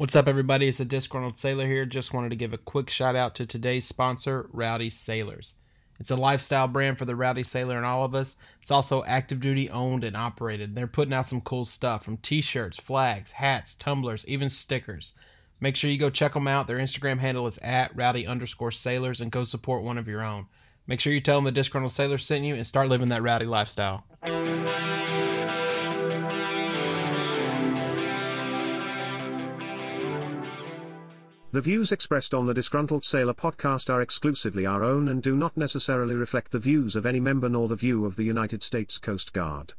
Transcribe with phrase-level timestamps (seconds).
[0.00, 0.66] What's up, everybody?
[0.66, 1.84] It's a disgruntled sailor here.
[1.84, 5.56] Just wanted to give a quick shout out to today's sponsor, Rowdy Sailors.
[5.98, 8.36] It's a lifestyle brand for the rowdy sailor and all of us.
[8.62, 10.74] It's also active duty owned and operated.
[10.74, 15.12] They're putting out some cool stuff from t shirts, flags, hats, tumblers, even stickers.
[15.60, 16.66] Make sure you go check them out.
[16.66, 20.46] Their Instagram handle is at rowdy underscore sailors and go support one of your own.
[20.86, 23.44] Make sure you tell them the disgruntled sailor sent you and start living that rowdy
[23.44, 24.06] lifestyle.
[31.52, 35.56] The views expressed on the Disgruntled Sailor podcast are exclusively our own and do not
[35.56, 39.32] necessarily reflect the views of any member nor the view of the United States Coast
[39.32, 39.74] Guard.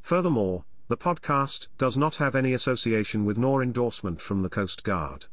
[0.00, 5.26] Furthermore, the podcast does not have any association with nor endorsement from the Coast Guard.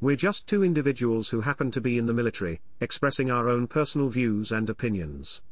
[0.00, 4.10] We're just two individuals who happen to be in the military, expressing our own personal
[4.10, 5.42] views and opinions.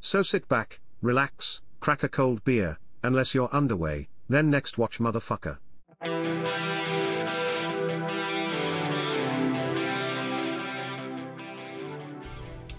[0.00, 5.56] So sit back, relax, crack a cold beer, unless you're underway, then next watch motherfucker.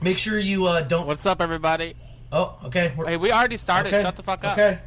[0.01, 1.05] Make sure you uh, don't.
[1.05, 1.93] What's up, everybody?
[2.31, 2.91] Oh, okay.
[2.97, 3.89] we're- Hey, we already started.
[3.93, 4.53] okay, Shut the fuck up.
[4.57, 4.79] Okay.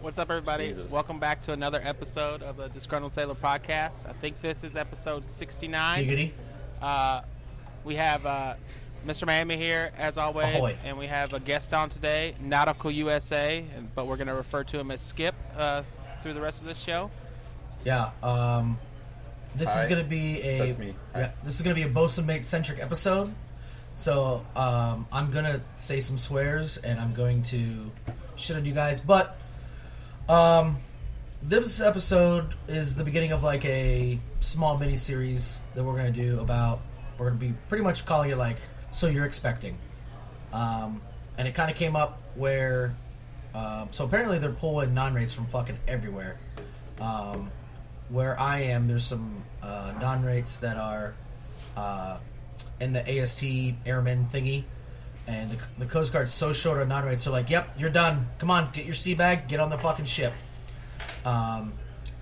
[0.00, 0.68] What's up, everybody?
[0.68, 0.90] Jesus.
[0.90, 4.08] Welcome back to another episode of the Disgruntled Sailor podcast.
[4.08, 6.04] I think this is episode 69.
[6.04, 6.30] Giggity.
[6.80, 7.20] Uh,
[7.84, 8.54] we have uh,
[9.06, 9.26] Mr.
[9.26, 10.74] Miami here, as always, Ahoy.
[10.84, 13.62] and we have a guest on today, Knotical USA,
[13.94, 15.82] but we're going to refer to him as Skip uh,
[16.22, 17.10] through the rest of this show.
[17.84, 18.10] Yeah.
[18.22, 18.78] Um,
[19.54, 20.58] this is gonna be a.
[20.58, 20.94] That's me.
[21.14, 21.20] Hi.
[21.20, 21.30] Yeah.
[21.44, 23.34] This is gonna be a bosun mate centric episode.
[23.94, 27.90] So um, I'm gonna say some swears and I'm going to
[28.36, 29.36] shit on you guys, but
[30.28, 30.78] um,
[31.42, 36.40] this episode is the beginning of like a small mini series that we're gonna do
[36.40, 36.80] about.
[37.18, 38.58] We're gonna be pretty much calling it like
[38.90, 39.76] so you're expecting,
[40.52, 41.02] um,
[41.36, 42.94] and it kind of came up where.
[43.54, 46.38] Um, so apparently they're pulling non rates from fucking everywhere.
[46.98, 47.50] Um,
[48.12, 51.14] where I am, there's some uh, non rates that are
[51.76, 52.18] uh,
[52.80, 53.44] in the AST
[53.86, 54.64] airman thingy,
[55.26, 57.24] and the, the Coast Guard's so short on non rates.
[57.24, 58.26] They're like, "Yep, you're done.
[58.38, 60.32] Come on, get your sea bag, get on the fucking ship."
[61.24, 61.72] Um,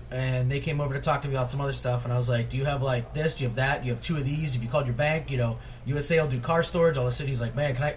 [0.09, 2.29] and they came over to talk to me about some other stuff, and I was
[2.29, 3.35] like, "Do you have like this?
[3.35, 3.81] Do you have that?
[3.81, 4.53] Do you have two of these?
[4.53, 5.29] Have you called your bank?
[5.29, 7.95] You know, USA will do car storage." All the city's like, "Man, can I?"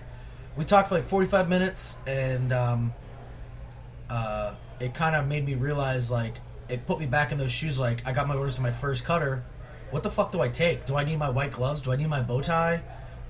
[0.57, 2.93] We talked for like 45 minutes, and um,
[4.11, 6.35] uh, it kind of made me realize like
[6.75, 7.79] it put me back in those shoes.
[7.79, 9.43] Like I got my orders to my first cutter.
[9.91, 10.87] What the fuck do I take?
[10.87, 11.81] Do I need my white gloves?
[11.81, 12.83] Do I need my bow tie?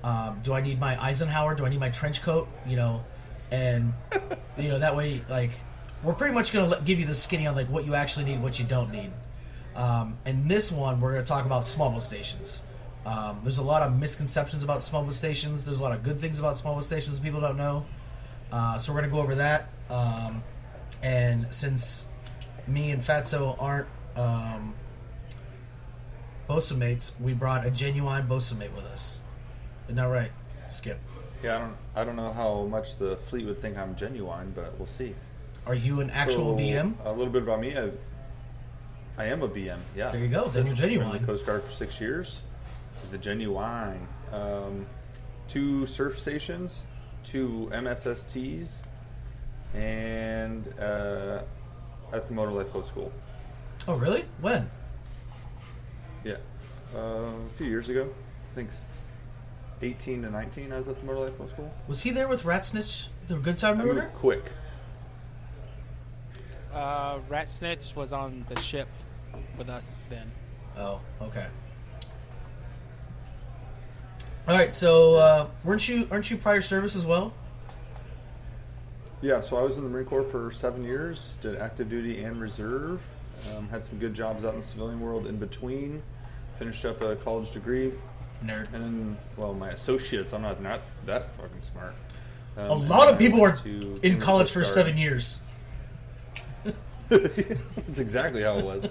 [0.03, 1.55] Um, do I need my Eisenhower?
[1.55, 2.47] Do I need my trench coat?
[2.67, 3.05] You know,
[3.51, 3.93] and
[4.57, 5.51] you know that way like
[6.03, 8.59] we're pretty much gonna give you the skinny on like what you actually need, what
[8.59, 9.11] you don't need.
[9.75, 12.63] Um, and this one we're gonna talk about small boat stations.
[13.05, 15.65] Um, there's a lot of misconceptions about small boat stations.
[15.65, 17.85] There's a lot of good things about small boat stations people don't know.
[18.51, 19.69] Uh, so we're gonna go over that.
[19.89, 20.43] Um,
[21.03, 22.05] and since
[22.67, 24.73] me and Fatso aren't um,
[26.75, 29.19] mates, we brought a genuine bosun mate with us.
[29.85, 30.31] Isn't that right,
[30.67, 30.99] Skip?
[31.43, 34.77] Yeah, I don't, I don't know how much the fleet would think I'm genuine, but
[34.77, 35.13] we'll see.
[35.65, 36.93] Are you an actual So, BM?
[37.05, 37.77] A little bit about me.
[37.77, 37.89] I,
[39.17, 39.79] I am a BM.
[39.95, 40.11] Yeah.
[40.11, 41.11] There you go, then you're Been in genuine.
[41.21, 42.41] the Coast Guard for six years.
[43.11, 44.07] The genuine.
[44.31, 44.85] Um,
[45.47, 46.81] two surf stations,
[47.23, 48.83] two MSSTs,
[49.73, 51.41] and uh,
[52.13, 53.11] at the Motor Lifeboat School.
[53.87, 54.25] Oh, really?
[54.41, 54.69] When?
[56.23, 56.37] Yeah.
[56.95, 58.09] Uh, a few years ago.
[58.51, 58.97] I think s-
[59.81, 61.73] 18 to 19, I was at the Motor Lifeboat School.
[61.87, 64.43] Was he there with Rat Snitch, the Good Time I moved quick.
[66.73, 68.87] Uh, Rat Snitch was on the ship
[69.57, 70.31] with us then.
[70.77, 71.47] Oh, okay.
[74.47, 77.33] All right, so uh, weren't you aren't you prior service as well?
[79.21, 82.39] Yeah, so I was in the Marine Corps for seven years, did active duty and
[82.39, 83.01] reserve.
[83.55, 86.01] Um, had some good jobs out in the civilian world in between.
[86.59, 87.91] Finished up a college degree,
[88.43, 88.73] Nerd.
[88.73, 90.31] and then, well, my associates.
[90.33, 91.93] I'm not not that fucking smart.
[92.57, 93.57] Um, A lot of people are
[94.03, 95.39] in college for seven years.
[97.09, 98.85] That's exactly how it was.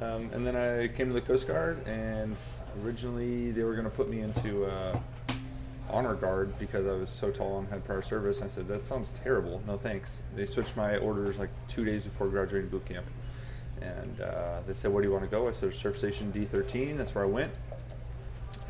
[0.00, 2.36] Um, and then I came to the Coast Guard, and
[2.84, 4.98] originally they were going to put me into uh,
[5.90, 8.40] honor guard because I was so tall and had prior service.
[8.42, 9.62] I said that sounds terrible.
[9.66, 10.22] No thanks.
[10.34, 13.06] They switched my orders like two days before graduating boot camp,
[13.80, 16.96] and uh, they said, "Where do you want to go?" I said, "Surf Station D13."
[16.96, 17.52] That's where I went,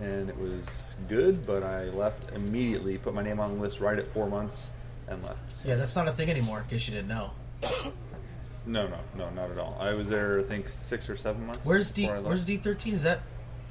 [0.00, 1.46] and it was good.
[1.46, 2.98] But I left immediately.
[2.98, 4.68] Put my name on the list right at four months,
[5.08, 5.58] and left.
[5.62, 6.60] So- Yeah, that's not a thing anymore.
[6.60, 7.30] In case you didn't know.
[8.66, 9.76] no, no, no, not at all.
[9.80, 11.64] I was there, I think, six or seven months.
[11.64, 12.02] Where's D?
[12.02, 12.28] before I left.
[12.28, 12.94] Where's D thirteen?
[12.94, 13.20] Is that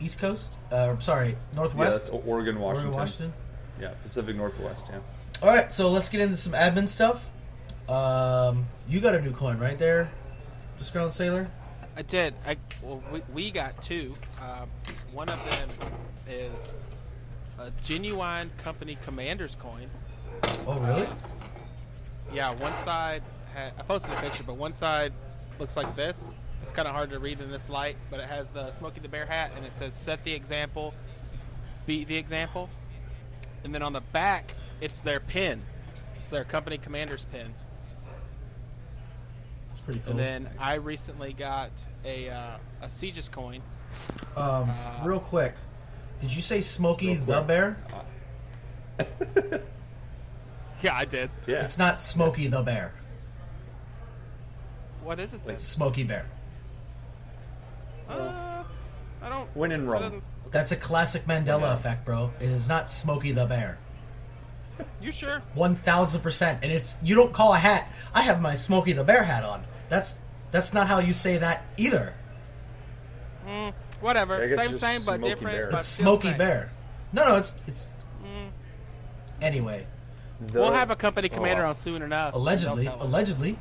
[0.03, 0.51] East Coast?
[0.71, 2.11] Uh, sorry, Yeah, Northwest.
[2.11, 2.87] that's Oregon, Washington.
[2.87, 3.33] Oregon, Washington.
[3.79, 4.87] Yeah, Pacific Northwest.
[4.89, 4.99] Yeah.
[5.41, 7.25] All right, so let's get into some admin stuff.
[7.89, 10.09] Um, you got a new coin right there,
[10.79, 11.49] Disgruntled Sailor.
[11.95, 12.33] I did.
[12.45, 14.15] I well, we, we got two.
[14.41, 14.65] Uh,
[15.11, 15.69] one of them
[16.27, 16.73] is
[17.59, 19.89] a genuine company commander's coin.
[20.65, 21.07] Oh, really?
[22.33, 23.21] Yeah, one side
[23.53, 25.13] had, I posted a picture, but one side
[25.59, 26.41] looks like this.
[26.63, 29.09] It's kind of hard to read in this light, but it has the Smokey the
[29.09, 30.93] Bear hat, and it says "Set the example,
[31.85, 32.69] beat the example."
[33.63, 35.61] And then on the back, it's their pin.
[36.19, 37.53] It's their company commander's pin.
[39.67, 40.11] That's pretty cool.
[40.11, 41.71] And then I recently got
[42.05, 43.61] a uh, a CGIS coin.
[44.35, 45.55] um, uh, real quick,
[46.21, 47.47] did you say Smokey the quick.
[47.47, 47.77] Bear?
[50.83, 51.29] Yeah, I did.
[51.47, 51.61] Yeah.
[51.63, 52.93] It's not Smokey the Bear.
[55.01, 55.57] What is it then?
[55.59, 56.25] Smokey Bear.
[58.09, 58.63] Uh,
[59.21, 59.47] I don't.
[59.55, 60.21] When in that Rome.
[60.51, 61.73] That's a classic Mandela Yeah.
[61.73, 62.31] effect, bro.
[62.39, 63.77] It is not Smokey the Bear.
[65.01, 65.41] You sure?
[65.53, 66.59] One thousand percent.
[66.63, 67.87] And it's you don't call a hat.
[68.13, 69.63] I have my Smokey the Bear hat on.
[69.89, 70.17] That's
[70.51, 72.13] that's not how you say that either.
[73.47, 74.47] Mm, whatever.
[74.49, 75.57] Same, same, but Smokey different.
[75.57, 75.67] Bear.
[75.71, 76.37] But It's still Smokey same.
[76.37, 76.71] Bear.
[77.13, 77.93] No, no, it's it's.
[78.23, 78.49] Mm.
[79.41, 79.85] Anyway,
[80.39, 81.69] The- We'll have a company Oh, commander wow.
[81.69, 82.33] on soon enough.
[82.33, 83.07] allegedly, They'll tell us.
[83.07, 83.59] allegedly.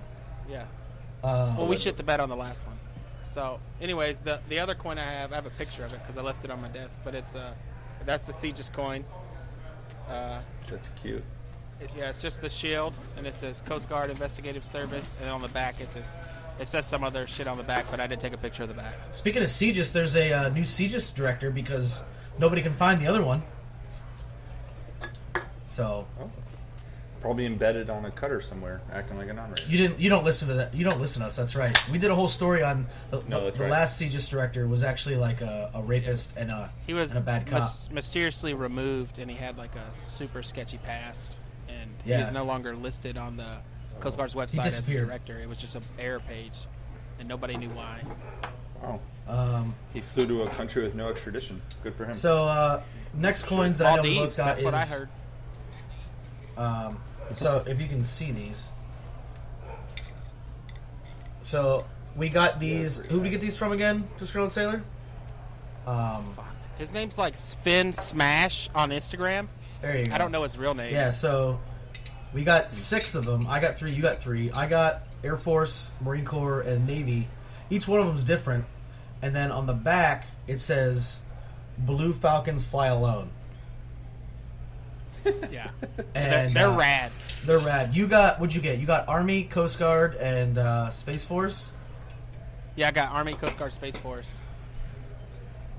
[0.49, 0.65] Yeah.
[1.23, 2.79] Uh, Well, we shit the bed on the last one.
[3.33, 6.19] So, anyways, the the other coin I have, I have a picture of it because
[6.19, 6.99] I left it on my desk.
[7.03, 7.55] But it's uh,
[8.05, 9.07] that's the CGIS coin.
[10.07, 11.23] Uh, That's cute.
[11.81, 15.41] it's, yeah, it's just the shield, and it says Coast Guard Investigative Service, and on
[15.41, 16.21] the back it just
[16.61, 18.69] it says some other shit on the back, but I didn't take a picture of
[18.69, 18.95] the back.
[19.13, 22.03] Speaking of CGIS, there's a uh, new CGIS director because
[22.39, 23.43] nobody can find the other one.
[25.69, 26.07] So
[27.23, 29.63] Probably embedded on a cutter somewhere, acting like a non-ranger.
[29.71, 31.37] you didn't you don't listen to that you don't listen to us.
[31.37, 31.73] That's right.
[31.89, 33.71] We did a whole story on the, No, the, the right.
[33.71, 37.23] last CGIS director was actually like a, a rapist and a He was and a
[37.23, 37.61] bad cop.
[37.63, 41.37] mys- mysteriously removed, and he had like a super sketchy past,
[41.69, 42.17] and Yeah.
[42.17, 43.59] he is no longer listed on the
[44.01, 45.07] Coast Guard's website as a disappeared.
[45.07, 45.39] director.
[45.41, 46.55] It was just an error page,
[47.21, 48.01] and nobody knew why.
[48.83, 49.01] Wow.
[49.29, 51.63] Um, He flew to a country with no extradition.
[51.85, 52.17] Good for him.
[52.17, 52.83] so uh,
[53.15, 55.09] next coins that I know we both got that's is what I heard.
[56.57, 56.99] Um,
[57.35, 58.71] so if you can see these,
[61.43, 61.85] so
[62.17, 62.99] we got these.
[62.99, 64.09] Who did we get these from again?
[64.19, 64.83] Disgruntled Sailor.
[65.87, 66.35] Um,
[66.79, 69.49] His name's like Finn Smash on Instagram.
[69.81, 70.15] there you go.
[70.15, 70.93] I don't know his real name.
[70.95, 71.59] Yeah, so
[72.33, 73.47] we got six of them.
[73.49, 73.91] I got three.
[73.93, 74.51] You got three.
[74.53, 77.29] I got Air Force, Marine Corps, and Navy.
[77.71, 78.65] Each one of them's different.
[79.23, 81.21] And then on the back it says,
[81.79, 83.31] "Blue Falcons fly alone."
[85.51, 85.71] Yeah.
[86.15, 87.13] And they're, they're uh, rad.
[87.45, 87.95] They're rad.
[87.97, 88.79] You got what'd you get?
[88.79, 91.73] You got Army, Coast Guard, and uh, Space Force.
[92.77, 94.41] Yeah, I got Army, Coast Guard, Space Force.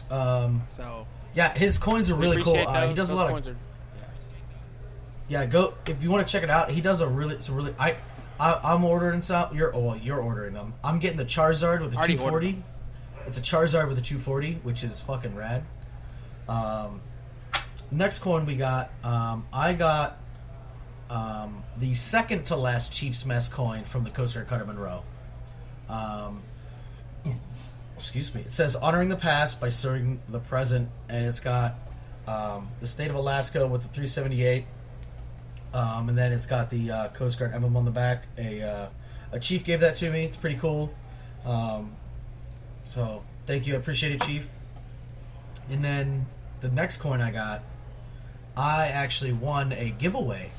[0.09, 2.53] Um, So yeah, his coins are really cool.
[2.53, 3.55] appreciate Uh, he does a Those lot of coins are-
[5.29, 5.45] yeah.
[5.45, 6.69] Go if you want to check it out.
[6.71, 7.73] He does a really, it's a really.
[7.79, 7.97] I,
[8.39, 9.55] I I'm ordering some.
[9.55, 10.73] You're oh, well, you're ordering them.
[10.83, 12.63] I'm getting the Charizard with the Already 240.
[13.27, 15.63] It's a Charizard with a 240, which is fucking rad.
[16.49, 16.99] Um,
[17.93, 18.91] next coin we got.
[19.03, 20.17] Um, I got
[21.09, 25.03] um, the second to last Chiefs Mess coin from the Coast Guard Cutter Munro.
[25.89, 26.41] Um,
[27.97, 28.41] excuse me.
[28.41, 31.75] It says honoring the past by serving the present, and it's got
[32.27, 34.65] um, the state of Alaska with the 378,
[35.73, 38.25] um, and then it's got the uh, Coast Guard emblem on the back.
[38.37, 38.87] A uh,
[39.31, 40.23] a chief gave that to me.
[40.25, 40.93] It's pretty cool.
[41.45, 41.93] Um,
[42.85, 44.47] so thank you, I appreciate it, Chief.
[45.69, 46.27] And then
[46.61, 47.63] the next coin I got,
[48.55, 50.51] I actually won a giveaway.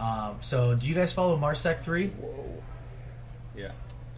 [0.00, 2.08] Um, so do you guys follow Marsec three?
[2.08, 2.62] Whoa.
[3.56, 3.72] Yeah.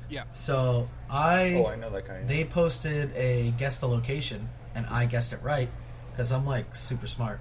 [0.08, 0.24] Yeah.
[0.34, 2.22] So I Oh, I know that guy.
[2.26, 5.68] they posted a guess the location, and I guessed it right
[6.10, 7.40] because I'm like super smart.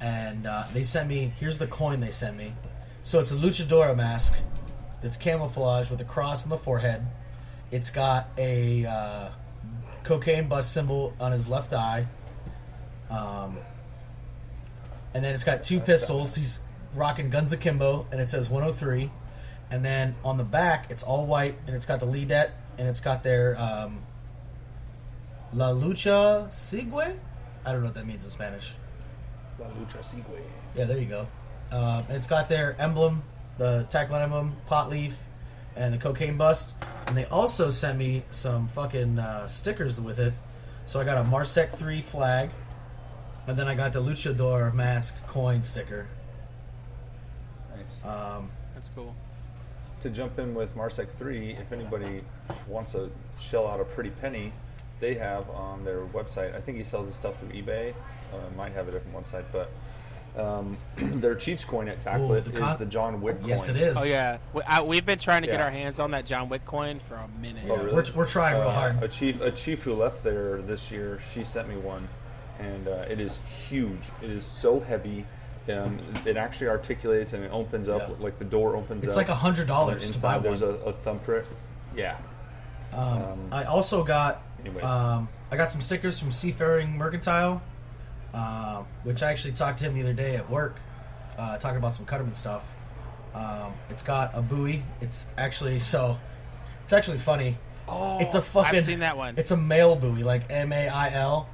[0.00, 2.52] And uh, they sent me here's the coin they sent me.
[3.02, 4.34] So it's a luchadora mask.
[5.02, 7.02] It's camouflage with a cross on the forehead.
[7.70, 9.28] It's got a uh,
[10.02, 12.06] cocaine bust symbol on his left eye.
[13.08, 13.56] Um,
[15.14, 16.34] and then it's got two pistols.
[16.34, 16.60] He's
[16.94, 19.10] rocking guns akimbo, and it says 103.
[19.70, 23.00] And then on the back, it's all white, and it's got the LEDET, and it's
[23.00, 24.00] got their um,
[25.52, 27.16] La Lucha Sigue.
[27.64, 28.74] I don't know what that means in Spanish.
[29.58, 30.42] La Lucha Sigue.
[30.74, 31.26] Yeah, there you go.
[31.72, 33.22] Um, it's got their emblem,
[33.58, 35.16] the tackline emblem, pot leaf,
[35.76, 36.74] and the cocaine bust.
[37.06, 40.34] And they also sent me some fucking uh, stickers with it.
[40.86, 42.50] So I got a Marsec 3 flag,
[43.50, 46.06] and then I got the Luchador mask coin sticker.
[47.76, 48.00] Nice.
[48.04, 49.14] Um, That's cool.
[50.02, 52.22] to jump in with Marsec 3, if anybody
[52.66, 54.52] wants to shell out a pretty penny,
[55.00, 57.92] they have on their website, I think he sells his stuff through eBay,
[58.32, 59.70] uh, might have a different website, but
[60.36, 63.48] Um, their Chiefs coin at TACLET Ooh, the con- is the John Wick coin.
[63.48, 63.96] Yes, it is.
[63.98, 66.64] Oh yeah, we, I, we've been trying to get our hands on that John Wick
[66.64, 67.64] coin for a minute.
[67.68, 67.92] Oh, really?
[67.92, 69.02] We're, we're trying real Uh, hard.
[69.02, 72.06] A chief, a chief who left there this year, she sent me one,
[72.60, 73.38] and uh, it is
[73.68, 74.02] huge.
[74.22, 75.24] It is so heavy.
[75.68, 78.14] Um, it actually articulates and it opens up Yeah.
[78.18, 79.20] like the door opens It's up.
[79.20, 80.42] It's like a hundred dollars to buy inside one.
[80.42, 81.46] there's a, a thumbprint.
[81.94, 82.16] Yeah.
[82.92, 84.42] Um, I also got
[84.82, 87.62] um, I got some stickers from Seafaring Mercantile,
[88.34, 90.76] uh, which I actually talked to him the other day at work,
[91.38, 92.64] uh, talking about some Cutterman stuff.
[93.34, 94.82] Um, it's got a buoy.
[95.00, 96.18] It's actually so.
[96.82, 97.56] It's actually funny.
[97.86, 98.78] Oh, It's a fucking.
[98.78, 99.34] I've seen that one.
[99.36, 101.48] It's a mail buoy, like M A I L.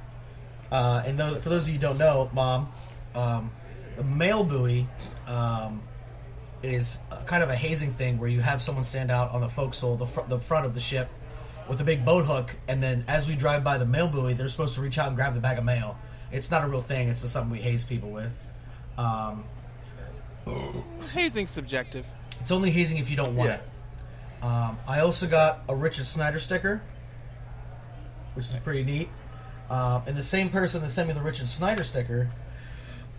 [0.71, 2.71] Uh, and those, for those of you who don't know, mom,
[3.15, 3.51] um,
[3.95, 4.87] the mail buoy
[5.27, 5.81] um,
[6.61, 9.95] is kind of a hazing thing where you have someone stand out on the forecastle,
[9.95, 11.09] the, fr- the front of the ship,
[11.69, 14.47] with a big boat hook, and then as we drive by the mail buoy, they're
[14.49, 15.97] supposed to reach out and grab the bag of mail.
[16.31, 17.09] It's not a real thing.
[17.09, 18.33] It's just something we haze people with.
[18.97, 19.43] Um,
[21.13, 22.05] hazing subjective.
[22.39, 23.55] it's only hazing if you don't want Yeah.
[23.55, 24.43] it.
[24.45, 26.81] Um, I also got a Richard Snyder sticker,
[28.35, 29.09] which is pretty neat.
[29.69, 32.29] Um, and the same person that sent me the Richard Snyder sticker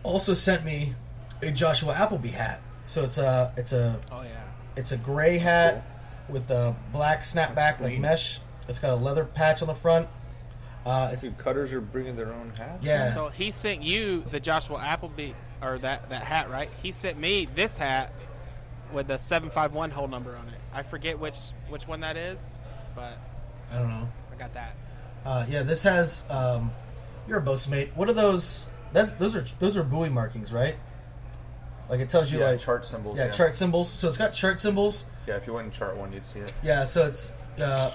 [0.02, 0.94] also sent me
[1.42, 2.60] a Joshua Appleby hat.
[2.86, 4.44] So it's a it's a Oh yeah.
[4.76, 5.84] it's a gray hat
[6.28, 8.40] with a black snapback like mesh.
[8.68, 10.08] It's got a leather patch on the front.
[10.86, 12.82] Uh, it's Dude, cutters are bringing their own hats.
[12.84, 13.12] yeah.
[13.12, 16.70] So he sent you the Joshua Appleby or that that hat, right?
[16.82, 18.12] He sent me this hat
[18.92, 20.60] with the seven five one hole number on it.
[20.72, 21.36] I forget which
[21.68, 22.40] which one that is,
[22.94, 23.18] but
[23.70, 24.08] I don't know.
[24.32, 24.74] I got that.
[25.24, 26.24] Uh, yeah, this has.
[26.30, 26.70] Um,
[27.26, 27.90] you're a boatmate.
[27.94, 28.64] What are those?
[28.92, 30.76] That's those are those are buoy markings, right?
[31.90, 33.16] Like it tells you Yeah, like chart symbols.
[33.18, 33.90] yeah, Yeah, chart symbols.
[33.90, 35.04] So it's got chart symbols.
[35.26, 36.52] Yeah, if you went in chart one, you'd see it.
[36.62, 37.92] Yeah, so it's uh,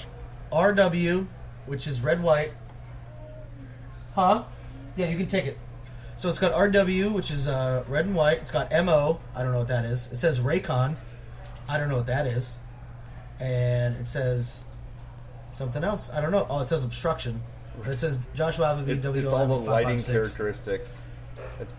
[0.51, 1.27] RW,
[1.67, 2.51] which is red white.
[4.15, 4.43] Huh?
[4.95, 5.57] Yeah, you can take it.
[6.17, 8.37] So it's got RW, which is uh, red and white.
[8.39, 9.19] It's got MO.
[9.35, 10.11] I don't know what that is.
[10.11, 10.95] It says Racon.
[11.67, 12.59] I don't know what that is.
[13.39, 14.63] And it says
[15.53, 16.09] something else.
[16.11, 16.45] I don't know.
[16.49, 17.41] Oh, it says obstruction.
[17.83, 21.03] And it says Joshua Appleby It's, W it's all the lighting characteristics.
[21.59, 21.73] It's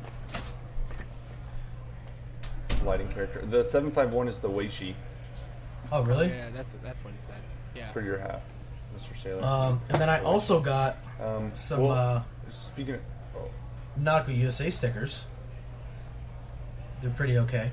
[2.85, 3.45] lighting character.
[3.47, 4.95] The seven five one is the Weishi
[5.93, 6.29] Oh, really?
[6.29, 7.37] Yeah, that's that's what he said.
[7.75, 7.91] Yeah.
[7.93, 8.43] for your half,
[8.97, 9.17] Mr.
[9.17, 9.45] Sailor.
[9.45, 13.01] Um, and then I also got um, some well, uh, speaking of,
[13.37, 13.51] oh,
[14.01, 15.25] Knotical USA stickers.
[17.01, 17.71] They're pretty okay.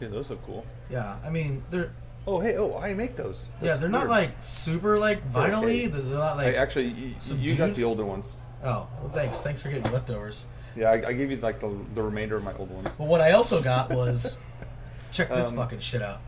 [0.00, 0.66] yeah, those look cool.
[0.90, 1.92] Yeah, I mean they're
[2.26, 3.48] Oh, hey, oh, I make those.
[3.60, 4.10] yeah they're not weird.
[4.10, 5.56] like super like They're vinyl-y.
[5.64, 5.86] okay.
[5.86, 8.34] They're, they're not I, like actually, you, you got dude- the older ones.
[8.62, 10.44] oh well thanks thanks for getting leftovers.
[10.76, 12.88] Yeah, I, I gave you like the, the remainder of my old ones.
[12.96, 14.38] But what I also got was
[15.12, 16.20] check this Um, fucking shit out.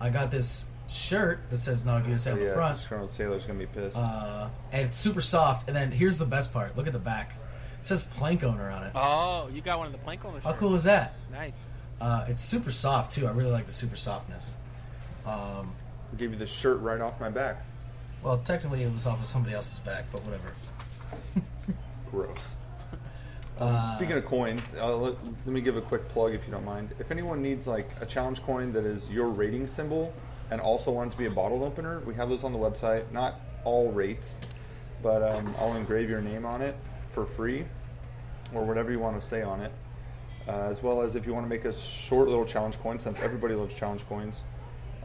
[0.00, 3.44] I got this shirt that says Knotical USA on the yeah, front, this Colonel Sailor's
[3.44, 3.96] gonna be pissed.
[3.96, 5.68] uh, and it's super soft.
[5.68, 6.76] And then here's the best part.
[6.76, 7.32] Look at the back.
[7.78, 8.92] It says plank owner on it.
[8.94, 10.42] Oh, you got one of the plank owners.
[10.42, 11.14] How cool is that?
[11.30, 11.70] Nice.
[12.00, 13.26] Uh, it's super soft too.
[13.26, 14.54] I really like the super softness.
[15.24, 15.72] Um,
[16.12, 17.64] I gave you the shirt right off my back.
[18.22, 20.52] well, technically it was off of somebody else's back, but whatever.
[22.10, 22.48] Gross.
[23.58, 26.52] Uh, Um, Speaking of coins, uh, let, let me give a quick plug if you
[26.52, 26.90] don't mind.
[26.98, 30.12] If anyone needs like a challenge coin that is your rating symbol
[30.50, 33.10] and also want it to be a bottle opener, we have those on the website.
[33.12, 34.40] Not all rates,
[35.02, 36.76] but um, I'll engrave your name on it
[37.12, 37.64] for free
[38.54, 39.72] or whatever you want to say on it.
[40.48, 43.18] Uh, as well as if you want to make a short little challenge coin, since
[43.20, 44.44] everybody loves challenge coins,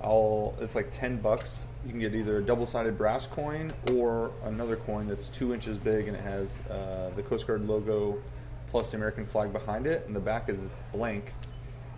[0.03, 1.65] I'll it's like ten bucks.
[1.83, 6.07] You can get either a double-sided brass coin or another coin that's two inches big
[6.07, 8.21] and it has uh, the Coast Guard logo
[8.69, 10.60] plus the American flag behind it, and the back is
[10.93, 11.33] blank.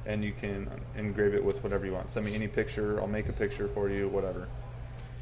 [0.05, 2.09] And you can engrave it with whatever you want.
[2.11, 2.99] Send me any picture.
[2.99, 4.09] I'll make a picture for you.
[4.09, 4.47] Whatever.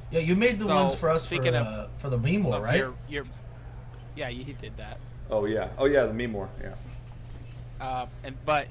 [0.10, 2.44] yeah, you made the So, ones for us for speaking of- the, for the meme
[2.44, 2.78] war, Of right?
[2.78, 3.26] Your, your,
[4.16, 5.00] yeah, you he did that.
[5.30, 5.70] Oh yeah.
[5.78, 6.06] Oh yeah.
[6.08, 6.50] The Memore.
[6.64, 6.74] Yeah.
[7.82, 8.68] Uh, and but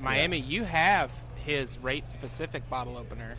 [0.00, 1.10] Miami, you have
[1.44, 3.36] his rate specific bottle opener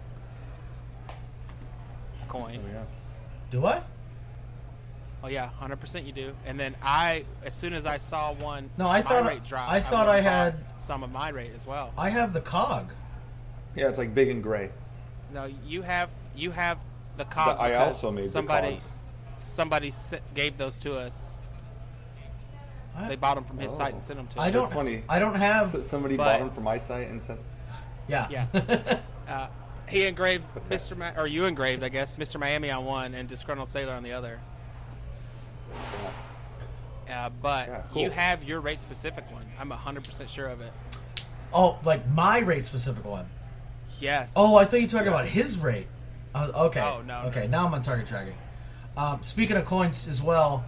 [2.30, 2.60] coin.
[2.64, 2.84] Oh yeah.
[3.52, 3.82] Do I?
[5.24, 6.34] Oh yeah, hundred percent you do.
[6.46, 9.80] And then I, as soon as I saw one, No, I thought- rate drop, I
[9.82, 11.92] thought went and I had- some of my rate as well.
[11.98, 12.92] I have the cog.
[13.76, 13.90] Yeah.
[13.90, 14.70] It's like big and gray.
[15.34, 16.78] No, you have you have
[17.18, 17.58] the cog.
[17.58, 18.92] But I also made somebody the cogs.
[19.42, 21.37] somebody s- gave those to us.
[22.98, 23.98] I, They bought them from his site Oh.
[23.98, 24.54] and sent them to I us.
[24.54, 24.63] don't.
[24.63, 25.04] That's funny.
[25.08, 25.75] I don't have.
[25.75, 27.39] S- Somebody But- bought them from my site and sent.
[28.08, 28.27] yeah.
[28.30, 29.00] Yeah.
[29.27, 29.48] Uh,
[29.89, 30.96] he engraved Mr.
[30.96, 32.39] Ma- or you engraved, I guess, Mr.
[32.39, 34.39] Miami on one and Disgruntled Sailor on the other.
[37.12, 38.01] Uh, but Yeah, cool.
[38.04, 39.46] you have your rate specific one.
[39.60, 40.72] I'm 100% sure of it.
[41.54, 43.25] oh, like my rate specific one.
[44.00, 44.32] Yes.
[44.36, 45.88] Oh, I thought you were talking about his rate.
[46.36, 46.82] Uh, okay.
[46.82, 47.60] Oh, no, Okay, no.
[47.62, 48.36] now I'm on target tracking.
[48.96, 50.63] Um, speaking of coins as well,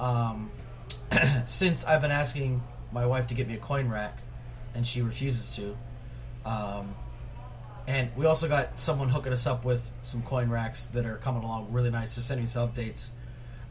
[0.00, 0.50] um,
[1.46, 4.18] since I've been asking my wife to get me a coin rack,
[4.74, 5.76] and she refuses to.
[6.48, 6.94] Um,
[7.86, 11.42] and we also got someone hooking us up with some coin racks that are coming
[11.42, 12.14] along really nice.
[12.14, 13.08] They're sending us updates.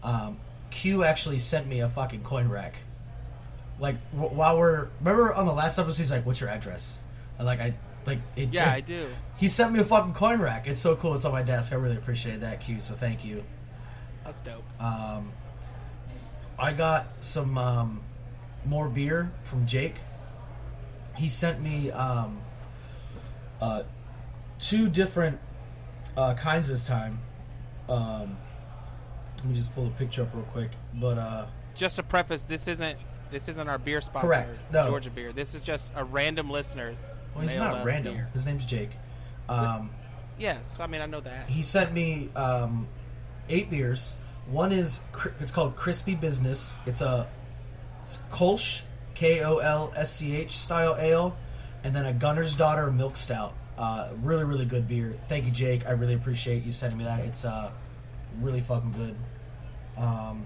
[0.03, 2.75] Um, Q actually sent me a fucking coin rack.
[3.79, 6.97] Like w- while we're remember on the last episode, he's like, "What's your address?"
[7.37, 7.73] And like I
[8.05, 8.49] like it.
[8.51, 9.07] Yeah, I do.
[9.37, 10.67] He sent me a fucking coin rack.
[10.67, 11.13] It's so cool.
[11.13, 11.71] It's on my desk.
[11.71, 12.79] I really appreciate that, Q.
[12.79, 13.43] So thank you.
[14.23, 14.63] That's dope.
[14.79, 15.31] Um,
[16.61, 18.01] I got some um,
[18.65, 19.95] more beer from Jake.
[21.17, 22.37] He sent me um,
[23.59, 23.81] uh,
[24.59, 25.39] two different
[26.15, 27.17] uh, kinds this time.
[27.89, 28.37] Um,
[29.37, 30.69] let me just pull the picture up real quick.
[30.93, 32.99] But uh, Just to preface, this isn't
[33.31, 34.59] this isn't our beer sponsor, Correct.
[34.71, 34.87] No.
[34.87, 35.31] Georgia Beer.
[35.33, 36.93] This is just a random listener.
[37.33, 38.13] well, he's not random.
[38.15, 38.29] beer.
[38.33, 38.91] His name's Jake.
[39.49, 39.89] Um,
[40.37, 41.49] Yes, I mean I know that.
[41.49, 42.87] he sent me um,
[43.49, 44.13] eight beers.
[44.51, 44.99] One is
[45.39, 46.75] it's called Crispy Business.
[46.85, 47.27] It's a
[48.03, 48.81] it's Kolsch
[49.15, 51.37] K O L S C H style ale,
[51.85, 53.53] and then a Gunner's Daughter Milk Stout.
[53.77, 55.17] Uh, really, really good beer.
[55.29, 55.87] Thank you, Jake.
[55.87, 57.21] I really appreciate you sending me that.
[57.21, 57.71] It's uh,
[58.41, 59.15] really fucking good.
[59.97, 60.45] Um,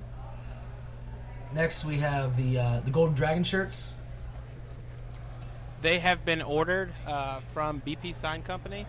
[1.54, 3.92] next, we have the uh, the Golden Dragon shirts.
[5.82, 8.86] They have been ordered uh, from BP Sign Company.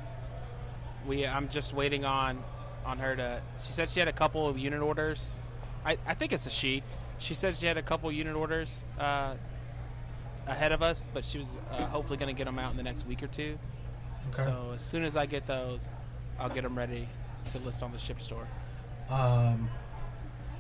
[1.07, 2.45] We I'm just waiting on
[2.87, 3.41] on her to.
[3.61, 5.37] She said she had a couple of unit orders.
[5.85, 6.83] I, I think it's a she.
[7.19, 9.35] She said she had a couple unit orders uh,
[10.47, 12.83] ahead of us, but she was uh, hopefully going to get them out in the
[12.83, 13.59] next week or two.
[14.37, 15.95] So as soon as I get those,
[16.39, 17.09] I'll get them ready
[17.53, 18.47] to list on the ship store.
[19.09, 19.69] Um,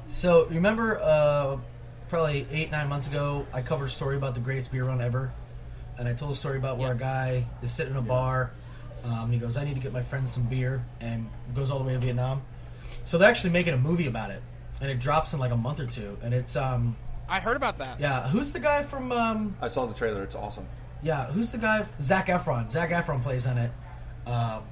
[0.06, 1.56] so remember, uh,
[2.09, 5.33] probably eight nine months ago, I covered a story about the greatest beer run ever,
[5.99, 6.95] and I told a story about where Yeah.
[6.95, 8.52] a guy is sitting in a bar.
[9.06, 11.78] Um, and he goes, "I need to get my friends some beer," and goes all
[11.78, 12.42] the way to Vietnam.
[13.04, 14.42] So they're actually making a movie about it,
[14.80, 16.18] and it drops in like a month or two.
[16.22, 16.96] And it's um,
[17.28, 18.00] I heard about that.
[18.00, 20.22] yeah, who's the guy from um, I saw the trailer.
[20.25, 20.66] It's awesome.
[21.02, 21.86] yeah, who's the guy?
[22.00, 22.68] Zac Efron.
[22.68, 23.70] Zac Efron plays in it.
[24.26, 24.62] Um,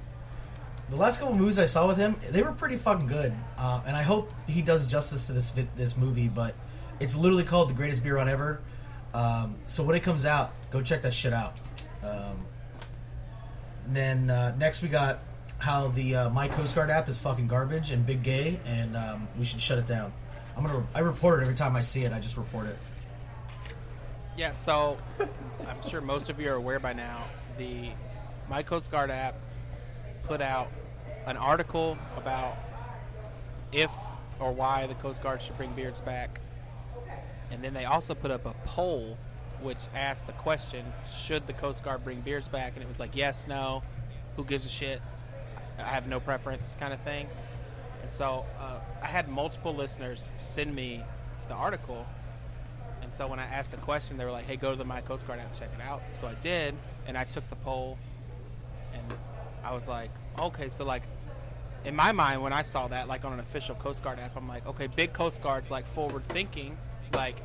[0.89, 3.95] the last couple movies I saw with him, they were pretty fucking good, uh, and
[3.95, 6.27] I hope he does justice to this vi- this movie.
[6.27, 6.55] But
[6.99, 8.59] it's literally called the greatest beer run ever.
[9.13, 11.57] Um, so when it comes out, go check that shit out.
[12.03, 12.45] Um,
[13.85, 15.19] and then uh, next we got
[15.59, 19.27] how the uh, My Coast Guard app is fucking garbage and big gay, and um,
[19.37, 20.11] we should shut it down.
[20.57, 22.11] I'm gonna I report it every time I see it.
[22.11, 22.77] I just report it.
[24.37, 27.23] Yeah, so I'm sure most of you are aware by now.
[27.57, 27.89] The
[28.49, 29.35] My Coast Guard app
[30.23, 30.71] put out
[31.25, 32.57] an article about
[33.71, 33.91] if
[34.39, 36.39] or why the Coast Guard should bring beards back.
[37.51, 39.17] And then they also put up a poll
[39.65, 42.73] which asked the question, should the Coast Guard bring beards back?
[42.75, 43.81] And it was like, yes, no,
[44.35, 45.01] who gives a shit?
[45.77, 47.27] I have no preference kind of thing.
[48.01, 51.03] And so uh, I had multiple listeners send me
[51.49, 52.05] the article
[53.05, 54.99] and so when I asked the question, they were like, "Hey, go to the My
[54.99, 56.73] Coast Guard app, check it out." So I did,
[57.05, 57.99] and I took the poll,
[58.93, 59.03] and
[59.63, 61.03] I was like, "Okay." So like,
[61.85, 64.47] in my mind, when I saw that, like on an official Coast Guard app, I'm
[64.47, 66.77] like, "Okay, big Coast Guard's like forward thinking,
[67.13, 67.37] like."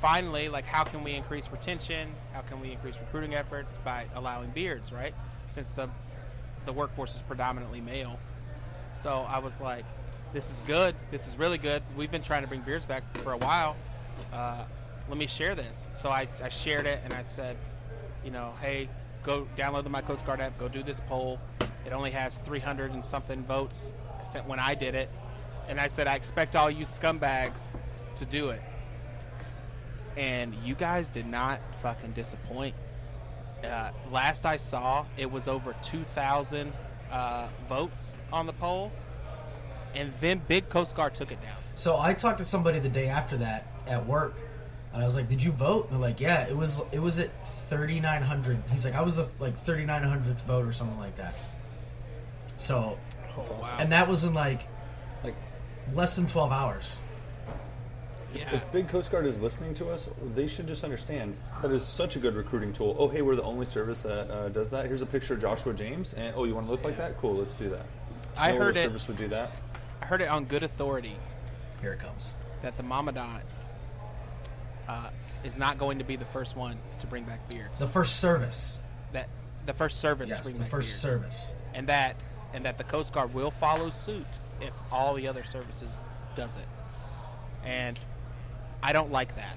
[0.00, 2.12] Finally, like, how can we increase retention?
[2.32, 5.14] How can we increase recruiting efforts by allowing beards, right?
[5.50, 5.88] Since the
[6.66, 8.18] the workforce is predominantly male.
[8.92, 9.84] So I was like,
[10.32, 10.94] this is good.
[11.10, 11.82] This is really good.
[11.96, 13.76] We've been trying to bring beards back for a while.
[14.32, 14.64] Uh,
[15.08, 15.86] let me share this.
[15.92, 17.56] So I, I shared it and I said,
[18.24, 18.88] you know, hey,
[19.22, 21.38] go download the My Coast Guard app, go do this poll.
[21.86, 23.94] It only has 300 and something votes
[24.46, 25.08] when I did it.
[25.68, 27.74] And I said, I expect all you scumbags
[28.16, 28.62] to do it.
[30.16, 32.74] And you guys did not fucking disappoint.
[33.62, 36.72] Uh, last I saw, it was over 2,000
[37.10, 38.92] uh, votes on the poll.
[39.94, 41.56] And then Big Coast Guard took it down.
[41.74, 44.36] So I talked to somebody the day after that at work,
[44.92, 46.82] and I was like, "Did you vote?" And they're like, "Yeah, it was.
[46.92, 48.62] It was at thirty nine hundred.
[48.70, 51.34] He's like, "I was the like thirty nine hundredth vote or something like that."
[52.58, 52.98] So,
[53.36, 53.76] wow.
[53.78, 54.66] and that was in like
[55.24, 55.34] Like,
[55.92, 57.00] less than twelve hours.
[58.38, 58.56] Yeah.
[58.56, 62.16] if Big Coast Guard is listening to us, they should just understand that is such
[62.16, 62.96] a good recruiting tool.
[62.98, 64.86] Oh, hey, we're the only service that uh, does that.
[64.86, 67.16] Here's a picture of Joshua James, and oh, you want to look like that?
[67.18, 67.86] Cool, let's do that.
[68.36, 69.52] I No other heard it- service would do that.
[70.02, 71.16] I heard it on good authority
[71.80, 72.34] Here it comes.
[72.62, 73.40] that the Mamadot
[74.88, 75.08] uh,
[75.44, 77.78] is not going to be the first one to bring back beards.
[77.78, 78.78] The first service.
[79.12, 79.28] that
[79.64, 81.00] the first service to Yes, bring the back first beards.
[81.00, 81.52] service.
[81.74, 82.16] and that
[82.54, 84.26] and that the Coast Guard will follow suit
[84.60, 85.98] if all the other services
[86.36, 86.66] does it.
[87.64, 87.98] And
[88.82, 89.56] I don't like that.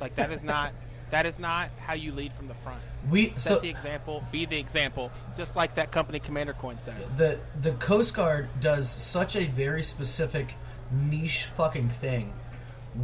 [0.00, 0.72] Like that is not
[1.10, 2.80] that is not how you lead from the front.
[3.08, 7.08] We Set so the example, be the example, just like that company commander coin says.
[7.16, 10.54] the the Coast Guard does such a very specific
[10.90, 12.32] niche fucking thing.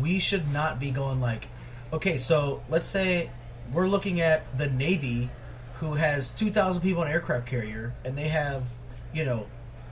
[0.00, 1.48] We should not be going like,
[1.92, 3.30] okay, so let's say
[3.72, 5.30] we're looking at the Navy,
[5.74, 8.64] who has two thousand people on an aircraft carrier, and they have,
[9.14, 9.46] you know,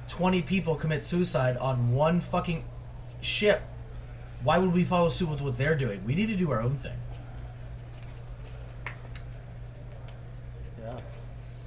[0.08, 2.64] twenty people commit suicide on one fucking
[3.20, 3.62] ship.
[4.42, 6.02] Why would we follow suit with what they're doing?
[6.04, 6.96] We need to do our own thing.
[10.82, 10.96] Yeah.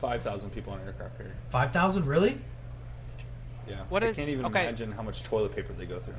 [0.02, 1.36] 5,000 people on an aircraft carrier.
[1.50, 2.38] Five thousand, really?
[3.68, 3.76] Yeah.
[3.90, 4.64] What I is- can't even okay.
[4.64, 6.16] imagine how much toilet paper they go through.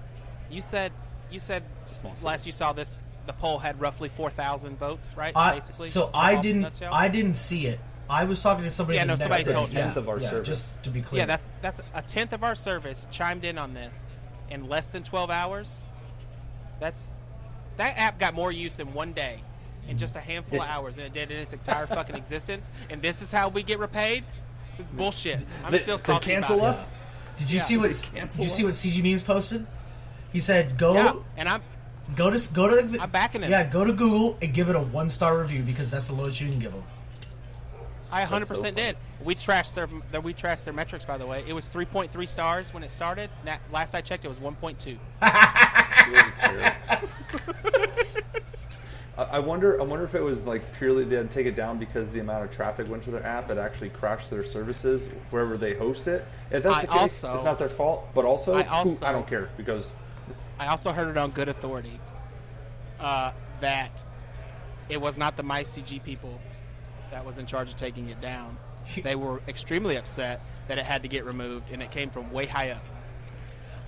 [0.50, 0.92] You said
[1.30, 2.26] you said It's a small city.
[2.26, 5.36] last you saw this the poll had roughly four thousand votes, right?
[5.36, 5.88] I, Basically.
[5.88, 6.82] so I didn't.
[6.82, 7.80] I didn't see it.
[8.08, 8.96] I was talking to somebody.
[8.98, 9.52] Yeah, the no, next somebody day.
[9.52, 9.76] told me.
[9.76, 10.48] Yeah, Tenth of our yeah, service.
[10.48, 11.22] Just to be clear.
[11.22, 14.10] Yeah, that's that's a tenth of our service chimed in on this
[14.50, 15.82] in less than twelve hours.
[16.80, 17.08] That's
[17.76, 19.40] that app got more use in one day,
[19.88, 22.66] in just a handful of hours than it did in its entire fucking existence.
[22.90, 24.24] And this is how we get repaid.
[24.78, 25.44] It's bullshit.
[25.64, 26.92] I'm They- still they salty cancel about us?
[27.36, 27.62] Did you Yeah.
[27.64, 27.90] see what?
[27.90, 28.78] Did cancel you see what us?
[28.80, 29.66] CG memes posted?
[30.32, 31.62] He said, "Go, Yeah, and I'm
[32.16, 33.00] go to go to.
[33.00, 33.50] I'm backing it.
[33.50, 36.40] Yeah, go to Google and give it a one star review because that's the lowest
[36.40, 36.82] you can give them.
[38.12, 38.86] I 100 so percent funny.
[38.92, 38.96] did.
[39.24, 41.42] We trashed their, their we trashed their metrics by the way.
[41.46, 43.30] It was 3.3 stars when it started.
[43.72, 44.98] Last I checked, it was 1.2.
[49.16, 49.80] I I wonder.
[49.80, 52.20] I wonder if it was like purely they had to take it down because the
[52.20, 53.50] amount of traffic went to their app.
[53.50, 56.24] It actually crashed their services wherever they host it.
[56.50, 58.08] If that's I the case, also- it's not their fault.
[58.14, 59.90] But also, I also- I don't care because
[60.58, 61.98] I also heard it on good authority
[63.00, 64.04] uh, that
[64.88, 66.40] it was not the MyCG people
[67.10, 68.56] that was in charge of taking it down.
[69.02, 72.44] They were extremely upset that it had to get removed, and it came from way
[72.46, 72.84] high up.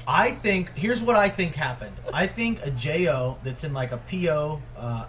[0.06, 1.96] I think here's what I think happened.
[2.12, 5.06] I think a JO that's in like a PO, uh,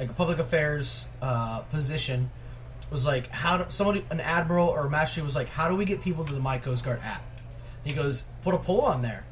[0.00, 2.30] like a public affairs uh, position,
[2.90, 5.84] was like, how do somebody, an admiral or a master was like, how do we
[5.84, 7.22] get people to the My Coast Guard app?
[7.82, 9.24] And he goes, put a poll on there,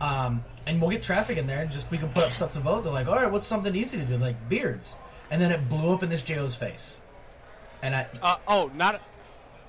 [0.00, 2.60] um, and we'll get traffic in there, and just we can put up stuff to
[2.60, 2.84] vote.
[2.84, 4.16] They're like, all right, what's something easy to do?
[4.16, 4.96] Like beards,
[5.30, 7.00] and then it blew up in this JO's face,
[7.82, 9.02] and I, Uh, oh, not.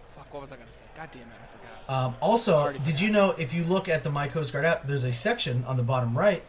[0.10, 0.84] Fuck, what was I to say?
[0.96, 1.48] God damn it.
[1.89, 5.04] Um, also, did you know if you look at the My Coast Guard app, there's
[5.04, 6.43] a section on the bottom right.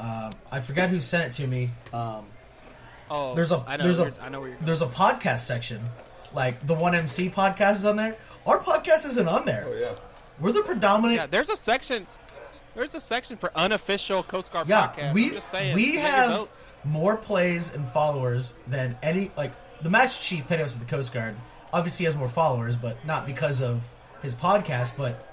[0.00, 1.70] Um, I forgot who sent it to me.
[1.92, 2.24] Um,
[3.10, 4.86] Oh, there's a I know there's a where you're- I know where you're there's a
[4.86, 5.80] podcast section,
[6.34, 8.16] like the One MC podcast is on there.
[8.46, 9.64] Our podcast isn't on there.
[9.66, 9.92] oh yeah,
[10.40, 11.16] We're the predominant.
[11.18, 12.06] Yeah, there's a section.
[12.74, 15.14] There's a section for unofficial Coast Guard Yeah, podcast.
[15.14, 15.74] we I'm just saying.
[15.74, 16.48] we have
[16.84, 21.34] more plays and followers than any like the Master Chief Pettios of the Coast Guard.
[21.72, 23.80] Obviously, has more followers, but not because of
[24.22, 24.96] his podcast.
[24.96, 25.24] But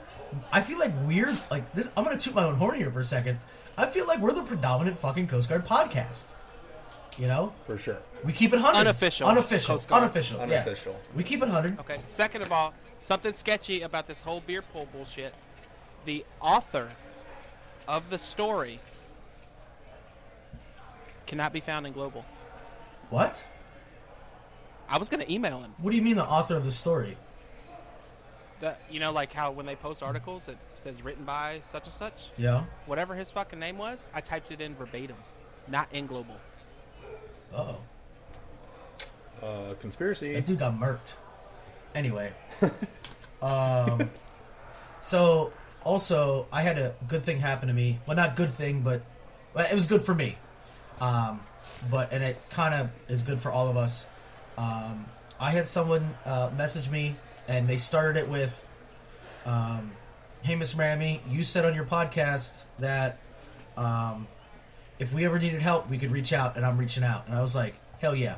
[0.52, 1.92] I feel like we're like this.
[1.96, 3.40] I'm gonna toot my own horn here for a second.
[3.78, 6.28] I feel like we're the predominant fucking Coast Guard podcast.
[7.18, 7.98] You know, for sure.
[8.26, 8.80] we keep it hundred.
[8.80, 10.04] Unofficial unofficial, Coast Guard.
[10.04, 10.44] unofficial, yeah.
[10.62, 11.00] Unofficial.
[11.16, 11.80] We keep it hundred.
[11.80, 12.00] Okay.
[12.04, 15.34] Second of all, something sketchy about this whole beer pool bullshit.
[16.04, 16.90] The author
[17.88, 18.80] of the story
[21.26, 22.26] cannot be found in Global.
[23.10, 23.46] What?
[24.90, 25.74] I was gonna email him.
[25.78, 27.18] What do you mean the author of the story?
[28.62, 31.94] That you know, like how when they post articles, it says written by such and
[31.94, 32.30] such.
[32.38, 32.64] Yeah.
[32.86, 35.18] Whatever his fucking name was, I typed it in verbatim,
[35.68, 36.36] not in Global.
[37.54, 37.78] Oh,
[39.44, 40.34] Uh, conspiracy.
[40.34, 41.14] that dude got murked.
[41.94, 42.32] Anyway,
[43.42, 44.10] um,
[45.00, 45.52] so
[45.84, 48.00] also I had a good thing happen to me.
[48.06, 49.02] Well, not good thing, but
[49.54, 50.38] well, it was good for me.
[51.02, 51.42] Um,
[51.92, 54.06] but and it kind of is good for all of us.
[54.58, 55.06] Um,
[55.40, 57.16] I had someone uh, message me,
[57.48, 58.68] and they started it with,
[59.46, 59.92] um,
[60.42, 63.20] "Hey, Miss Rami, you said on your podcast that
[63.78, 64.28] um,
[65.00, 67.42] if we ever needed help, we could reach out, and I'm reaching out." And I
[67.42, 68.36] was like, "Hell yeah!"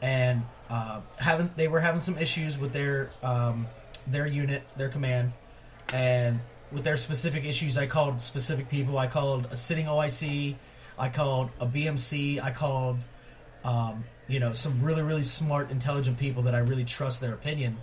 [0.00, 3.66] And uh, having they were having some issues with their um,
[4.06, 5.32] their unit, their command,
[5.92, 6.40] and
[6.72, 8.98] with their specific issues, I called specific people.
[8.98, 10.56] I called a sitting OIC,
[10.98, 12.98] I called a BMC, I called
[13.64, 17.76] um, you know some really really smart, intelligent people that I really trust their opinion,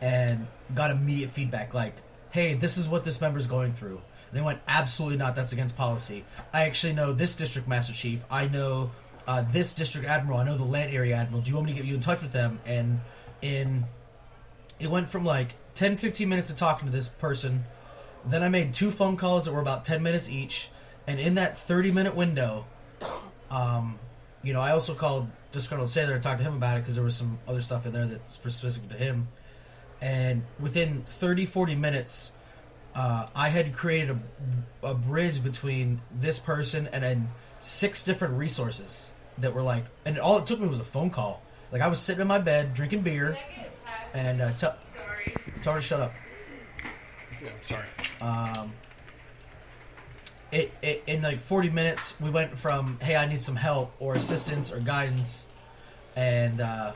[0.00, 1.94] and got immediate feedback like,
[2.30, 5.34] "Hey, this is what this member's going through." And they went, "Absolutely not.
[5.34, 8.24] That's against policy." I actually know this district master chief.
[8.30, 8.90] I know
[9.26, 10.38] uh, this district admiral.
[10.38, 11.42] I know the land area admiral.
[11.42, 12.60] Do you want me to get you in touch with them?
[12.66, 13.00] And
[13.42, 13.84] in
[14.78, 17.64] it went from like 10 15 minutes of talking to this person
[18.24, 20.68] then i made two phone calls that were about 10 minutes each
[21.06, 22.64] and in that 30 minute window
[23.50, 23.98] um,
[24.42, 27.04] you know i also called disgruntled sailor and talked to him about it because there
[27.04, 29.28] was some other stuff in there that's specific to him
[30.00, 32.30] and within 30 40 minutes
[32.94, 34.18] uh, i had created
[34.82, 37.28] a, a bridge between this person and then
[37.60, 41.42] six different resources that were like and all it took me was a phone call.
[41.72, 43.36] Like i was sitting in my bed drinking beer
[44.14, 44.76] and uh, tell
[45.62, 46.12] tell her to shut up.
[47.42, 47.84] Yeah, sorry.
[48.22, 48.72] um,
[50.52, 54.14] it, it in like 40 minutes we went from hey I need some help or
[54.14, 55.44] assistance or guidance,
[56.14, 56.92] and uh,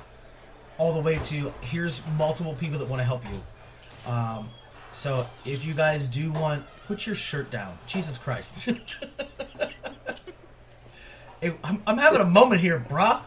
[0.81, 4.11] all the way to here's multiple people that want to help you.
[4.11, 4.49] Um,
[4.93, 7.77] so if you guys do want, put your shirt down.
[7.87, 8.69] Jesus Christ.
[11.43, 13.23] It- I'm, I'm having a moment here, bruh.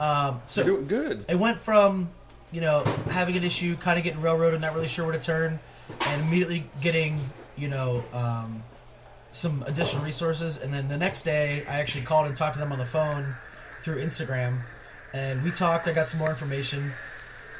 [0.00, 1.24] Um, so You're doing good.
[1.28, 2.08] it went from
[2.52, 5.60] you know having an issue kind of getting railroaded not really sure where to turn
[6.06, 7.20] and immediately getting
[7.58, 8.62] you know um,
[9.32, 12.72] some additional resources and then the next day i actually called and talked to them
[12.72, 13.34] on the phone
[13.82, 14.60] through instagram
[15.12, 16.92] and we talked i got some more information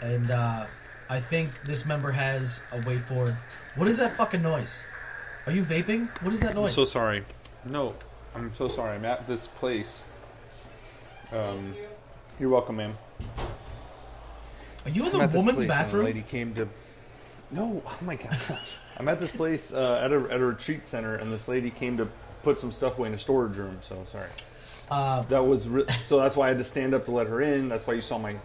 [0.02, 0.66] and uh,
[1.08, 3.36] i think this member has a way forward
[3.76, 4.84] what is that fucking noise
[5.46, 6.56] are you vaping what is that noise?
[6.56, 7.24] I'm noise so sorry.
[7.64, 7.94] No,
[8.34, 8.94] I'm so sorry.
[8.94, 10.00] I'm at this place.
[11.32, 11.74] Um,
[12.38, 12.96] you're welcome, ma'am.
[14.84, 16.68] are you in I'm the at woman's bathroom lady came to.
[17.50, 18.50] No, oh my gosh.
[18.96, 21.96] I'm at this place uh, at a at a retreat center, and this lady came
[21.96, 22.08] to
[22.42, 23.78] put some stuff away in a storage room.
[23.80, 24.28] So sorry.
[24.90, 26.18] Uh, That was re- so.
[26.18, 27.68] That's why I had to stand up to let her in.
[27.68, 28.37] That's why you saw my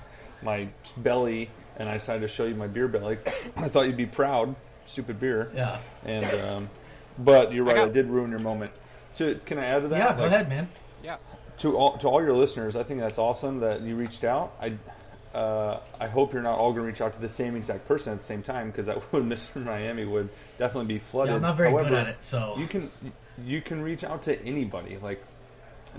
[0.41, 3.17] my belly, and I decided to show you my beer belly.
[3.57, 4.55] I thought you'd be proud.
[4.85, 5.49] Stupid beer.
[5.55, 6.69] yeah And um,
[7.17, 7.77] but you're right.
[7.77, 8.71] I, got- did ruin your moment.
[9.15, 9.97] To can I add to that?
[9.97, 10.67] yeah go Like, ahead man
[11.03, 11.17] Yeah.
[11.59, 14.53] to all to all your listeners, I think that's awesome that you reached out.
[14.61, 14.73] I
[15.35, 18.13] uh, I hope you're not all going to reach out to the same exact person
[18.13, 19.63] at the same time because that would Mr.
[19.63, 21.31] Miami would definitely be flooded.
[21.31, 22.91] yeah i'm not very good at it so You can
[23.43, 24.97] you can reach out to anybody.
[25.01, 25.21] Like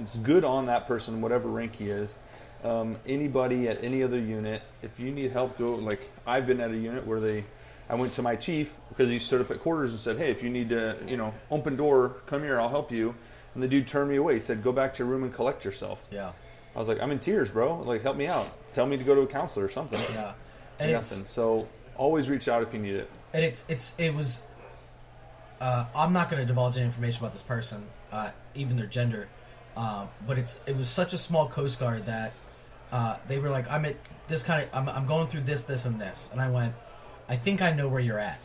[0.01, 2.19] it's good on that person, whatever rank he is.
[2.65, 5.83] Um, anybody at any other unit, if you need help, do it.
[5.83, 7.45] Like I've been at a unit where they,
[7.89, 10.43] I went to my chief because he stood up at quarters and said, "Hey, if
[10.43, 13.15] you need to, you know, open door, come here, I'll help you."
[13.55, 14.35] And the dude turned me away.
[14.35, 16.33] He said, "Go back to your room and collect yourself." yeah
[16.75, 17.81] I was like, "I'm in tears, bro.
[17.83, 18.49] Like, help me out.
[18.71, 20.33] Tell me to go to a counselor or something." yeah
[20.79, 21.25] and Nothing.
[21.25, 23.11] So always reach out if you need it.
[23.33, 24.43] and it's it's it was
[25.61, 29.29] uh, I'm not going to divulge any information about this person, uh, even their gender,
[29.77, 32.33] uh, but it's it was such a small Coast Guard that
[32.93, 33.97] uh, they were like, I'm at
[34.29, 36.75] this kind of I'm, I'm going through this this and this, and I went,
[37.29, 38.41] I think I know where you're at,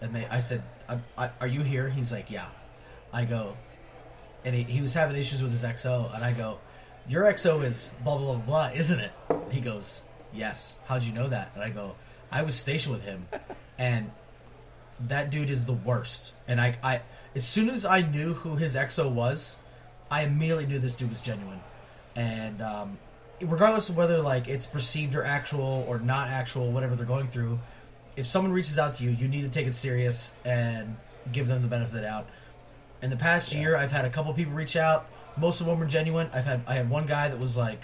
[0.00, 1.88] and they I said, I, I, Are you here?
[1.88, 2.46] He's like, Yeah.
[3.12, 3.56] I go,
[4.44, 6.58] and he, he was having issues with his XO, and I go,
[7.08, 9.12] Your XO is blah blah blah blah, isn't it?
[9.50, 10.76] He goes, Yes.
[10.86, 11.52] How'd you know that?
[11.54, 11.94] And I go,
[12.30, 13.28] I was stationed with him,
[13.78, 14.10] and
[15.00, 16.32] that dude is the worst.
[16.46, 17.00] And I, I,
[17.34, 19.56] as soon as I knew who his XO was,
[20.10, 21.60] I immediately knew this dude was genuine.
[22.16, 22.98] And um,
[23.40, 27.58] regardless of whether like it's perceived or actual or not actual, whatever they're going through,
[28.16, 30.96] if someone reaches out to you, you need to take it serious and
[31.32, 32.28] give them the benefit of the doubt.
[33.02, 35.06] In the past year, I've had a couple people reach out.
[35.36, 36.30] Most of them were genuine.
[36.32, 37.82] I've had I had one guy that was like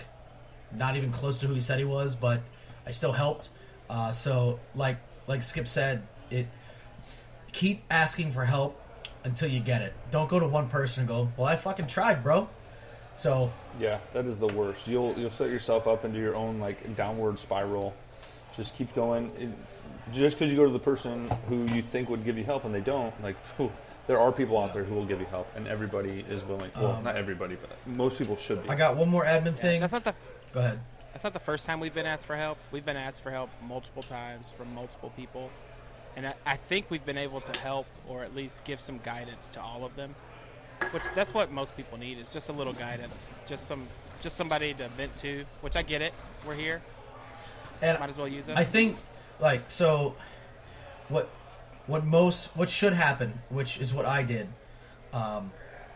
[0.73, 2.41] not even close to who he said he was, but
[2.87, 3.49] I still helped.
[3.89, 6.47] Uh, so like like Skip said, it
[7.53, 8.80] keep asking for help
[9.25, 9.93] until you get it.
[10.11, 12.49] Don't go to one person and go, "Well, I fucking tried, bro."
[13.17, 14.87] So Yeah, that is the worst.
[14.89, 17.95] You'll you'll set yourself up into your own like downward spiral.
[18.57, 19.31] Just keep going.
[19.39, 19.49] It,
[20.13, 22.75] just because you go to the person who you think would give you help and
[22.75, 23.71] they don't, like phew,
[24.09, 26.71] there are people out there who will give you help, and everybody is willing.
[26.75, 28.71] Well, Um, not everybody, but most people should be.
[28.71, 29.81] I got one more admin thing.
[29.81, 30.15] That's not the
[30.53, 30.81] Go ahead.
[31.13, 32.59] that's not the first time we've been asked for help.
[32.73, 35.51] We've been asked for help multiple times from multiple people,
[36.17, 39.51] and I, I think we've been able to help or at least give some guidance
[39.51, 40.15] to all of them.
[40.93, 43.87] Which that's what most people need is just a little guidance, just some
[44.23, 45.45] just somebody to vent to.
[45.61, 46.15] Which I get it.
[46.47, 46.83] We're here.
[47.83, 48.57] And Might as well use it.
[48.57, 48.97] I think,
[49.41, 50.15] like, so,
[51.09, 51.31] what,
[51.87, 54.49] what most, what should happen, which is what I did.
[55.13, 55.51] Um,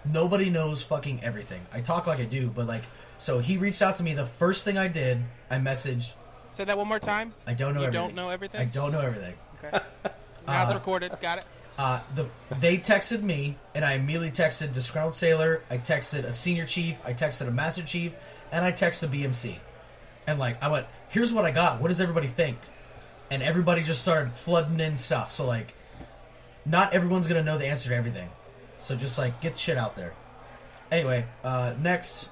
[0.05, 1.61] nobody knows fucking everything.
[1.73, 2.85] I talk like I do, but like,
[3.19, 4.15] so he reached out to me.
[4.15, 5.19] The first thing I did,
[5.51, 6.13] I messaged.
[6.51, 7.35] Say that one more time.
[7.47, 7.81] I don't know.
[7.81, 8.07] You everything.
[8.07, 8.61] don't know everything?
[8.61, 9.35] I don't know everything.
[9.65, 9.81] Okay.
[10.47, 11.13] Now it's Uh, recorded.
[11.23, 11.45] Got it.
[11.79, 12.27] Uh, the
[12.61, 15.63] they texted me, and I immediately texted disgruntled sailor.
[15.71, 16.97] I texted a senior chief.
[17.05, 18.13] I texted a master chief,
[18.53, 19.57] and I texted BMC.
[20.27, 21.81] And like, I went, "Here's what I got.
[21.81, 22.59] What does everybody think?"
[23.31, 25.33] And everybody just started flooding in stuff.
[25.33, 25.75] So like,
[26.67, 28.29] not everyone's gonna know the answer to everything.
[28.81, 30.13] So just like, get the shit out there.
[30.93, 32.29] Anyway, uh, next,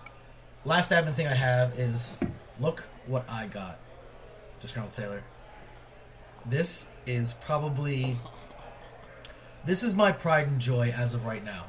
[0.67, 2.17] last admin thing I have is,
[2.61, 3.79] look what I got,
[4.61, 5.23] disgruntled sailor.
[6.45, 8.17] This is probably
[9.65, 11.67] this is my pride and joy as of right now.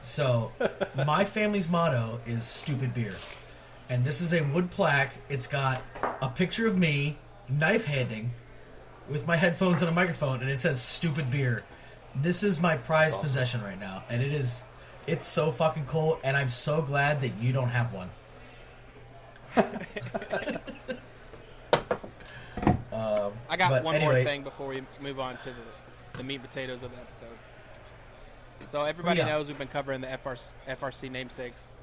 [0.00, 0.52] So,
[1.06, 3.14] my family's motto is stupid beer.
[3.88, 5.14] And this is a wood plaque.
[5.28, 5.82] It's got
[6.22, 8.32] a picture of me knife handing
[9.08, 11.64] with my headphones and a microphone and it says stupid beer.
[12.14, 14.62] This is my prized possession right now and it is
[15.06, 18.10] it's so fucking cool and I'm so glad that you don't have one.
[23.00, 26.36] um, I got one anyway, more thing before we move on to the, the meat
[26.36, 27.38] and potatoes of the episode.
[28.66, 29.32] So everybody Oh, yeah.
[29.32, 31.76] knows we've been covering the FRC, FRC namesakes,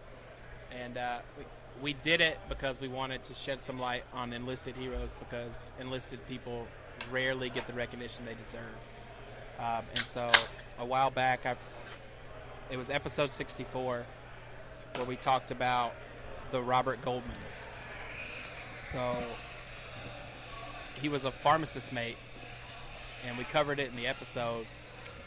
[0.72, 1.46] and uh, we,
[1.82, 6.26] we did it because we wanted to shed some light on enlisted heroes because enlisted
[6.28, 6.68] people
[7.12, 8.62] rarely get the recognition they deserve.
[9.60, 10.28] Um, and so
[10.80, 11.56] a while back, I
[12.70, 14.04] it was episode 64
[14.96, 15.94] where we talked about
[16.52, 17.38] the Robert Goldman.
[18.76, 19.16] So
[20.98, 22.18] he was a pharmacist mate,
[23.26, 24.66] and we covered it in the episode.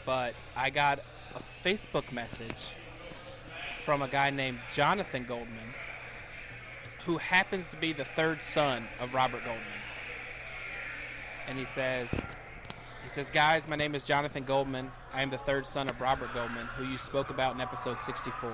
[0.05, 0.99] But I got
[1.35, 2.73] a Facebook message
[3.85, 5.73] from a guy named Jonathan Goldman,
[7.05, 9.65] who happens to be the third son of Robert Goldman.
[11.47, 12.11] And he says,
[13.03, 14.91] he says, guys, my name is Jonathan Goldman.
[15.13, 18.53] I am the third son of Robert Goldman, who you spoke about in episode 64.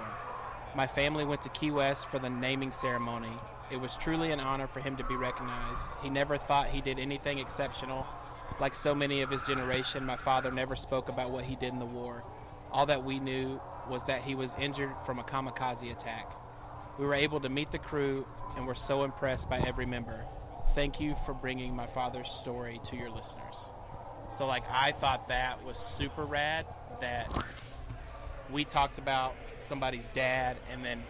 [0.75, 3.33] My family went to Key West for the naming ceremony.
[3.69, 5.85] It was truly an honor for him to be recognized.
[6.01, 8.05] He never thought he did anything exceptional.
[8.59, 11.79] Like so many of his generation, my father never spoke about what he did in
[11.79, 12.23] the war.
[12.71, 16.31] All that we knew was that he was injured from a kamikaze attack.
[16.97, 18.25] We were able to meet the crew
[18.55, 20.25] and were so impressed by every member.
[20.73, 23.71] Thank you for bringing my father's story to your listeners.
[24.31, 26.65] So, like, I thought that was super rad
[26.99, 27.31] that
[28.51, 31.03] we talked about somebody's dad and then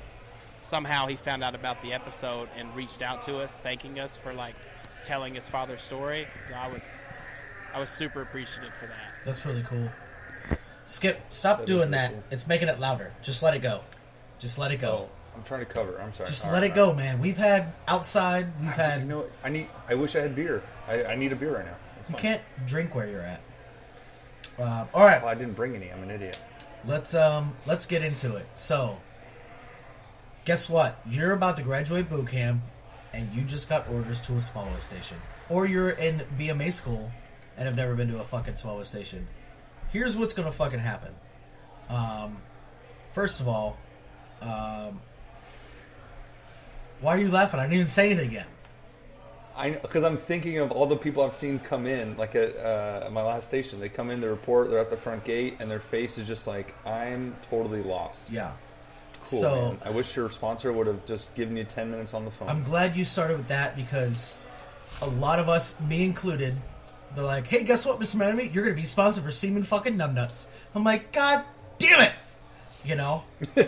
[0.67, 4.33] somehow he found out about the episode and reached out to us thanking us for
[4.33, 4.55] like
[5.03, 6.27] telling his father's story.
[6.55, 6.83] I was
[7.73, 8.95] I was super appreciative for that.
[9.25, 9.89] That's really cool.
[10.85, 12.11] Skip, stop That is doing really that.
[12.11, 12.23] cool.
[12.31, 13.13] It's making it louder.
[13.21, 13.81] Just let it go.
[14.39, 15.09] Just let it go.
[15.09, 15.99] Oh, I'm trying to cover.
[16.01, 16.27] I'm sorry.
[16.27, 17.19] Just All let right, it go, man.
[17.19, 18.47] We've had outside.
[18.59, 18.85] We've all right.
[18.85, 19.01] had.
[19.01, 19.25] You know.
[19.43, 19.67] I need.
[19.89, 20.63] I wish I had beer.
[20.87, 21.75] I, I need a beer right now.
[21.97, 22.21] That's You fine.
[22.21, 23.41] can't drink where you're at.
[24.59, 25.91] Uh, all right, Well, I didn't bring any.
[25.91, 26.39] I'm an idiot.
[26.85, 28.47] let's um let's get into it.
[28.55, 28.97] So,
[30.47, 30.97] guess what?
[31.05, 32.61] You're about to graduate boot camp,
[33.11, 35.17] and you just got orders to a smaller station,
[35.49, 37.11] or you're in BMA school
[37.57, 39.27] and have never been to a fucking smaller station.
[39.91, 41.13] Here's what's gonna fucking happen.
[41.89, 42.37] Um,
[43.11, 43.77] first of all,
[44.41, 45.01] um,
[47.01, 47.59] why are you laughing?
[47.59, 48.47] I didn't even say anything yet.
[49.53, 53.01] I because I'm thinking of all the people I've seen come in, like at, uh,
[53.07, 53.81] at my last station.
[53.81, 56.47] They come in, they report, they're at the front gate, and their face is just
[56.47, 58.29] like, I'm totally lost.
[58.29, 58.53] Yeah.
[59.29, 59.41] Cool.
[59.41, 59.79] so man.
[59.83, 62.47] I wish your sponsor would have just given you 10 minutes on the phone.
[62.47, 64.37] I'm glad you started with that because
[65.01, 66.55] a lot of us, me included,
[67.13, 68.15] they're like, "Hey, guess what, Mr.
[68.15, 68.47] Miami?
[68.47, 71.43] You're gonna be sponsored for Seaman fucking Numbnuts." I'm like, "God
[71.77, 72.13] damn it!"
[72.85, 73.23] You know,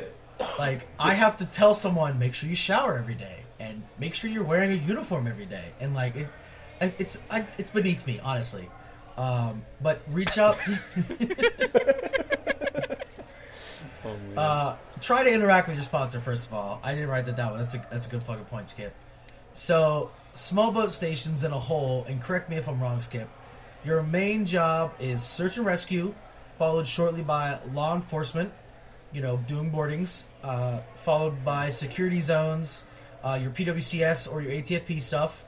[0.59, 4.29] like I have to tell someone, make sure you shower every day and make sure
[4.29, 6.27] you're wearing a uniform every day, and like it,
[6.79, 8.69] it's I, it's beneath me, honestly.
[9.17, 10.57] Um, but reach out.
[14.05, 14.37] Oh, man.
[14.37, 16.79] Uh, try to interact with your sponsor first of all.
[16.83, 17.57] I didn't write that down.
[17.57, 18.93] That's a that's a good fucking point, Skip.
[19.53, 23.29] So small boat stations in a whole, and correct me if I'm wrong, Skip.
[23.83, 26.13] Your main job is search and rescue,
[26.57, 28.51] followed shortly by law enforcement.
[29.11, 32.83] You know, doing boardings, uh, followed by security zones,
[33.23, 35.43] uh, your PWCS or your ATFP stuff,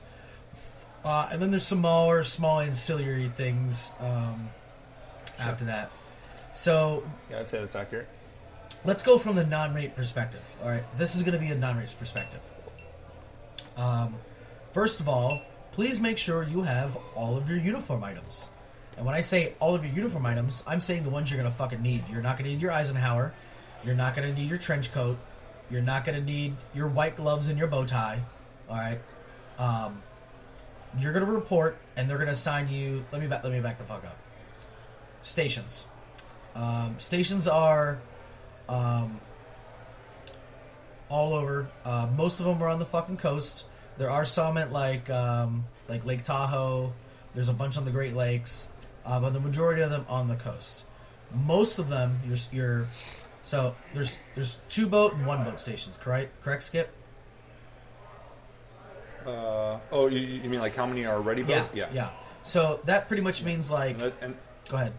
[1.04, 4.50] uh, and then there's some more small ancillary things um,
[5.38, 5.92] after that.
[6.52, 8.08] So yeah, I'd say that's accurate.
[8.84, 10.42] Let's go from the non-rate perspective.
[10.62, 12.40] All right, this is going to be a non-rate perspective.
[13.76, 14.16] Um,
[14.72, 15.38] first of all,
[15.72, 18.48] please make sure you have all of your uniform items.
[18.96, 21.50] And when I say all of your uniform items, I'm saying the ones you're going
[21.50, 22.04] to fucking need.
[22.10, 23.32] You're not going to need your Eisenhower.
[23.84, 25.18] You're not going to need your trench coat.
[25.70, 28.20] You're not going to need your white gloves and your bow tie.
[28.68, 29.00] All right.
[29.58, 30.02] Um,
[30.98, 33.04] you're going to report, and they're going to assign you.
[33.10, 33.42] Let me back.
[33.42, 34.18] Let me back the fuck up.
[35.22, 35.86] Stations.
[36.54, 37.98] Um, stations are
[38.68, 39.20] um,
[41.08, 41.68] all over.
[41.84, 43.64] Uh, most of them are on the fucking coast.
[43.98, 46.92] There are some at like um, like Lake Tahoe.
[47.34, 48.68] There's a bunch on the Great Lakes,
[49.04, 50.84] uh, but the majority of them on the coast.
[51.34, 52.88] Most of them, you're, you're
[53.42, 55.96] so there's there's two boat and one boat stations.
[55.96, 56.42] Correct?
[56.42, 56.92] Correct, Skip?
[59.26, 61.66] Uh, oh, you, you mean like how many are ready Yeah.
[61.72, 61.88] Yeah.
[61.92, 62.10] yeah.
[62.42, 64.36] So that pretty much means like, And, that, and,
[64.68, 64.92] go ahead.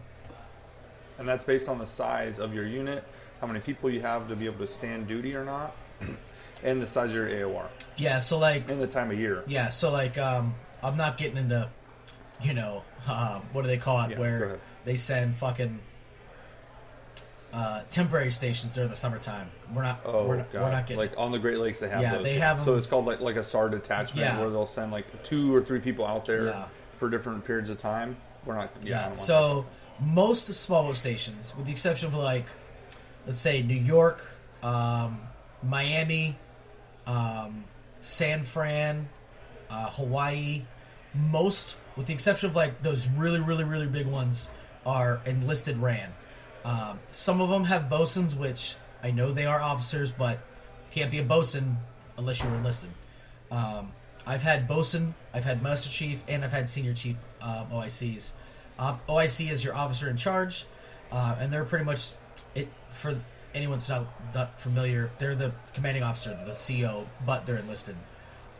[1.18, 3.04] and that's based on the size of your unit,
[3.44, 5.76] how many people you have to be able to stand duty or not,
[6.64, 7.66] and the size of your AOR,
[7.98, 8.18] Yeah.
[8.20, 9.44] So like, and the time of year.
[9.46, 11.68] Yeah, so like um I'm not getting into
[12.40, 15.78] you know, um, what do they call it Yeah, where they send fucking
[17.52, 19.50] uh, temporary stations during the summertime.
[19.74, 20.62] We're not Oh we're, not- god!
[20.62, 22.24] we're not getting like on the Great Lakes, they have Yeah, those.
[22.24, 24.40] they have So it's called like like a SAR detachment Yeah.
[24.40, 26.64] where they'll send like two or three people out there Yeah.
[26.98, 28.16] for different periods of time.
[28.46, 28.72] We're not.
[28.82, 29.08] Yeah.
[29.08, 29.12] Yeah.
[29.12, 29.66] So
[30.00, 32.46] most small stations, with the exception of like
[33.26, 34.26] let's say New York,
[34.62, 35.20] um,
[35.62, 36.36] Miami,
[37.06, 37.64] um,
[38.00, 39.08] San Fran,
[39.70, 40.62] uh, Hawaii,
[41.14, 44.48] most with the exception of like those really really really big ones
[44.84, 46.12] are enlisted ran.
[46.64, 50.40] Um, some of them have bosuns, which I know they are officers, but
[50.90, 51.76] can't be a bosun
[52.16, 52.90] unless you're enlisted.
[53.50, 53.92] Um,
[54.26, 58.32] I've had bosun, I've had master chief, and I've had senior chief um, OICs.
[58.78, 60.64] OIC is your officer in charge,
[61.12, 62.12] uh, and they're pretty much
[63.04, 63.20] for
[63.54, 65.10] anyone that's not, not familiar.
[65.18, 67.96] They're the commanding officer, the CO, but they're enlisted.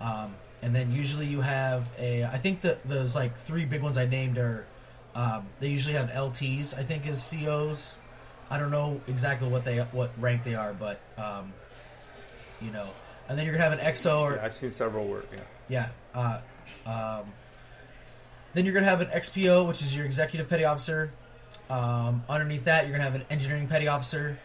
[0.01, 2.25] Um, and then usually you have a.
[2.25, 4.67] I think that those like three big ones I named are.
[5.15, 6.77] Um, they usually have LTs.
[6.77, 7.97] I think as COs.
[8.51, 11.53] I don't know exactly what they what rank they are, but um,
[12.61, 12.87] you know.
[13.29, 15.27] And then you're gonna have an XO or Yeah, I've seen several work.
[15.69, 15.89] Yeah.
[16.15, 16.41] yeah.
[16.87, 17.33] Uh, um,
[18.53, 21.13] then you're going to have an XPO, which is your executive petty officer.
[21.75, 24.39] Um, underneath that, you're going to have an engineering petty officer,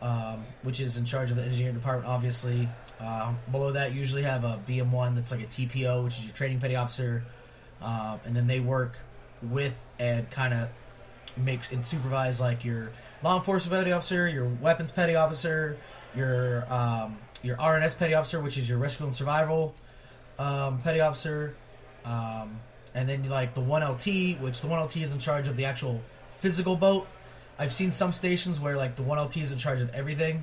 [0.00, 2.70] um, which is in charge of the engineering department, obviously.
[2.98, 6.34] Uh, below that, you usually have a BM1 that's like a TPO, which is your
[6.34, 7.22] training petty officer.
[7.82, 8.98] Um, and then they work
[9.42, 10.70] with and kind of
[11.36, 15.76] make and supervise like your law enforcement petty officer, your weapons petty officer,
[16.16, 19.74] your um, your RNS petty officer, which is your rescue and survival
[20.38, 21.54] um, petty officer,
[22.94, 25.66] and then like the one LT, which the one LT is in charge of the
[25.66, 26.02] actual
[26.40, 27.06] physical boat.
[27.58, 30.42] I've seen some stations where like the one LT is in charge of everything,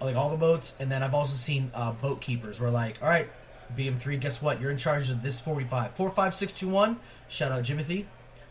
[0.00, 3.08] like all the boats, and then I've also seen uh, boat keepers where like, all
[3.08, 3.30] right,
[3.76, 4.60] BM3, guess what?
[4.60, 7.00] You're in charge of this 45 45621.
[7.28, 8.04] Shout out Jimothy.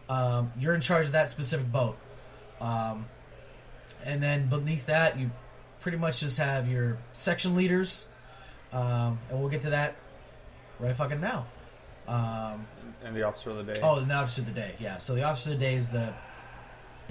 [0.09, 1.97] Um, you're in charge of that specific boat.
[2.59, 3.05] Um,
[4.03, 5.29] and then beneath that, you
[5.79, 8.07] pretty much just have your section leaders,
[8.71, 9.95] um, and we'll get to that
[10.79, 11.45] right fucking now.
[12.07, 12.65] Um,
[13.05, 13.79] And the officer of the day.
[13.83, 14.97] oh, the officer of the day, yeah.
[14.97, 16.11] So the officer of the day is the.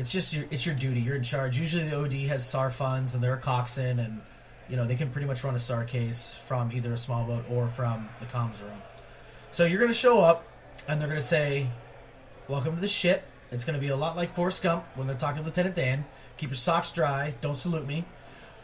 [0.03, 1.01] It's just your it's your duty.
[1.01, 1.57] You're in charge.
[1.57, 4.21] Usually the OD has SAR funds and they're a coxswain, and
[4.69, 7.45] you know they can pretty much run a SAR case from either a small boat
[7.49, 8.83] or from the comms room.
[9.53, 10.45] So you're gonna show up,
[10.89, 11.69] and they're gonna say,
[12.49, 13.23] "Welcome to the shit."
[13.53, 16.05] It's gonna be a lot like Forrest Gump when they're talking to Lieutenant Dan.
[16.37, 17.35] Keep your socks dry.
[17.41, 18.05] Don't salute me,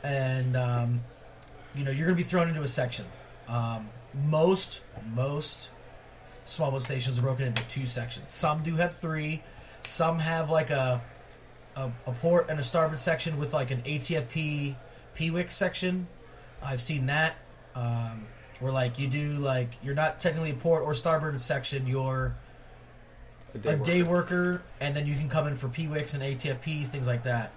[0.03, 1.01] and um,
[1.72, 3.07] you know you're gonna be thrown into a section.
[3.47, 3.89] Um,
[4.26, 4.80] most
[5.12, 5.68] most
[6.47, 8.32] small boat stations are broken into two sections.
[8.32, 9.41] Some do have three.
[9.82, 11.01] Some have like a
[11.78, 14.74] a, a port and a starboard section with like an ATFP
[15.16, 16.08] PWIC section.
[16.62, 17.36] I've seen that.
[17.74, 18.26] Um,
[18.60, 21.86] where like you do like you're not technically a port or starboard section.
[21.86, 22.34] You're
[23.64, 27.22] a day worker, and then you can come in for PWICs and ATFPs, things like
[27.22, 27.52] that.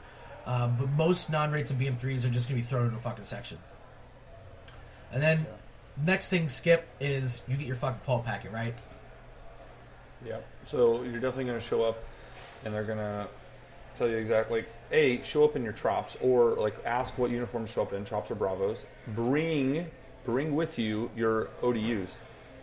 [0.45, 3.24] Um, but most non-rates and BM3s are just going to be thrown in a fucking
[3.24, 3.57] section.
[5.11, 5.45] And then
[6.03, 8.80] next thing, Skip, is you get your fucking qual packet, right?
[10.26, 10.38] Yeah.
[10.65, 12.03] So you're definitely going to show up,
[12.63, 13.28] and they're going to
[13.96, 14.60] tell you exactly.
[14.62, 18.04] Like, a show up in your trops, or like ask what uniforms show up in
[18.04, 18.86] trops or bravos.
[19.08, 19.89] Bring
[20.26, 22.10] bring with you your ODUs.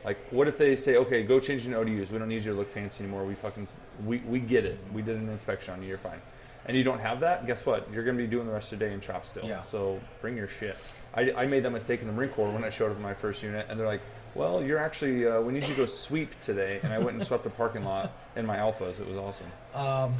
[0.04, 2.12] Like, what if they say, okay, go change in ODUs.
[2.12, 3.24] We don't need you to look fancy anymore.
[3.24, 3.66] We fucking
[4.04, 4.78] we we get it.
[4.92, 5.88] We did an inspection on you.
[5.88, 6.20] You're fine.
[6.66, 7.46] And you don't have that.
[7.46, 7.88] Guess what?
[7.92, 9.44] You're going to be doing the rest of the day in trops still.
[9.46, 9.62] Yeah.
[9.62, 10.76] So bring your shit.
[11.14, 13.14] I, I made that mistake in the Marine Corps when I showed up in my
[13.14, 14.02] first unit, and they're like,
[14.34, 17.26] "Well, you're actually uh, we need you to go sweep today." And I went and
[17.26, 19.00] swept the parking lot in my alphas.
[19.00, 19.46] It was awesome.
[19.74, 20.14] um,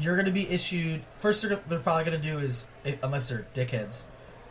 [0.00, 1.02] you're going to be issued.
[1.20, 2.66] First, they're, they're probably going to do is,
[3.02, 4.02] unless they're dickheads,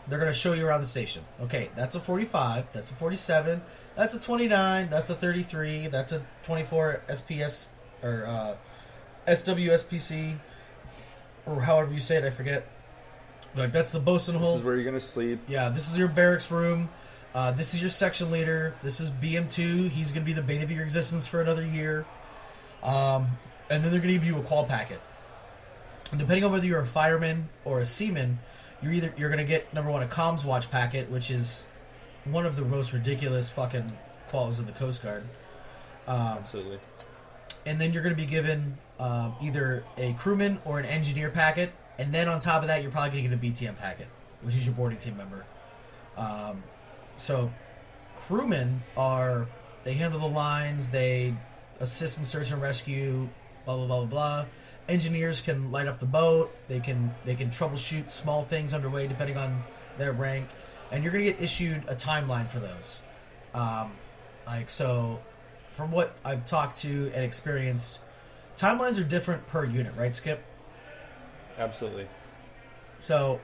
[0.07, 1.23] they're going to show you around the station.
[1.41, 2.71] Okay, that's a 45.
[2.73, 3.61] That's a 47.
[3.95, 4.89] That's a 29.
[4.89, 5.87] That's a 33.
[5.87, 7.69] That's a 24 SPS
[8.01, 8.55] or uh,
[9.27, 10.37] SWSPC
[11.45, 12.23] or however you say it.
[12.23, 12.67] I forget.
[13.55, 14.55] Like that's the bosun This hole.
[14.55, 15.39] is where you're gonna sleep.
[15.47, 16.87] Yeah, this is your barracks room.
[17.35, 18.73] Uh, this is your section leader.
[18.81, 19.89] This is BM2.
[19.89, 22.05] He's going to be the bane of your existence for another year.
[22.83, 23.27] Um,
[23.69, 24.99] and then they're going to give you a qual packet.
[26.11, 28.39] And depending on whether you're a fireman or a seaman,
[28.81, 31.65] you're either you're going to get number one a comms watch packet, which is
[32.25, 33.91] one of the most ridiculous fucking
[34.29, 35.23] quals in the Coast Guard.
[36.07, 36.79] Um, Absolutely.
[37.65, 41.71] and then you're going to be given um, either a crewman or an engineer packet,
[41.97, 44.07] and then on top of that, you're probably going to get a BTM packet,
[44.41, 45.45] which is your boarding team member.
[46.17, 46.63] Um,
[47.17, 47.51] so,
[48.15, 49.47] crewmen are
[49.83, 51.35] they handle the lines, they
[51.79, 53.29] assist in search and rescue,
[53.65, 54.45] blah blah blah blah blah.
[54.91, 56.53] Engineers can light up the boat.
[56.67, 59.63] They can they can troubleshoot small things underway depending on
[59.97, 60.49] their rank,
[60.91, 62.99] and you're going to get issued a timeline for those.
[63.53, 63.93] Um,
[64.45, 65.21] like so,
[65.69, 67.99] from what I've talked to and experienced,
[68.57, 70.43] timelines are different per unit, right, Skip?
[71.57, 72.07] Absolutely.
[72.99, 73.39] So,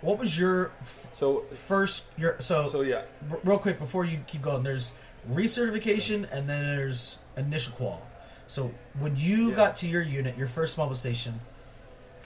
[0.00, 3.02] what was your f- So first your so, so yeah.
[3.30, 4.64] r- real quick before you keep going?
[4.64, 4.94] There's
[5.30, 8.02] recertification and then there's initial qual.
[8.50, 9.54] So when you Yeah.
[9.54, 11.40] got to your unit, your first mobile station,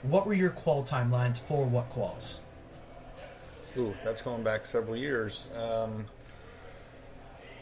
[0.01, 2.39] what were your qual timelines for what quals?
[3.77, 5.47] Ooh, that's going back several years.
[5.55, 6.07] Um,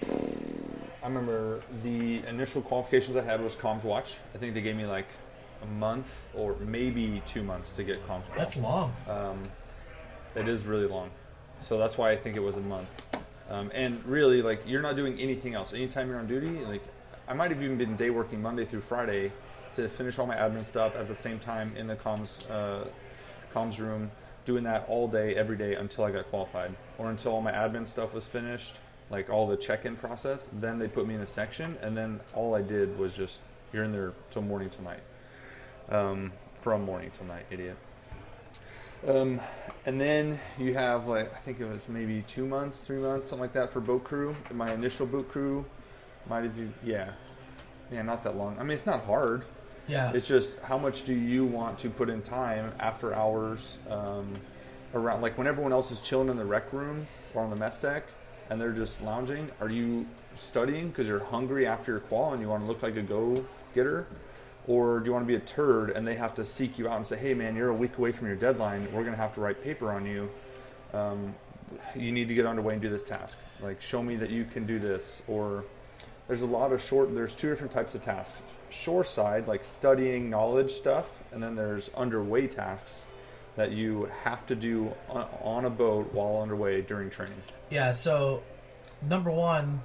[0.02, 4.16] I remember the initial qualifications I had was comms watch.
[4.34, 5.08] I think they gave me like
[5.62, 8.30] a month or maybe two months to get comms.
[8.30, 8.38] Watch.
[8.38, 8.94] That's long.
[9.10, 9.44] Um,
[10.36, 11.10] it is really long,
[11.60, 13.18] so that's why I think it was a month.
[13.50, 15.74] Um, and really, like you're not doing anything else.
[15.74, 16.82] Anytime you're on duty, like
[17.34, 19.32] I might have even been day working Monday through Friday
[19.74, 22.86] to finish all my admin stuff at the same time in the comms uh,
[23.56, 24.12] comms room,
[24.46, 27.88] doing that all day, every day until I got qualified, or until all my admin
[27.88, 28.78] stuff was finished,
[29.10, 30.48] like all the check-in process.
[30.54, 33.40] Then they put me in a section, and then all I did was just
[33.74, 35.02] you're in there till morning till night,
[35.90, 37.78] um, from morning till night, idiot.
[39.08, 39.40] Um,
[39.88, 43.42] and then you have like I think it was maybe two months, three months, something
[43.42, 44.36] like that for boat crew.
[44.54, 45.66] My initial boat crew
[46.30, 47.12] might have been yeah,
[47.92, 48.58] yeah, not that long.
[48.60, 49.44] I mean, it's not hard.
[49.88, 50.12] Yeah.
[50.14, 54.32] It's just how much do you want to put in time after hours um,
[54.94, 57.80] around, like when everyone else is chilling in the rec room or on the mess
[57.80, 58.06] deck
[58.50, 59.50] and they're just lounging.
[59.60, 60.06] Are you
[60.36, 63.46] studying because you're hungry after your qual and you want to look like a go
[63.74, 64.08] getter?
[64.68, 66.98] Or do you want to be a turd and they have to seek you out
[66.98, 68.86] and say, hey man, you're a week away from your deadline.
[68.94, 70.30] We're going to have to write paper on you.
[70.94, 71.36] Um,
[71.96, 73.38] you need to get underway and do this task.
[73.62, 75.22] Like, show me that you can do this.
[75.28, 75.66] Or
[76.28, 78.42] there's a lot of short, there's two different types of tasks
[78.74, 83.06] shore side, like studying knowledge stuff, and then there's underway tasks
[83.56, 87.42] that you have to do on, a boat while underway during training.
[87.70, 88.42] Yeah, so
[89.08, 89.82] number one,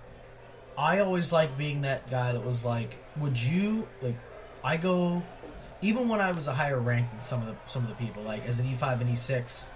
[0.77, 4.17] I always like being that guy that was like, would you like
[4.65, 5.23] I go
[5.83, 8.23] even when I was a higher rank than some of the some of the people,
[8.23, 9.67] like as an E five and E six,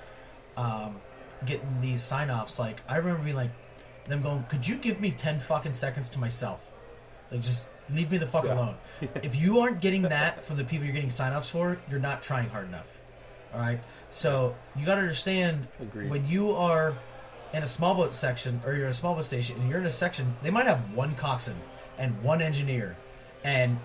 [0.57, 1.01] um,
[1.45, 3.51] getting these sign offs, like I remember being like
[4.07, 6.61] them going, Could you give me ten fucking seconds to myself?
[7.30, 8.55] Like just leave me the fuck Yeah.
[8.55, 8.74] alone.
[9.22, 12.22] if you aren't getting that from the people you're getting sign offs for, you're not
[12.22, 12.86] trying hard enough.
[13.55, 13.80] All right.
[14.11, 16.11] So you got to understand Agreed.
[16.11, 16.96] when you are
[17.53, 19.86] in a small boat section or you're in a small boat station and you're in
[19.86, 21.57] a section, they might have one coxswain
[21.98, 22.96] and one engineer,
[23.44, 23.78] and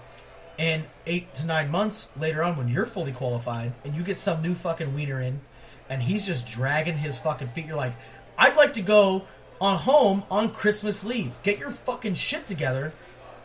[0.58, 4.42] in eight to nine months later on when you're fully qualified and you get some
[4.42, 5.42] new fucking wiener in,
[5.90, 7.66] and he's just dragging his fucking feet.
[7.66, 7.94] You're like,
[8.38, 9.26] I'd like to go
[9.60, 11.38] on home on Christmas leave.
[11.44, 12.94] Get your fucking shit together,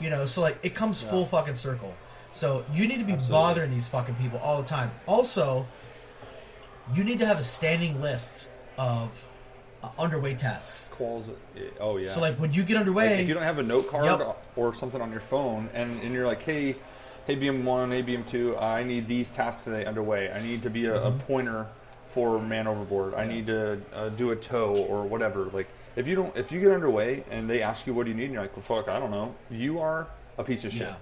[0.01, 0.27] you know.
[0.27, 1.95] So like it comes full fucking circle.
[2.33, 3.33] So you need to be Absolutely.
[3.33, 4.91] bothering these fucking people all the time.
[5.07, 5.67] Also,
[6.95, 8.49] you need to have a standing list
[8.79, 9.27] of
[9.83, 10.89] uh, underway tasks.
[10.97, 11.31] Quals,
[11.81, 12.09] oh yeah.
[12.09, 14.45] So like when you get Like, underway, if you don't have a note card Yep.
[14.57, 16.77] or something on your phone, and, and you're like, hey,
[17.27, 20.31] hey, BM1, hey, BM2, I need these tasks today underway.
[20.33, 21.07] I need to be a, Mm-hmm.
[21.21, 21.67] a pointer
[22.07, 23.15] for man overboard.
[23.15, 25.45] I need to uh, do a tow or whatever.
[25.47, 28.17] Like, if you don't, if you get underway and they ask you what do you
[28.17, 29.35] need, and you're like, well, fuck, I don't know.
[29.51, 30.83] You are a piece of shit.
[30.83, 30.95] Yeah.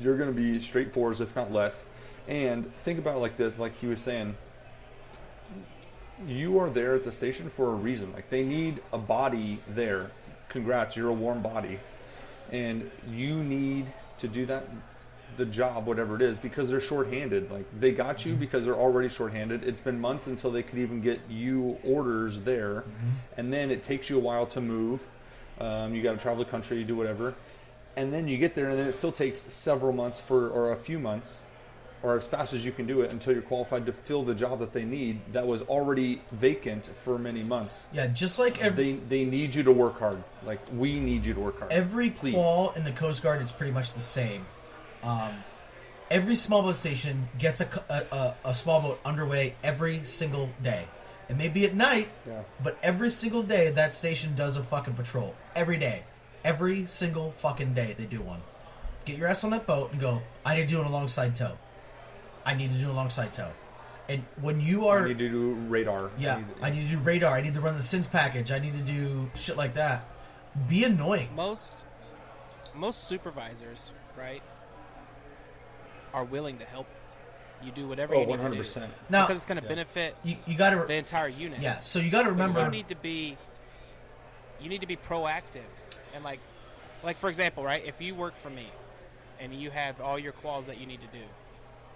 [0.00, 1.84] You're going to be straight fours, if not less.
[2.26, 4.36] And think about it like this, like he was saying
[6.26, 8.12] you are there at the station for a reason.
[8.12, 10.10] Like they need a body there.
[10.48, 11.78] Congrats, you're a warm body,
[12.50, 13.86] and you need
[14.18, 14.66] to do that,
[15.36, 17.50] the job, whatever it is, because they're shorthanded.
[17.50, 19.64] Like they got you because they're already shorthanded.
[19.64, 22.84] It's been months until they could even get you orders there,
[23.36, 25.08] and then it takes you a while to move.
[25.60, 27.34] Um, you got to travel the country, you do whatever,
[27.96, 30.76] and then you get there, and then it still takes several months for or a
[30.76, 31.40] few months
[32.02, 34.60] or as fast as you can do it until you're qualified to fill the job
[34.60, 37.86] that they need that was already vacant for many months.
[37.92, 40.22] yeah, just like every They they need you to work hard.
[40.44, 41.72] Like we need you to work hard.
[41.72, 42.34] every Please.
[42.34, 44.46] qual in the Coast Guard is pretty much the same.
[45.02, 45.32] Um,
[46.10, 50.86] every small boat station gets a, a, a, a small boat underway every single day.
[51.28, 52.42] It may be at night, Yeah.
[52.62, 55.34] but every single day that station does a fucking patrol.
[55.54, 56.04] Every day.
[56.44, 58.40] Every single fucking day they do one.
[59.04, 61.58] Get your ass on that boat and go, I need to do an alongside tow.
[62.46, 63.50] I need to do an alongside tow.
[64.08, 66.10] And when you are I need to do radar.
[66.18, 67.34] yeah, I need to do radar.
[67.34, 68.50] I need to run the SINS package.
[68.50, 70.06] I need to do shit like that.
[70.66, 71.28] Be annoying.
[71.36, 71.84] most
[72.74, 74.42] most supervisors, right,
[76.18, 76.86] are willing to help
[77.64, 78.62] you do whatever Oh, you need one hundred to do.
[78.64, 78.92] percent.
[79.08, 79.68] Now, because it's going to Yeah.
[79.68, 81.60] benefit you, you got the entire unit.
[81.60, 81.80] yeah.
[81.80, 82.62] So you got to remember.
[82.64, 83.36] you need to be
[84.60, 85.70] you need to be proactive
[86.14, 86.40] and like
[87.04, 87.84] like for example, right?
[87.86, 88.66] If you work for me
[89.40, 91.24] and you have all your quals that you need to do,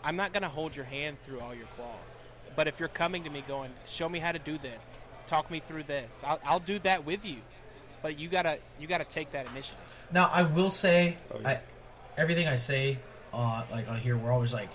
[0.04, 2.20] I'm not going to hold your hand through all your quals.
[2.54, 5.00] But if you're coming to me going, "Show me how to do this.
[5.26, 7.38] Talk me through this." I'll, I'll do that with you.
[8.02, 9.78] But you got to you got to take that initiative.
[10.12, 11.48] Now I will say, Oh, yeah.
[11.48, 11.60] I,
[12.20, 12.98] everything I say,
[13.32, 14.70] uh, like on here, we're always like,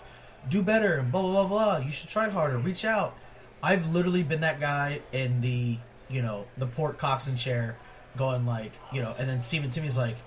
[0.50, 1.78] do better and blah blah blah blah.
[1.86, 2.58] You should try harder.
[2.58, 3.16] Reach out.
[3.62, 5.78] I've literally been that guy in the
[6.10, 7.78] you know the port coxswain chair,
[8.16, 10.18] going like you know, and then Seaman Timmy's like,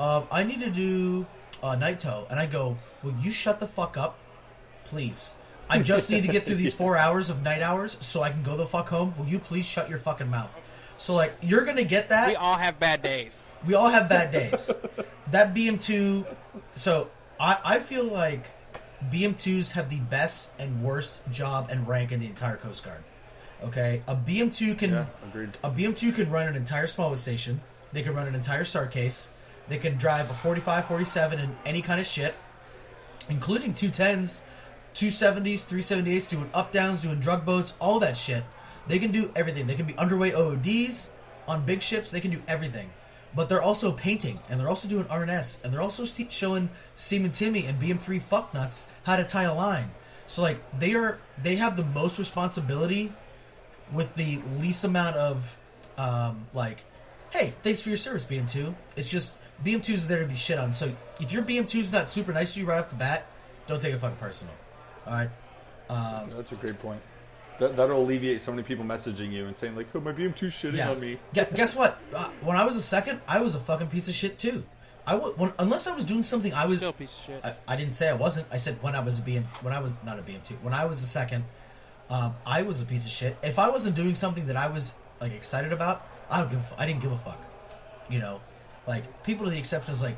[0.00, 1.26] um, I need to do
[1.62, 4.18] uh, night tow, and I go, will you shut the fuck up,
[4.84, 5.32] please.
[5.70, 8.42] I just need to get through these four hours of night hours so I can
[8.42, 9.12] go the fuck home.
[9.18, 10.50] Will you please shut your fucking mouth?
[10.96, 12.28] So like you're gonna get that.
[12.28, 13.50] We all have bad days.
[13.66, 14.70] We all have bad days.
[15.30, 16.26] that BM2.
[16.74, 17.10] So
[17.40, 18.46] I, I feel like
[19.10, 23.02] BM2s have the best and worst job and rank in the entire Coast Guard.
[23.62, 25.56] Okay, a BM2 can Yeah, agreed.
[25.64, 27.60] a BM2 can run an entire small boat station.
[27.92, 29.30] They can run an entire SAR case.
[29.68, 32.34] They can drive a 45, 47 and any kind of shit,
[33.28, 34.40] including 210s,
[34.94, 38.44] 270s, 378s, doing up downs, doing drug boats, all that shit.
[38.86, 39.66] They can do everything.
[39.66, 41.08] They can be underway OODs
[41.46, 42.10] on big ships.
[42.10, 42.90] They can do everything.
[43.34, 47.32] But they're also painting, and they're also doing RNS, and they're also st- showing Seaman
[47.32, 49.90] Timmy and BM3 fucknuts how to tie a line.
[50.26, 53.12] So like they are, they have the most responsibility
[53.92, 55.56] with the least amount of
[55.96, 56.84] um, like,
[57.30, 58.74] hey, thanks for your service, BM2.
[58.96, 60.72] It's just BM2 is there to be shit on.
[60.72, 63.26] So if your BM2 is not super nice to you right off the bat,
[63.66, 64.54] don't take it fucking personal.
[65.06, 65.30] All right.
[65.90, 67.00] Um, That's a great point.
[67.58, 70.76] That, that'll alleviate so many people messaging you and saying like, "Oh, my BM2's shitting
[70.76, 70.90] yeah.
[70.90, 71.98] on me." Gu- guess what?
[72.14, 74.64] Uh, when I was a second, I was a fucking piece of shit too.
[75.06, 76.76] I w- when, unless I was doing something I was.
[76.78, 77.44] Still a piece of shit.
[77.44, 78.46] I, I didn't say I wasn't.
[78.52, 79.44] I said when I was a BM.
[79.62, 80.60] When I was not a BM2.
[80.62, 81.44] When I was a second,
[82.10, 83.36] um, I was a piece of shit.
[83.42, 86.60] If I wasn't doing something that I was like excited about, I don't give.
[86.60, 87.42] A fu- I didn't give a fuck.
[88.08, 88.40] You know,
[88.86, 90.16] like people to the exceptions, like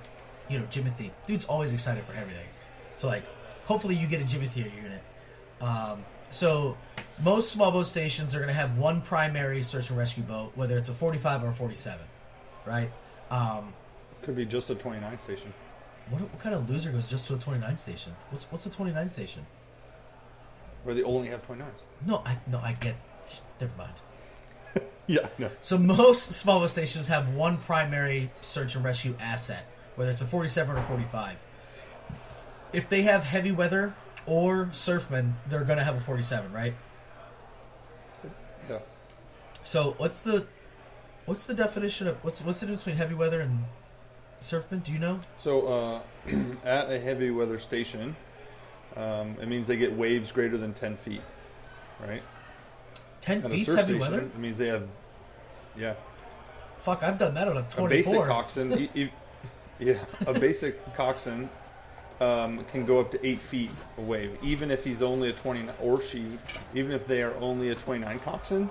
[0.48, 1.10] you know Jimothy.
[1.26, 2.48] Dude's always excited for everything.
[2.96, 3.24] So like,
[3.64, 5.02] hopefully you get a Jimothy unit.
[5.60, 6.76] Um, so
[7.22, 10.76] most small boat stations are going to have one primary search and rescue boat, whether
[10.76, 11.98] it's a 45 or a 47,
[12.66, 12.90] right?
[13.30, 13.72] Um,
[14.22, 15.52] Could be just a 29 station.
[16.10, 18.14] what, what kind of loser goes just to a 29 station?
[18.30, 19.46] What's what's a 29 station?
[20.82, 21.64] Where they only have 29s.
[22.06, 22.96] No, I no, I get.
[23.60, 23.92] Never mind.
[25.06, 25.50] Yeah, no.
[25.60, 29.66] So most small boat stations have one primary search and rescue asset,
[29.96, 31.36] whether it's a 47 or 45.
[32.72, 33.92] If they have heavy weather
[34.24, 36.74] or surfmen, they're going to have a 47, right?
[39.62, 40.46] So what's the
[41.26, 43.64] what's the definition of what's what's the difference between heavy weather and
[44.40, 44.82] surfmen?
[44.84, 45.20] Do you know?
[45.38, 46.00] So uh,
[46.64, 48.16] at a heavy weather station,
[48.96, 51.20] um, it means they get waves greater than 10 feet,
[52.00, 52.22] right?
[53.20, 54.20] 10 At a feet heavy station, weather?
[54.22, 54.86] it means they have,
[55.76, 55.94] yeah,
[56.78, 57.86] Fuck, I've done that on a twenty-four.
[57.86, 58.26] a basic 24.
[58.26, 58.90] coxswain.
[59.78, 59.94] yeah,
[60.26, 61.50] a basic coxswain
[62.22, 65.74] um, can go up to eight feet a wave, even if he's only a 29
[65.82, 66.26] or she,
[66.74, 68.70] even if they are only a 29 coxswain.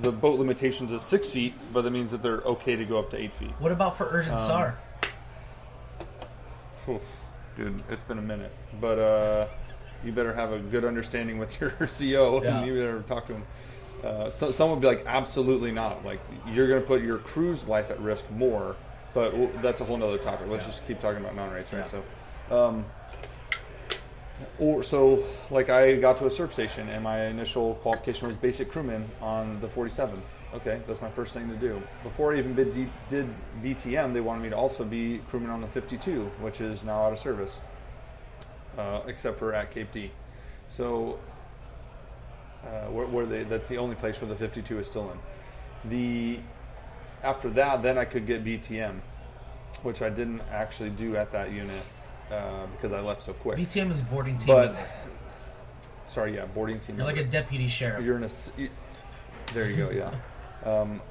[0.00, 3.10] The boat limitations is six feet, but that means that they're okay to go up
[3.10, 3.50] to eight feet.
[3.58, 4.78] What about for urgent Um, SAR?
[7.56, 9.46] Dude, it's been a minute, but uh,
[10.04, 12.58] you better have a good understanding with your CO, Yeah.
[12.58, 13.44] and you better talk to him.
[14.02, 16.04] Uh, so, some would be like, absolutely not.
[16.04, 16.18] Like,
[16.48, 18.74] you're going to put your crew's life at risk more,
[19.14, 20.48] but w- that's a whole nother topic.
[20.48, 21.86] Let's just keep talking about non-rates, right?
[21.92, 22.00] Yeah.
[22.48, 22.84] So, um,
[24.58, 28.70] or so, like, I got to a surf station, and my initial qualification was basic
[28.70, 30.20] crewman on the 47.
[30.54, 31.82] Okay, that's my first thing to do.
[32.02, 33.26] Before I even did, did
[33.62, 37.12] BTM, they wanted me to also be crewman on the 52, which is now out
[37.12, 37.60] of service,
[38.76, 40.10] uh, except for at Cape D.
[40.68, 41.18] So,
[42.64, 45.90] uh, where, where they, that's the only place where the 52 is still in.
[45.90, 46.40] The
[47.22, 49.00] after that, then I could get BTM,
[49.82, 51.82] which I didn't actually do at that unit
[52.32, 53.58] uh, because I left so quick.
[53.58, 54.46] BTM is boarding team.
[54.48, 54.88] But member.
[56.06, 56.96] sorry, yeah, boarding team.
[56.96, 58.04] You're like a deputy sheriff.
[58.04, 58.30] You're in a.
[58.56, 58.70] you-
[59.54, 59.90] there you go.
[59.90, 60.10] Yeah.
[60.64, 61.02] Um,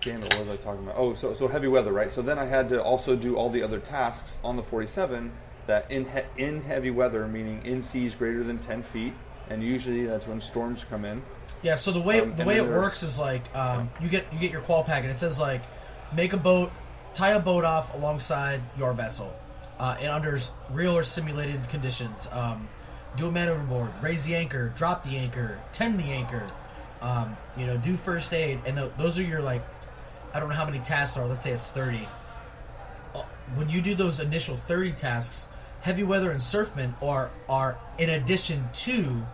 [0.00, 0.94] damn it, what was I talking about?
[0.96, 2.10] Oh, so so heavy weather, right?
[2.10, 5.30] So then I had to also do all the other tasks on the 47
[5.66, 9.12] that in he- in heavy weather, meaning in seas greater than 10 feet,
[9.50, 11.22] and usually that's when storms come in.
[11.62, 14.38] Yeah, so the way Um, the way it works is like um, you get you
[14.38, 15.10] get your qual packet.
[15.10, 15.60] It says like
[16.16, 16.72] make a boat,
[17.12, 19.30] tie a boat off alongside your vessel,
[19.80, 20.38] uh, and under
[20.70, 22.28] real or simulated conditions.
[22.30, 22.68] Um,
[23.16, 26.46] do a man overboard, raise the anchor, drop the anchor, tend the anchor.
[27.02, 29.64] Um, you know, do first aid, and th- those are your like
[30.34, 31.26] I don't know how many tasks are.
[31.26, 32.06] Let's say it's thirty.
[33.14, 33.22] Uh,
[33.54, 35.48] When you do those initial thirty tasks,
[35.80, 39.26] heavy weather and surfmen are are in addition to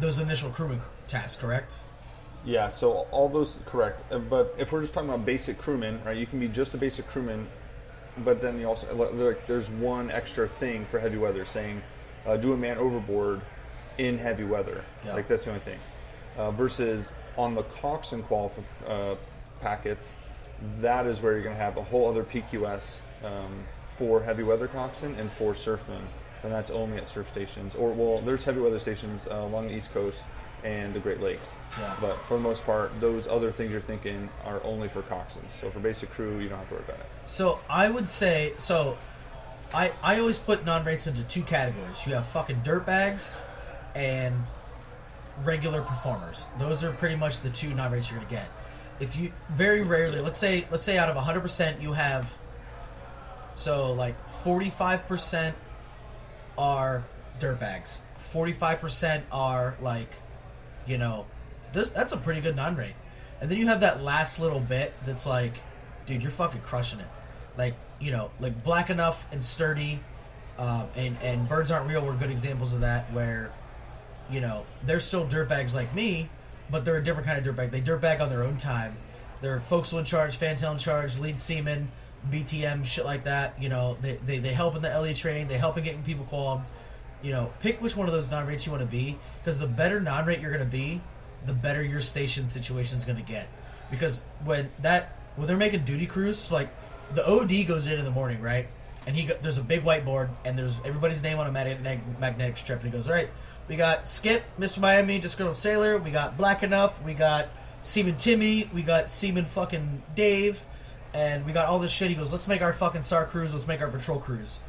[0.00, 1.40] those initial crewman tasks.
[1.40, 1.78] Correct.
[2.44, 4.12] Yeah, so all those correct.
[4.12, 6.16] Uh, But if we're just talking about basic crewman, right?
[6.16, 7.46] You can be just a basic crewman,
[8.24, 11.82] but then you also like there's one extra thing for heavy weather, saying
[12.26, 13.40] uh, do a man overboard
[13.98, 14.84] in heavy weather.
[15.04, 15.14] Yeah.
[15.14, 15.78] Like that's the only thing.
[16.36, 18.52] Uh, versus on the coxswain qualif-
[18.86, 19.16] uh,
[19.60, 20.16] packets,
[20.78, 24.68] that is where you're going to have a whole other PQS um, for heavy weather
[24.68, 26.02] coxswain and for surfmen,
[26.42, 27.74] and that's only at surf stations.
[27.74, 30.24] Or well, there's heavy weather stations uh, along the East Coast
[30.64, 31.56] and the Great Lakes.
[31.78, 31.94] Yeah.
[32.00, 35.50] But for the most part, those other things you're thinking are only for coxswains.
[35.50, 37.06] So for basic crew, you don't have to worry about it.
[37.26, 38.98] So I would say so.
[39.74, 42.06] I I always put non-rates into two categories.
[42.06, 43.34] You have fucking dirtbags
[43.94, 44.34] and
[45.44, 46.46] regular performers.
[46.58, 48.48] Those are pretty much the two non-rates you're gonna get.
[48.98, 52.32] If you very rarely, let's say let's say out of 100 percent you have
[53.54, 55.56] so like 45 percent
[56.58, 57.04] are
[57.38, 58.00] dirtbags.
[58.18, 60.10] Forty five percent are like,
[60.86, 61.26] you know,
[61.72, 62.94] this, that's a pretty good non rate.
[63.40, 65.54] And then you have that last little bit that's like,
[66.06, 67.08] dude, you're fucking crushing it.
[67.56, 70.00] Like you know, like black enough and sturdy,
[70.58, 73.52] um, and and birds aren't real were good examples of that where,
[74.30, 76.28] you know, they're still dirtbags like me,
[76.70, 77.70] but they're a different kind of dirtbag.
[77.70, 78.96] They dirtbag on their own time.
[79.40, 81.90] They're forecastle in charge, fantail in charge, lead seaman,
[82.30, 83.60] BTM, shit like that.
[83.60, 85.48] You know, they, they, they help in the LA training.
[85.48, 86.62] They help in getting people called.
[87.22, 89.66] You know, pick which one of those non rates you want to be because the
[89.66, 91.00] better non rate you're going to be,
[91.44, 93.48] the better your station situation is going to get.
[93.90, 96.68] Because when that when they're making duty crews, like
[97.14, 98.68] the OD goes in in the morning, right?
[99.06, 102.58] And he go, there's a big whiteboard and there's everybody's name on a magnetic, magnetic
[102.58, 103.30] strip, and he goes, "All right,
[103.68, 104.80] we got Skip, Mr.
[104.80, 105.98] Miami, Disgruntled Sailor.
[105.98, 107.02] We got Black Enough.
[107.02, 107.48] We got
[107.82, 108.68] Seaman Timmy.
[108.74, 110.64] We got Seaman fucking Dave."
[111.16, 112.10] and we got all this shit.
[112.10, 113.54] He goes, let's make our fucking SAR crews.
[113.54, 114.60] Let's make our patrol crews.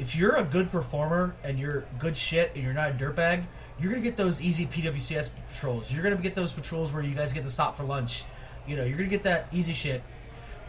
[0.00, 3.44] If you're a good performer and you're good shit and you're not a dirtbag,
[3.78, 5.92] you're gonna get those easy PWCS patrols.
[5.92, 8.24] You're gonna get those patrols where you guys get to stop for lunch.
[8.66, 10.02] You know, you're gonna get that easy shit.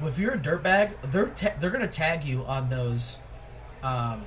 [0.02, 3.20] But if you're a dirtbag, they're ta- they're gonna tag you on those
[3.84, 4.24] um,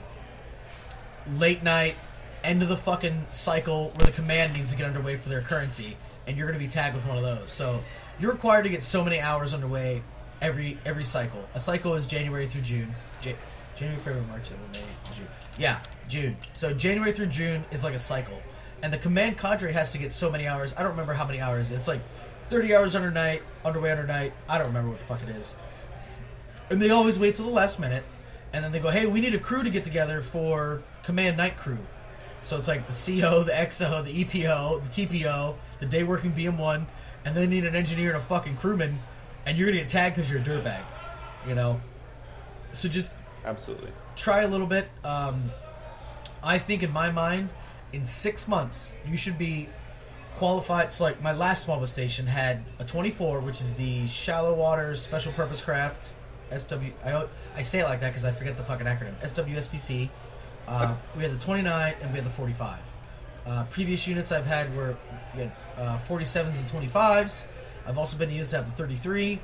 [1.37, 1.97] late night
[2.43, 5.99] end of the fucking cycle where the command needs to get underway for their currency,
[6.27, 7.51] and you're gonna be tagged with one of those.
[7.51, 7.85] So
[8.19, 10.03] you're required to get so many hours underway
[10.41, 11.47] every every cycle.
[11.55, 12.95] A cycle is January through June.
[13.23, 13.33] Ja-
[13.77, 15.27] January, February, March, April, May, June.
[15.59, 16.37] Yeah, June.
[16.53, 18.41] So January through June is like a cycle,
[18.83, 20.75] and the command cadre has to get so many hours.
[20.77, 21.71] I don't remember how many hours.
[21.71, 22.01] It's like
[22.49, 24.33] thirty hours under night, underway under night.
[24.49, 25.57] I don't remember what the fuck it is.
[26.71, 28.05] And they always wait till the last minute,
[28.53, 31.57] and then they go, "Hey, we need a crew to get together for command night
[31.57, 31.79] crew."
[32.43, 36.87] So it's like the CO, the XO, the EPO, the TPO, the day working BM1,
[37.25, 38.99] and they need an engineer and a fucking crewman
[39.47, 40.83] and you're gonna get tagged because you're a dirtbag,
[41.47, 41.81] you know.
[42.73, 43.15] So just
[43.45, 43.91] Absolutely.
[44.17, 44.89] try a little bit.
[45.05, 45.51] Um,
[46.43, 47.51] I think in my mind,
[47.93, 49.69] in six months, you should be
[50.37, 50.93] qualified.
[50.93, 54.95] So like my last small boat station had a 24, which is the shallow water
[54.97, 56.13] special purpose craft.
[56.57, 56.75] SW.
[57.05, 57.27] I,
[57.57, 59.15] I say it like that because I forget the fucking acronym.
[59.23, 60.11] SWSPC.
[60.67, 62.79] Uh, we had the 29 and we had the 45.
[63.47, 64.97] Uh, previous units I've had were
[65.35, 67.45] we had, uh, 47s and 25s.
[67.87, 69.41] I've also been to units that have the 33.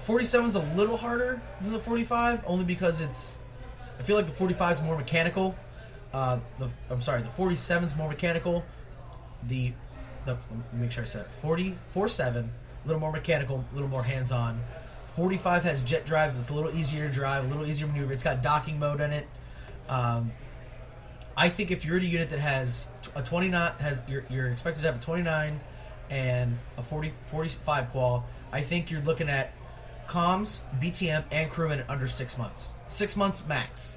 [0.00, 3.38] 47 is a little harder than the 45, only because it's.
[3.98, 5.54] I feel like the 45 is more mechanical.
[6.12, 8.64] Uh, the I'm sorry, the 47 is more mechanical.
[9.48, 9.72] The
[10.24, 11.32] the let me make sure I said it.
[11.32, 12.50] 40 47
[12.84, 14.60] a little more mechanical, a little more hands on.
[15.14, 16.38] 45 has jet drives.
[16.38, 18.12] It's a little easier to drive, a little easier to maneuver.
[18.12, 19.28] It's got docking mode in it.
[19.88, 20.32] Um,
[21.36, 24.82] I think if you're in a unit that has a 29 has you're, you're expected
[24.82, 25.60] to have a 29
[26.10, 29.52] and a 40 45 qual, I think you're looking at
[30.06, 32.72] comms, BTM, and crewman in under six months.
[32.88, 33.96] Six months max.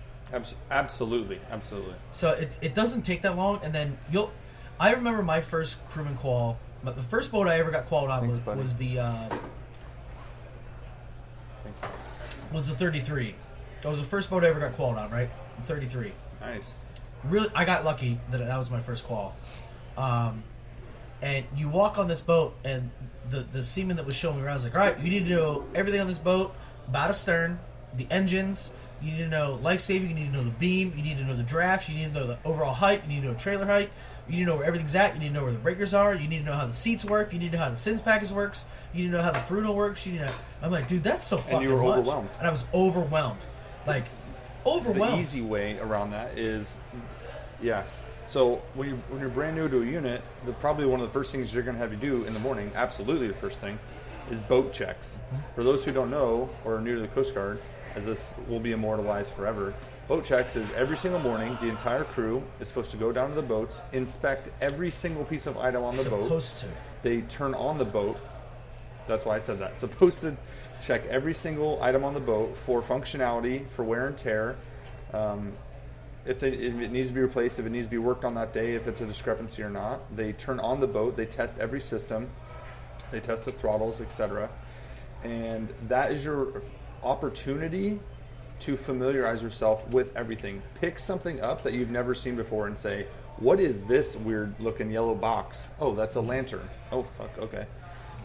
[0.71, 1.39] Absolutely.
[1.51, 1.93] Absolutely.
[2.11, 4.31] So it's it doesn't take that long, and then you'll.
[4.79, 8.21] I remember my first crewman qual, but the first boat I ever got qualled on
[8.21, 8.61] Thanks, was, buddy.
[8.61, 9.29] was the uh,
[11.63, 11.89] Thank you.
[12.51, 13.35] was the 33.
[13.81, 15.29] That was the first boat I ever got qualled on, right?
[15.63, 16.11] 33.
[16.41, 16.73] Nice.
[17.23, 19.35] really I got lucky that that was my first qual.
[19.97, 20.43] Um,
[21.21, 22.91] and you walk on this boat, and
[23.29, 25.29] the the seaman that was showing me around was like, "All right, you need to
[25.29, 26.53] know everything on this boat
[26.87, 27.59] about a stern,
[27.95, 28.71] the engines.
[29.01, 30.09] You need to know life saving.
[30.09, 30.93] You need to know the beam.
[30.95, 31.89] You need to know the draft.
[31.89, 33.03] You need to know the overall height.
[33.03, 33.91] You need to know trailer height.
[34.27, 35.13] You need to know where everything's at.
[35.13, 36.15] You need to know where the breakers are.
[36.15, 37.31] You need to know how the seats work.
[37.31, 38.65] You need to know how the SINS package works.
[38.93, 40.05] You need to know how the Furuno works.
[40.05, 40.33] You need to.
[40.61, 41.97] I'm like, dude, that's so fucking much." And you were much.
[41.99, 42.29] overwhelmed.
[42.39, 43.41] And I was overwhelmed,
[43.85, 44.05] like
[44.65, 45.17] overwhelmed.
[45.17, 46.79] The easy way around that is,
[47.61, 48.01] yes.
[48.27, 51.13] So when you when you're brand new to a unit, the probably one of the
[51.13, 53.77] first things you're going to have to do in the morning, absolutely the first thing,
[54.31, 55.19] is boat checks.
[55.53, 57.61] For those who don't know or are new to the Coast Guard,
[57.95, 59.73] as this will be immortalized forever,
[60.07, 61.57] boat checks is every single morning.
[61.61, 65.45] The entire crew is supposed to go down to the boats, inspect every single piece
[65.47, 66.23] of item on the boat.
[66.23, 66.67] supposed to.
[67.03, 68.17] They turn on the boat.
[69.07, 69.77] That's why I said that.
[69.77, 70.35] Supposed to
[70.81, 74.55] check every single item on the boat for functionality, for wear and tear.
[75.13, 75.53] Um,
[76.25, 78.33] if, they, if it needs to be replaced, if it needs to be worked on
[78.35, 80.15] that day, if it's a discrepancy or not.
[80.15, 81.15] They turn on the boat.
[81.15, 82.29] They test every system.
[83.11, 84.49] They test the throttles, etc.
[85.23, 86.61] And that is your
[87.03, 87.99] opportunity
[88.61, 90.61] to familiarize yourself with everything.
[90.79, 93.05] Pick something up that you've never seen before and say,
[93.37, 95.65] "What is this weird looking yellow box?
[95.79, 96.67] Oh, that's a lantern.
[96.91, 97.37] Oh, fuck.
[97.37, 97.65] Okay."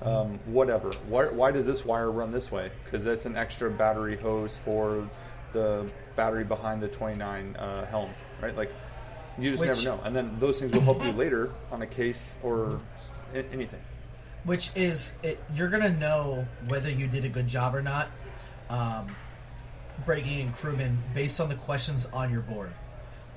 [0.02, 0.90] Um, whatever.
[1.08, 2.70] Why, why does this wire run this way?
[2.84, 5.10] Because that's an extra battery hose for
[5.52, 5.90] the
[6.20, 8.10] battery behind the 29 uh, helm,
[8.42, 8.54] right?
[8.54, 8.70] Like,
[9.38, 10.02] you just Which- never know.
[10.04, 13.80] And then those things will help you later on a case or s- a- anything.
[14.44, 18.08] which is it, you're gonna know whether you did a good job or not
[18.68, 19.06] um,
[20.04, 22.72] breaking in crewmen based on the questions on your board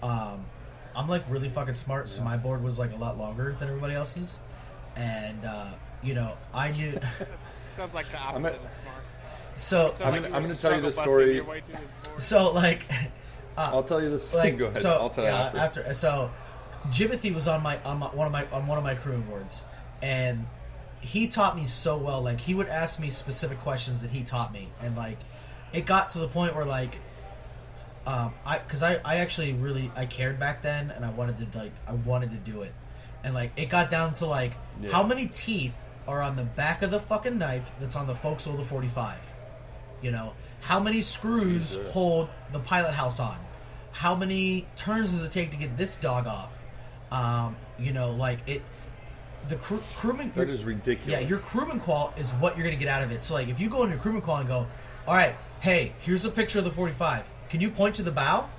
[0.02, 0.44] um,
[0.96, 3.94] I'm like really fucking smart, so my board was like a lot longer than everybody
[3.96, 4.38] else's,
[4.98, 5.68] and uh,
[6.04, 6.92] you know I knew.
[7.78, 8.96] Sounds like the I'm opposite at- of smart.
[9.56, 11.36] So I'm gonna- you I'm gonna tell you struggle the story.
[11.36, 12.22] your way through this board.
[12.22, 12.84] so like
[13.58, 14.34] I'll tell you this.
[14.44, 14.80] like Go ahead.
[14.80, 15.94] so I'll tell you yeah, after.
[15.94, 16.32] so
[16.88, 19.64] Jimothy was on my on my, one of my on one of my crewing boards,
[20.02, 20.46] and
[21.02, 22.22] he taught me so well.
[22.22, 25.18] Like he would ask me specific questions that he taught me, and like
[25.72, 26.98] it got to the point where like
[28.06, 31.58] um, I because I I actually really I cared back then, and I wanted to
[31.58, 32.74] like I wanted to do it,
[33.24, 34.92] and like it got down to like Yeah.
[34.92, 35.76] how many teeth
[36.08, 38.90] are on the back of the fucking knife that's on the forecastle of the forty
[38.90, 39.20] five.
[40.04, 41.94] You know, how many screws Jesus.
[41.94, 43.38] hold the pilot house on?
[43.92, 46.52] How many turns does it take to get this dog off?
[47.12, 48.62] Um, you know, like it.
[49.50, 50.32] The crew, crewman.
[50.36, 51.22] That is ridiculous.
[51.22, 53.22] Yeah, your crewman qual is what you're gonna get out of it.
[53.22, 54.68] So like, if you go into your crewman qual and go,
[55.08, 57.26] all right, hey, here's a picture of the 45.
[57.50, 58.50] Can you point to the bow?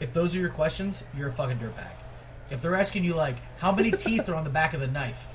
[0.00, 1.90] If those are your questions, you're a fucking dirtbag.
[2.50, 5.26] If they're asking you like, how many teeth are on the back of the knife?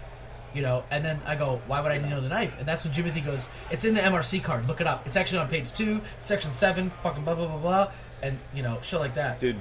[0.54, 2.56] You know, and then I go, why would I know the knife?
[2.60, 4.68] And that's when Jimothy goes, it's in the MRC card.
[4.68, 5.06] Look it up.
[5.08, 7.92] It's actually on page two, section seven, fucking blah blah blah blah,
[8.22, 9.40] and you know, shit like that.
[9.40, 9.60] dude.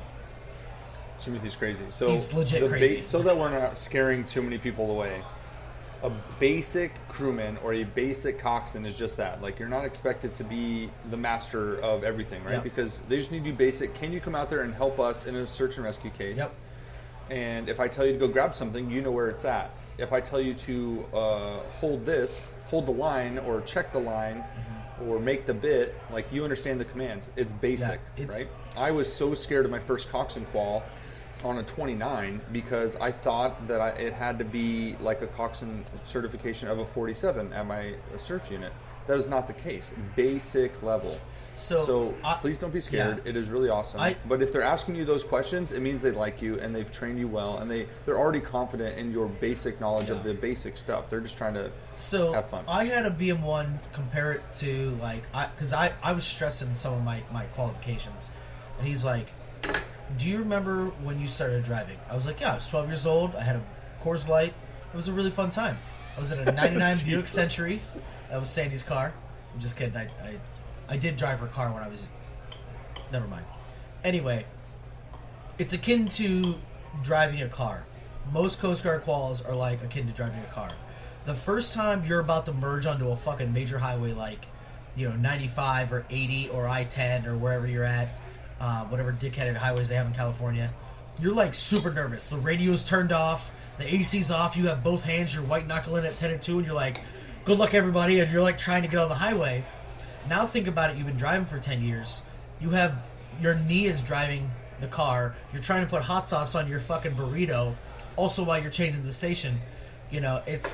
[1.19, 1.85] Timothy's crazy.
[1.89, 3.01] So He's legit crazy.
[3.03, 5.23] so that we're not scaring too many people away.
[6.03, 9.41] A basic crewman or a basic coxswain is just that.
[9.41, 12.55] Like you're not expected to be the master of everything, right?
[12.55, 12.65] Yep.
[12.65, 13.95] Because they just need you basic.
[13.95, 16.39] Can you come out there and help us in a search and rescue case?
[16.39, 16.51] Yep.
[17.31, 19.71] And if I tell you to go grab something, you know where it's at.
[19.99, 24.43] If I tell you to uh, hold this, hold the line, or check the line,
[25.07, 27.31] or make the bit, like you understand the commands.
[27.37, 28.49] It's basic, it's- right?
[28.77, 30.83] I was so scared of my first coxswain qual
[31.45, 35.85] on a 29 because I thought that I, it had to be like a coxswain
[36.05, 38.73] certification of a 47 at my surf unit.
[39.09, 39.93] That is not the case.
[40.15, 41.19] Basic level.
[41.57, 43.19] So, I- please don't be scared.
[43.25, 43.31] yeah.
[43.31, 44.01] It is really awesome.
[44.01, 46.91] I- but if they're asking you those questions, it means they like you and they've
[46.91, 50.77] trained you well and they they're already confident in your basic knowledge of the basic
[50.77, 51.09] stuff.
[51.11, 52.65] They're just trying to So have fun.
[52.67, 56.95] I had a BM1 compare it to like I because I I was stressing some
[56.95, 58.31] of my my qualifications,
[58.79, 59.29] and he's like,
[60.19, 63.07] "Do you remember when you started driving?" I was like, "Yeah, I was 12 years
[63.07, 63.37] old.
[63.37, 63.63] I had a
[64.03, 64.53] Coors Light.
[64.93, 65.77] It was a really fun time.
[66.17, 67.83] I was in a '99 Buick Century.
[68.31, 69.13] That was Sandy's car.
[69.55, 69.97] I'm just kidding.
[69.97, 70.37] I I,
[70.93, 72.07] I did drive her car when I was.
[73.11, 73.47] Never mind.
[74.05, 74.45] Anyway,
[75.57, 76.59] it's akin to
[77.03, 77.87] driving a car.
[78.31, 80.71] Most Coast Guard quals are like akin to driving a car.
[81.25, 84.45] The first time you're about to merge onto a fucking major highway like,
[84.95, 88.11] you know, 95 or 80 or I-10 or wherever you're at,
[88.61, 90.75] uh, whatever dickheaded highways they have in California,
[91.23, 92.29] you're like super nervous.
[92.29, 96.19] The radio's turned off, the AC's off, you have both hands, you're white knuckling at
[96.19, 96.99] 10 and 2, and you're like,
[97.47, 99.65] good luck everybody, and you're like trying to get on the highway.
[100.29, 100.97] Now think about it.
[100.97, 102.23] You've been driving for ten years.
[102.61, 102.97] You have
[103.41, 104.51] your knee is driving
[104.81, 105.35] the car.
[105.53, 107.75] You're trying to put hot sauce on your fucking burrito,
[108.17, 109.61] also while you're changing the station.
[110.11, 110.71] You know, it's.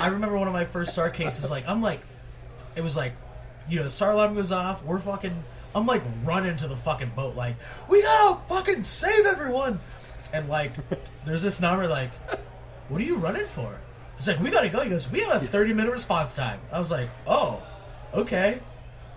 [0.00, 1.50] I remember one of my first SAR cases.
[1.50, 2.00] Like I'm like,
[2.76, 3.12] it was like,
[3.68, 4.82] you know, the SAR alarm goes off.
[4.84, 5.44] We're fucking.
[5.74, 7.36] I'm like running to the fucking boat.
[7.36, 7.56] Like
[7.88, 9.80] we gotta fucking save everyone.
[10.32, 10.72] And like,
[11.24, 12.10] there's this number like,
[12.88, 13.80] what are you running for?
[14.16, 14.80] It's like we gotta go.
[14.80, 16.60] He goes, we have a 30 minute response time.
[16.72, 17.62] I was like, oh,
[18.14, 18.60] okay.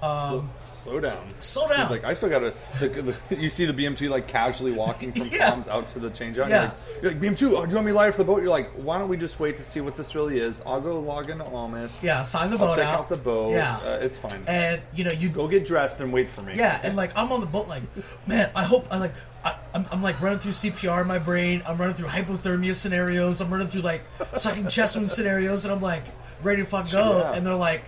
[0.01, 1.27] Slow, slow down.
[1.41, 1.89] slow down.
[1.91, 2.53] like I still got to.
[2.79, 5.51] The, the, you see the BM2 like casually walking from Yeah.
[5.51, 6.49] comms out to the changeout.
[6.49, 6.71] Yeah.
[7.03, 7.53] You're, like, you're like BM2.
[7.55, 8.41] Oh, do you want me live for the boat?
[8.41, 10.61] You're like, why don't we just wait to see what this really is?
[10.65, 12.03] I'll go log into ALMIS.
[12.03, 12.99] Yeah, sign the I'll boat check out.
[13.01, 13.51] out the boat.
[13.51, 13.77] Yeah.
[13.77, 14.43] uh, it's fine.
[14.47, 16.55] and you know you go get dressed and wait for me.
[16.55, 17.83] yeah and like i'm on the boat like
[18.27, 21.61] man i hope i like I, I'm, I'm like running through cpr in my brain
[21.67, 24.03] i'm running through hypothermia scenarios i'm running through like
[24.35, 26.03] sucking chest wound scenarios and i'm like
[26.43, 27.33] ready to fucking go Yeah.
[27.33, 27.83] and they're like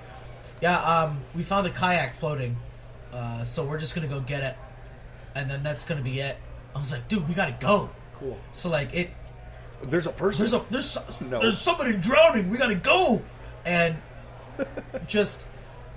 [0.63, 2.55] yeah um we found a kayak floating
[3.11, 4.55] uh so we're just gonna go get it
[5.35, 6.37] and then that's gonna be it
[6.73, 8.37] i was like dude we gotta go Cool.
[8.55, 9.09] so like it
[9.83, 10.39] There's a person.
[10.47, 11.39] there's a there's No.
[11.43, 12.47] there's somebody drowning.
[12.49, 13.19] We gotta go,
[13.67, 13.95] and
[15.11, 15.43] just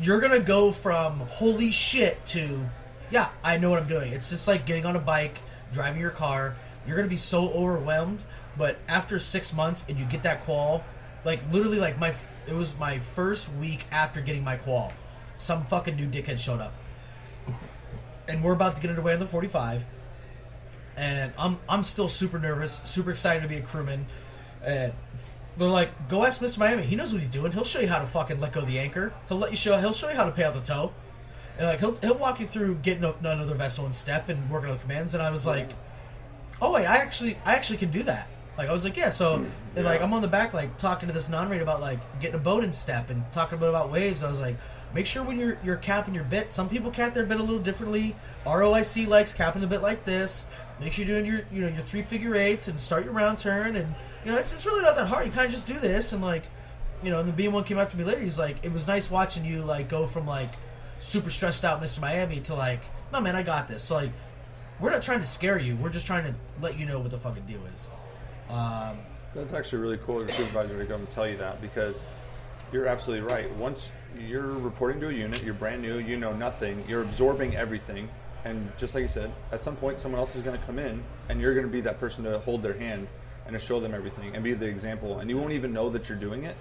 [0.01, 2.67] you're gonna go from holy shit to
[3.15, 4.11] yeah, I know what I'm doing.
[4.13, 5.39] It's just like getting on a bike,
[5.73, 6.57] driving your car.
[6.87, 8.19] You're gonna be so overwhelmed,
[8.59, 10.83] but after six months and you get that qual,
[11.27, 12.15] like literally like my
[12.47, 14.93] it was my first week after getting my qual,
[15.37, 16.73] some fucking new dickhead showed up,
[18.27, 19.85] and we're about to get underway on the 45
[20.97, 24.07] and I'm I'm still super nervous, super excited to be a crewman.
[24.65, 24.93] And
[25.57, 26.59] they're like, "Go ask Mr.
[26.59, 26.85] Miami.
[26.85, 27.53] He knows what he's doing.
[27.53, 29.13] He'll show you how to fucking let go the anchor.
[29.29, 29.77] He'll let you show.
[29.79, 30.93] He'll show you how to pay out the tow,
[31.59, 34.77] and like he'll he'll walk you through getting another vessel in step and working on
[34.77, 35.71] the commands." And I was like,
[36.61, 39.39] "Oh wait, I actually I actually can do that." Like I was like, "Yeah." So
[39.39, 39.47] hmm,
[39.77, 42.43] and like I'm on the back like talking to this non-rate about like getting a
[42.43, 44.23] boat in step and talking about about waves.
[44.23, 44.57] I was like,
[44.95, 46.53] make sure when you're you're capping your bit.
[46.53, 48.17] Some people cap their bit a little differently.
[48.47, 50.47] ROIC likes capping a bit like this.
[50.81, 53.39] Make sure you're doing your you know your three figure eights and start your round
[53.39, 53.95] turn and
[54.25, 55.27] you know it's, it's really not that hard.
[55.27, 56.45] You kind of just do this and like
[57.03, 58.21] you know and the B one came up to me later.
[58.21, 60.55] He's like it was nice watching you like go from like
[61.01, 62.01] super stressed out Mr.
[62.01, 62.81] Miami to like
[63.13, 63.85] no man I got this.
[63.85, 64.13] So like
[64.81, 65.77] we're not trying to scare you.
[65.77, 67.91] We're just trying to let you know what the fucking deal is.
[68.51, 68.99] Um,
[69.35, 72.05] That's actually really cool your supervisor to come and tell you that because
[72.73, 73.51] you're absolutely right.
[73.57, 78.09] Once you're reporting to a unit, you're brand new, you know nothing, you're absorbing everything,
[78.45, 81.03] and just like you said, at some point someone else is going to come in,
[81.29, 83.07] and you're going to be that person to hold their hand
[83.47, 86.09] and to show them everything and be the example, and you won't even know that
[86.09, 86.61] you're doing it.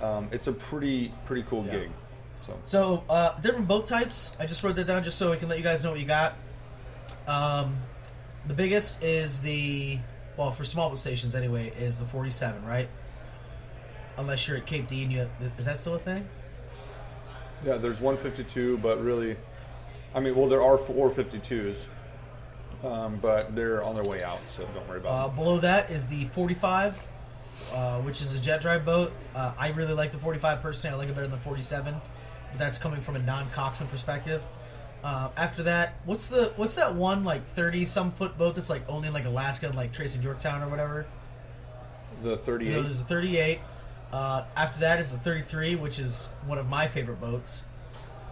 [0.00, 1.72] Um, it's a pretty pretty cool Yeah.
[1.80, 1.90] gig.
[2.46, 4.32] So So, uh, different boat types.
[4.38, 6.06] I just wrote that down just so we can let you guys know what you
[6.06, 6.34] got.
[7.26, 7.76] Um,
[8.46, 9.98] the biggest is the,
[10.36, 12.88] well, for small stations anyway, is the 47, right?
[14.16, 16.26] Unless you're at Cape D and you have, is that still a thing?
[17.64, 19.36] yeah, there's 152, but really,
[20.14, 21.86] I mean, well, there are four 52s,
[22.84, 25.34] um, but they're on their way out, so don't worry Uh, about it.
[25.36, 26.94] below that is the 45,
[27.72, 29.12] uh, which is a jet drive boat.
[29.34, 30.94] Uh, I really like the 45 personally.
[30.94, 31.94] I like it better than the 47,
[32.50, 34.42] but that's coming from a non-coxswain perspective.
[35.04, 38.82] Uh, after that, what's the what's that one like 30 some foot boat that's like
[38.88, 41.04] only in like Alaska and like TRACEN Yorktown or whatever?
[42.22, 42.72] The You 38.
[42.72, 43.60] know, there's a 38.
[44.12, 47.64] Uh, after that is the 33, which is one of my favorite boats.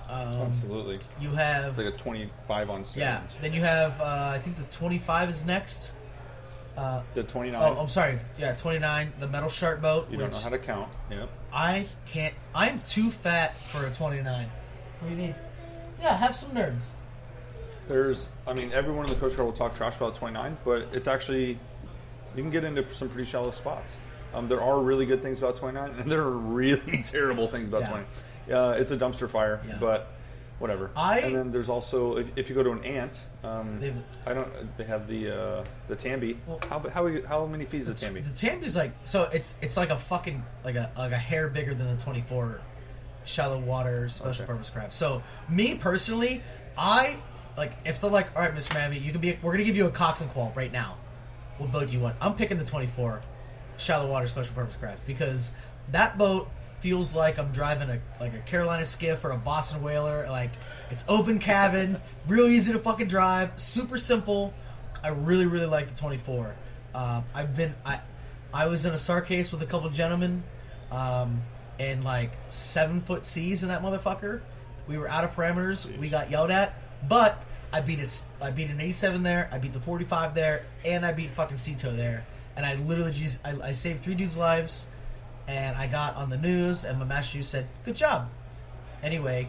[0.09, 0.99] Um, Absolutely.
[1.21, 2.97] You have It's like a 25 on steroids.
[2.97, 3.21] yeah.
[3.43, 5.91] Then you have uh, I think the 25 is next.
[6.77, 7.61] Uh, The 29.
[7.63, 8.19] oh, I'm sorry.
[8.39, 10.11] Yeah, 29, the metal shark boat.
[10.11, 10.91] you don't know how to count.
[11.11, 11.29] Yep.
[11.53, 12.35] I can't.
[12.55, 14.47] I'm too fat for a 29.
[15.01, 15.35] What do you need?
[16.03, 16.91] Yeah, have some nerds.
[17.89, 21.07] There's, I mean, everyone in the Coast Guard will talk trash about 29, but it's
[21.07, 21.51] actually,
[22.37, 23.97] you can get into some pretty shallow spots.
[24.35, 27.83] Um, there are really good things about 29, and there are really terrible things about
[27.83, 27.89] Yeah.
[27.91, 28.05] 20.
[28.53, 29.77] Uh, it's a dumpster fire, Yeah.
[29.79, 30.13] but
[30.59, 30.91] whatever.
[30.97, 33.81] I- and then there's also, if, if you go to an ANT, um,
[34.27, 36.37] I don't, they have the uh, the TANB.
[36.47, 38.25] Well- how, how how many feet is the TANB?
[38.25, 39.25] The TANB's like so.
[39.33, 42.61] It's it's like a fucking like a like a hair bigger than the 24
[43.25, 44.53] shallow water special Okay.
[44.53, 44.93] purpose craft.
[44.93, 46.43] So me personally,
[46.77, 47.17] I
[47.57, 49.39] like if they're like, all right, Miss Mammy, you can be.
[49.43, 50.97] We're gonna give you a Cox and Qual right now.
[51.59, 52.17] What boat do you want?
[52.21, 53.21] I'm picking the 24
[53.79, 55.53] shallow water special purpose craft because
[55.91, 56.49] that boat
[56.81, 60.27] feels like I'm driving a like a Carolina skiff or a Boston whaler.
[60.29, 60.51] Like
[60.91, 64.53] it's open cabin, real easy to fucking drive, super simple.
[65.05, 66.55] I really really like the 24.
[66.95, 68.01] Um, I've been I
[68.55, 70.43] I was in a SAR case with a couple gentlemen
[70.91, 71.43] um,
[71.83, 74.41] in like seven foot seas in that motherfucker.
[74.87, 75.97] We were out of parameters.
[75.99, 76.75] We got yelled at,
[77.09, 78.25] but I beat it.
[78.41, 79.49] I beat an 87 there.
[79.53, 82.27] I beat the 45 there, and I beat fucking Cito there.
[82.57, 84.87] And I literally just I, I saved three dudes' lives,
[85.49, 88.29] and I got on the news, and my master just said, "Good job."
[89.03, 89.49] Anyway,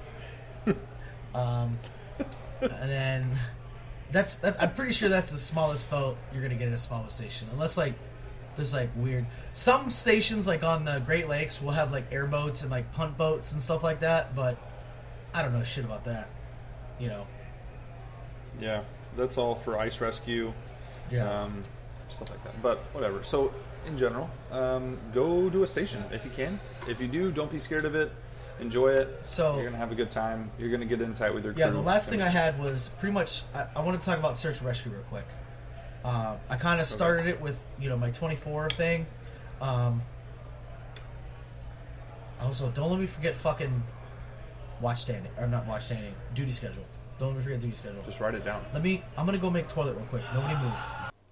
[1.36, 1.78] um,
[2.62, 3.40] and then
[4.12, 7.04] that's, that's I'm pretty sure that's the smallest boat you're gonna get at a small
[7.04, 7.94] boat station, unless like
[8.56, 9.26] there's like weird.
[9.54, 13.52] Some stations like on the Great Lakes will have like airboats and like punt boats
[13.52, 14.58] and stuff like that, but
[15.34, 16.30] I don't know shit about that.
[17.00, 17.28] You know.
[18.60, 18.84] Yeah,
[19.18, 20.54] that's all for ice rescue.
[21.12, 21.44] Yeah.
[21.44, 21.64] um,
[22.10, 22.62] stuff like that.
[22.62, 23.24] But whatever.
[23.24, 23.54] So
[23.86, 26.60] in general, um, go to a station if you can.
[26.88, 28.12] If you do, don't be scared of it.
[28.60, 29.26] Enjoy it.
[29.26, 30.52] So- you're gonna have a good time.
[30.60, 31.62] You're gonna get in tight with your crew.
[31.64, 33.42] Yeah, the last thing I had was pretty much.
[33.54, 35.26] I, I want to talk about search and rescue real quick.
[36.04, 39.06] Uh, I kind of started it with you know my 24 thing.
[39.62, 40.02] Um,
[42.42, 43.84] also, don't let me forget fucking
[44.82, 46.84] watch standing or not watch standing duty schedule.
[47.20, 48.02] Don't let me forget duty schedule.
[48.06, 48.66] just write it down.
[48.74, 49.04] Let me.
[49.18, 50.24] I'm gonna go make toilet real quick.
[50.34, 50.74] Nobody move.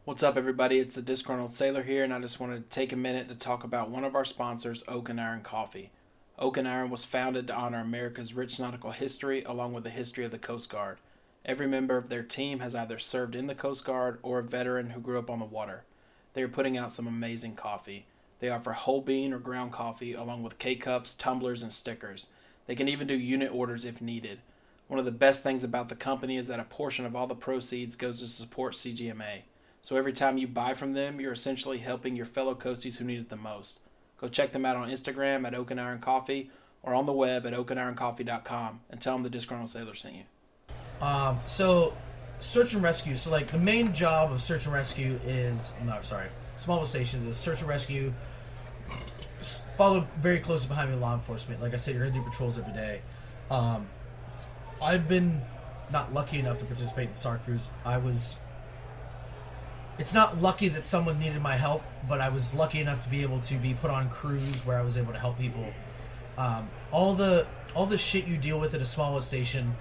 [0.06, 0.80] What's up, everybody?
[0.80, 3.64] It's the Disgruntled Sailor here, and I just wanted to take a minute to talk
[3.64, 5.92] about one of our sponsors, Oak and Iron Coffee.
[6.40, 10.26] Oak and Iron was founded to honor America's rich nautical history along with the history
[10.26, 10.98] of the Coast Guard.
[11.44, 14.92] Every member of their team has either served in the Coast Guard or a veteran
[14.92, 15.86] who grew up on the water.
[16.34, 18.06] They are putting out some amazing coffee.
[18.40, 22.28] They offer whole bean or ground coffee along with K cups, tumblers, and stickers.
[22.68, 24.40] They can even do unit orders if needed.
[24.88, 27.34] One of the best things about the company is that a portion of all the
[27.34, 29.42] proceeds goes to support CGMA.
[29.82, 33.20] So every time you buy from them, you're essentially helping your fellow coasties who need
[33.20, 33.80] it the most.
[34.18, 36.52] Go check them out on Instagram at Oak and Iron Coffee
[36.84, 40.24] or on the web at oakandironcoffee.com and tell them the Disgruntled Sailor sent you.
[41.02, 41.96] Um, so,
[42.40, 43.16] search and rescue.
[43.16, 46.28] So, like, the main job of search and rescue is no, sorry,
[46.58, 48.14] small boat stations is search and rescue.
[49.76, 51.62] Followed very closely behind me, law enforcement.
[51.62, 53.02] Like I said, you're gonna do patrols every day.
[53.50, 53.88] Um,
[54.82, 55.42] I've been
[55.92, 57.70] not lucky enough to participate in SAR crews.
[57.84, 58.36] I was.
[59.98, 63.24] It's not lucky that someone needed my help, but I was lucky enough to be
[63.24, 65.66] able to be put on crews where I was able to help people.
[66.38, 67.46] Um, all the
[67.76, 69.76] all the shit you deal with at a small station,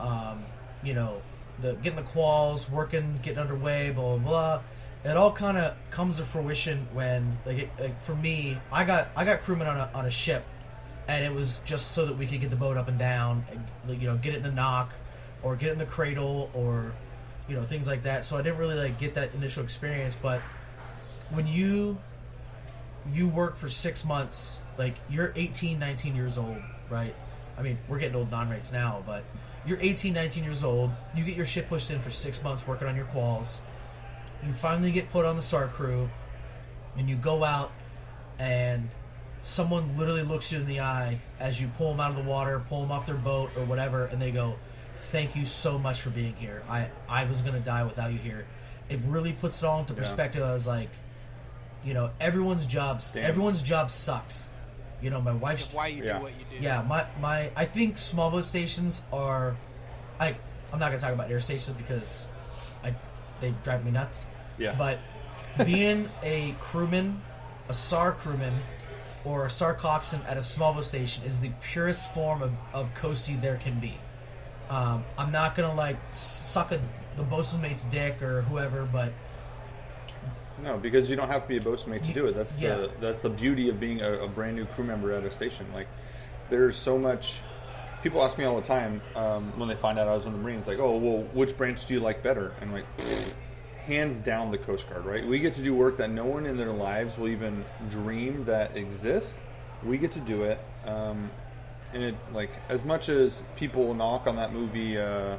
[0.00, 0.44] um,
[0.82, 1.22] you know,
[1.60, 4.60] the getting the quals, working, getting underway, blah blah blah.
[5.04, 9.08] It all kind of comes to fruition when, like, it, like, for me, I got
[9.16, 10.44] I got crewman on a on a ship,
[11.06, 14.00] and it was just so that we could get the boat up and down, and,
[14.00, 14.92] you know, get it in the knock,
[15.42, 16.92] or get it in the cradle, or
[17.48, 18.24] you know things like that.
[18.24, 20.40] So I didn't really like get that initial experience, but
[21.30, 21.98] when you
[23.12, 26.58] you work for six months like you're 18 19 years old
[26.90, 27.14] right
[27.58, 29.24] i mean we're getting old non-rates now but
[29.66, 30.90] you're 18 19 years old.
[31.14, 33.60] You get your shit pushed in for six months working on your quals.
[34.46, 36.08] You finally get put on the SAR crew
[36.96, 37.70] and you go out
[38.38, 38.88] and
[39.42, 42.62] someone literally looks you in the eye as you pull them out of the water
[42.68, 44.56] pull them off their boat or whatever and they go
[45.10, 46.62] thank you so much for being here.
[46.70, 48.46] I i was gonna die without you here.
[48.88, 49.98] It really puts it all into Yeah.
[49.98, 50.42] perspective.
[50.42, 50.90] I was like
[51.84, 53.24] you know everyone's jobs Damn.
[53.24, 54.48] everyone's job sucks
[55.02, 56.18] you know my wife's Why you Yeah.
[56.18, 56.64] do what you do.
[56.64, 59.56] yeah my my i think small boat stations are
[60.18, 60.36] i
[60.72, 62.26] i'm not gonna talk about air stations because
[62.82, 62.94] i
[63.40, 64.26] they drive me nuts
[64.58, 64.74] Yeah.
[64.76, 64.98] but
[65.64, 67.22] being a crewman
[67.68, 68.54] a sar crewman
[69.24, 72.92] or a sar coxswain at a small boat station is the purest form of, of
[72.94, 73.94] coasting there can be
[74.70, 76.80] um, i'm not gonna like suck a,
[77.16, 79.12] the bosun mate's dick or whoever but
[80.62, 82.34] No, because you don't have to be a boatswain to do it.
[82.34, 82.74] That's Yeah.
[82.76, 85.66] the that's the beauty of being a, a brand new crew member at a station.
[85.72, 85.86] Like,
[86.50, 87.40] there's so much.
[88.02, 90.38] People ask me all the time um, when they find out I was in the
[90.38, 92.86] Marines, like, "Oh, well, which branch do you like better?" And I'm like,
[93.86, 95.04] hands down, the Coast Guard.
[95.04, 95.26] Right?
[95.26, 98.76] We get to do work that no one in their lives will even dream that
[98.76, 99.38] exists.
[99.84, 101.30] We get to do it, um,
[101.92, 105.36] and it like as much as people knock on that movie, uh,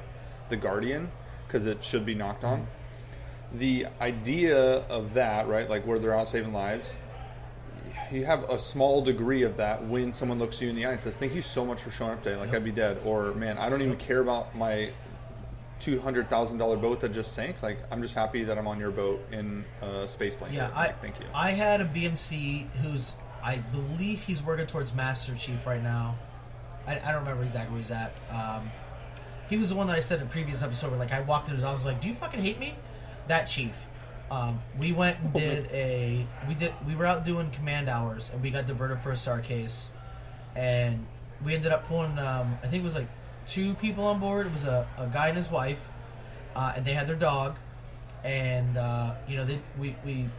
[0.49, 1.11] The Guardian,
[1.47, 2.67] because it should be knocked on
[3.53, 6.93] the idea of that, right, like where they're out saving lives,
[8.11, 10.99] you have a small degree of that when someone looks you in the eye and
[10.99, 12.35] says, "Thank you so much for showing up today.
[12.35, 14.91] Like I'd be dead," or "Man, I don't even care about my
[15.79, 17.61] two hundred thousand dollar boat that just sank.
[17.61, 20.89] Like I'm just happy that I'm on your boat in a space plane." Yeah, Like,
[20.89, 21.25] I thank you.
[21.33, 26.17] I had a BMC who's I believe he's working towards Master Chief right now.
[26.87, 28.13] I, I don't remember exactly where he's at.
[28.31, 28.71] Um,
[29.49, 31.47] he was the one that I said in a previous episode where like I walked
[31.47, 32.75] into his office like, "Do you fucking hate me?"
[33.29, 33.87] That chief.
[34.29, 38.43] Um, we went and did a we did we were out doing command hours and
[38.43, 39.93] we got diverted for a SAR case,
[40.55, 41.07] and
[41.43, 43.07] we ended up pulling um, I think it was like
[43.47, 44.45] two people on board.
[44.45, 45.79] It was a, a guy and his wife,
[46.55, 47.57] uh, and they had their dog,
[48.23, 50.29] and uh, you know they we we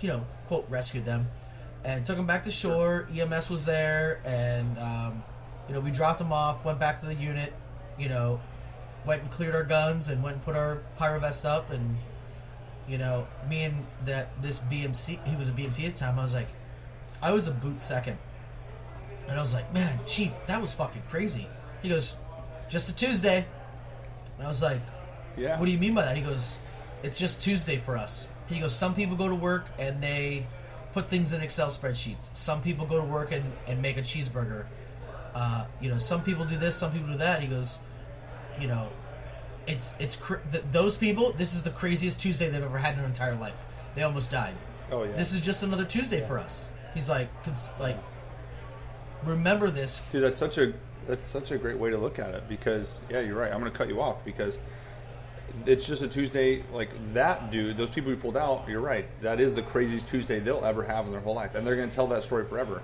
[0.00, 1.28] you know, quote, rescued them
[1.84, 3.08] and took them back to shore.
[3.14, 5.22] EMS was there, and, um,
[5.68, 7.52] you know, we dropped them off, went back to the unit,
[7.98, 8.40] you know,
[9.04, 11.70] went and cleared our guns and went and put our pyro vest up.
[11.70, 11.98] And,
[12.88, 16.22] you know, me and that this BMC, he was a BMC at the time, I
[16.22, 16.48] was like,
[17.22, 18.18] I was a boot second.
[19.28, 21.46] And I was like, man, Chief, that was fucking crazy.
[21.82, 22.16] He goes,
[22.68, 23.46] just a Tuesday.
[24.36, 24.80] And I was like,
[25.36, 25.58] yeah.
[25.58, 26.16] what do you mean by that?
[26.16, 26.56] He goes,
[27.02, 28.28] it's just Tuesday for us.
[28.48, 30.46] He goes, some people go to work and they
[30.92, 32.34] put things in Excel spreadsheets.
[32.36, 34.66] Some people go to work and, and make a cheeseburger.
[35.34, 37.40] Uh, you know, some people do this, some people do that.
[37.40, 37.78] He goes,
[38.58, 38.88] you know,
[39.66, 41.32] it's it's cr- th- those people.
[41.32, 43.64] This is the craziest Tuesday they've ever had in their entire life.
[43.94, 44.54] They almost died.
[44.90, 45.12] Oh yeah.
[45.12, 46.68] This is just another Tuesday for us.
[46.94, 47.98] He's like, cause like,
[49.24, 50.02] remember this.
[50.12, 50.72] Dude, that's such a
[51.06, 53.52] that's such a great way to look at it because yeah, you're right.
[53.52, 54.58] I'm going to cut you off because
[55.66, 57.76] it's just a Tuesday like that dude.
[57.76, 59.06] Those people who pulled out, you're right.
[59.20, 61.88] That is the craziest Tuesday they'll ever have in their whole life, and they're going
[61.88, 62.82] to tell that story forever.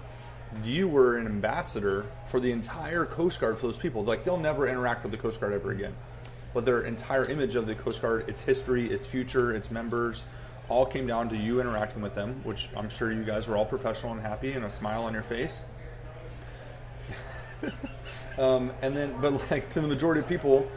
[0.64, 4.04] You were an ambassador for the entire Coast Guard for those people.
[4.04, 5.94] Like they'll never interact with the Coast Guard ever again,
[6.54, 10.24] but their entire image of the Coast Guard, its history, its future, its members.
[10.68, 13.66] All came down to you interacting with them, which I'm sure you guys were all
[13.66, 15.62] professional and happy and a smile on your face.
[18.38, 20.70] Um, and then, but like to the majority of people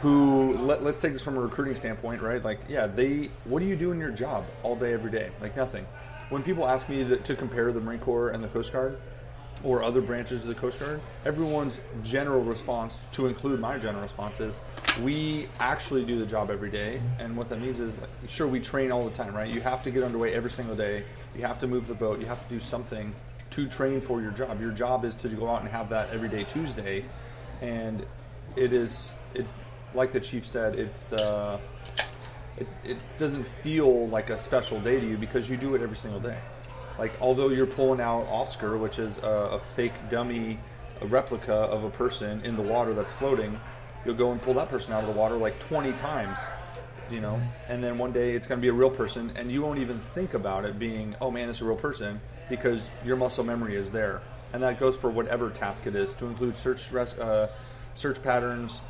[0.00, 2.42] who let, let's take this from a recruiting standpoint, right?
[2.42, 3.30] Like, yeah, they.
[3.44, 5.30] What do you do in your job all day, every day?
[5.40, 5.86] Like nothing.
[6.30, 8.98] When people ask me that, to compare the Marine Corps and the Coast Guard,
[9.64, 14.38] or other branches of the Coast Guard, everyone's general response, to include my general response,
[14.38, 14.60] is
[15.02, 17.00] we actually do the job every day.
[17.18, 17.94] And what that means is,
[18.28, 19.50] sure, we train all the time, right?
[19.50, 21.02] You have to get underway every single day.
[21.34, 22.20] You have to move the boat.
[22.20, 23.12] You have to do something
[23.50, 24.60] to train for your job.
[24.60, 27.04] Your job is to go out and have that every day Tuesday,
[27.62, 28.04] and
[28.54, 29.46] it is it
[29.94, 30.74] like the chief said.
[30.74, 31.58] It's uh,
[32.58, 35.96] it, it doesn't feel like a special day to you because you do it every
[35.96, 36.38] single day.
[36.98, 40.58] Like although you're pulling out Oscar, which is a, a fake dummy
[41.00, 43.60] a replica of a person in the water that's floating,
[44.04, 46.40] you'll go and pull that person out of the water like 20 times,
[47.10, 49.62] you know, and then one day it's going to be a real person, and you
[49.62, 53.16] won't even think about it being, oh man, this is a real person because your
[53.16, 54.22] muscle memory is there.
[54.52, 57.48] and that goes for whatever task it is, to include search res- uh,
[57.94, 58.80] search patterns,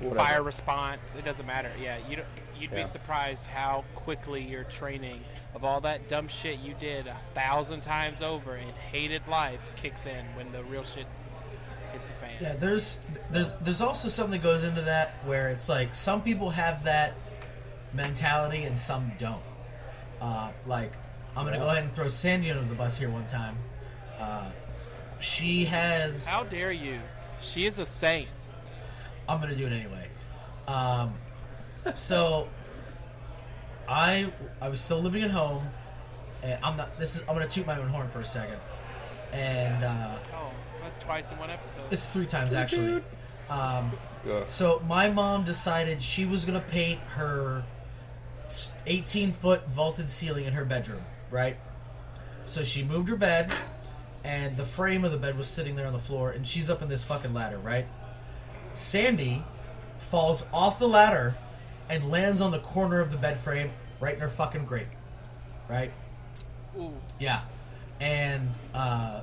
[0.00, 0.16] whatever.
[0.16, 1.14] Fire response.
[1.14, 1.70] It doesn't matter.
[1.80, 2.28] Yeah, you don't,
[2.58, 2.84] you'd Yeah.
[2.84, 5.22] be surprised how quickly your training
[5.54, 10.06] of all that dumb shit you did a thousand times over and hated life kicks
[10.06, 11.06] in when the real shit
[11.92, 12.36] hits the fan.
[12.40, 12.98] Yeah, there's
[13.30, 17.14] there's there's also something that goes into that where it's like some people have that
[17.92, 19.42] mentality and some don't.
[20.20, 20.92] Uh, like
[21.36, 23.56] I'm gonna go ahead and throw Sandy under the bus here one time.
[24.18, 24.50] Uh,
[25.20, 26.26] she has.
[26.26, 27.00] How dare you?
[27.40, 28.28] She is a saint.
[29.28, 30.08] I'm gonna do it anyway.
[30.68, 31.14] Um,
[31.94, 32.48] so
[33.88, 35.66] I I was still living at home,
[36.42, 36.98] and I'm not.
[36.98, 38.58] This is I'm gonna toot my own horn for a second,
[39.32, 40.50] and uh, Oh,
[40.82, 41.88] that's twice in one episode.
[41.90, 43.02] this is three times actually.
[43.48, 43.92] Um,
[44.26, 44.42] Yeah.
[44.46, 47.64] So my mom decided she was gonna paint her
[48.86, 51.56] 18 foot vaulted ceiling in her bedroom, right?
[52.46, 53.52] So she moved her bed,
[54.24, 56.82] and the frame of the bed was sitting there on the floor, and she's up
[56.82, 57.86] in this fucking ladder, right?
[58.74, 59.44] Sandy
[59.98, 61.34] falls off the ladder
[61.88, 64.88] and lands on the corner of the bed frame right in her fucking grate,
[65.68, 65.92] right?
[66.78, 66.92] Ooh.
[67.18, 67.42] Yeah,
[68.00, 69.20] and uh,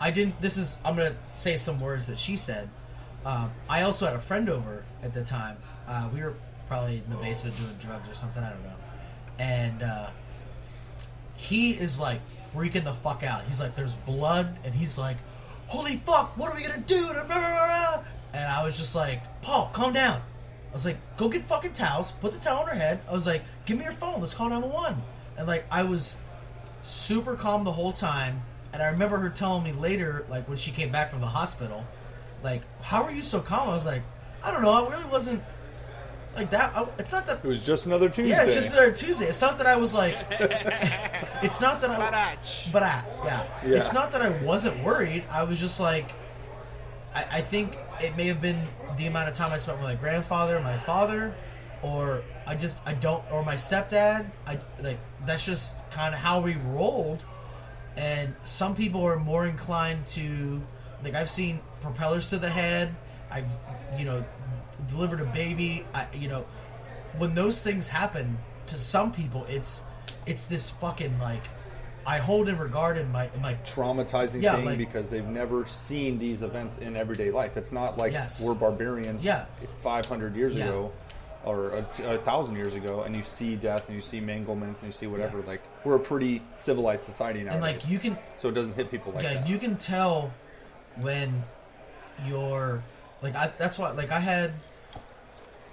[0.00, 0.40] I didn't.
[0.40, 0.78] This is.
[0.84, 2.68] I'm gonna say some words that she said.
[3.24, 5.56] Um, I also had a friend over at the time.
[5.88, 6.34] Uh, we were
[6.68, 8.42] probably in the basement doing drugs or something.
[8.42, 8.74] I don't know.
[9.38, 10.06] And uh,
[11.34, 12.20] he is like
[12.54, 13.44] freaking the fuck out.
[13.44, 15.16] He's like, "There's blood," and he's like,
[15.66, 16.36] "Holy fuck!
[16.38, 17.10] What are we gonna do?"
[18.32, 20.22] And I was just like, "Paul, calm down."
[20.70, 22.12] I was like, "Go get fucking towels.
[22.12, 24.20] Put the towel on her head." I was like, "Give me your phone.
[24.20, 25.02] Let's call 911."
[25.38, 26.16] And like, I was
[26.82, 28.42] super calm the whole time.
[28.72, 31.86] And I remember her telling me later, like when she came back from the hospital,
[32.42, 34.02] like, "How are you so calm?" I was like,
[34.44, 34.70] "I don't know.
[34.70, 35.42] I really wasn't
[36.36, 36.76] like that.
[36.76, 37.38] I, it's not that.
[37.38, 38.28] It was just another Tuesday.
[38.30, 39.26] Yeah, it's just another Tuesday.
[39.26, 40.16] It's not that I was like.
[41.42, 41.96] it's not that I.
[41.96, 42.72] Badach.
[42.72, 43.46] But I, yeah.
[43.64, 43.76] Yeah.
[43.78, 45.24] It's not that I wasn't worried.
[45.30, 46.12] I was just like,
[47.16, 48.62] I, I think it may have been
[48.98, 51.34] the amount of time I spent with my grandfather, my father,
[51.82, 54.30] or I just I don't, or my stepdad.
[54.46, 57.24] I like that's just kind of how we rolled.
[57.96, 60.62] And some people are more inclined to,
[61.02, 62.94] like I've seen propellers to the head.
[63.30, 63.48] I've
[63.98, 64.22] you know
[64.86, 65.86] delivered a baby.
[65.94, 66.46] I you know
[67.16, 68.36] when those things happen
[68.66, 69.84] to some people, it's
[70.26, 71.44] it's this fucking like
[72.06, 75.66] I hold in regard in my in my traumatizing Yeah, thing like- because they've never
[75.66, 77.56] seen these events in everyday life.
[77.56, 78.40] It's not like Yes.
[78.40, 79.46] we're barbarians Yeah.
[79.82, 80.66] 500 years Yeah.
[80.66, 80.92] ago
[81.44, 81.78] or a,
[82.14, 85.06] a thousand years ago, and you see death and you see manglements and you see
[85.06, 85.40] whatever.
[85.40, 85.46] Yeah.
[85.46, 87.52] Like we're a pretty civilized society now.
[87.52, 89.48] and like you can so it doesn't hit people like yeah that.
[89.48, 90.30] you can tell
[91.00, 91.42] when
[92.24, 92.82] you're
[93.22, 94.52] like I that's why like I had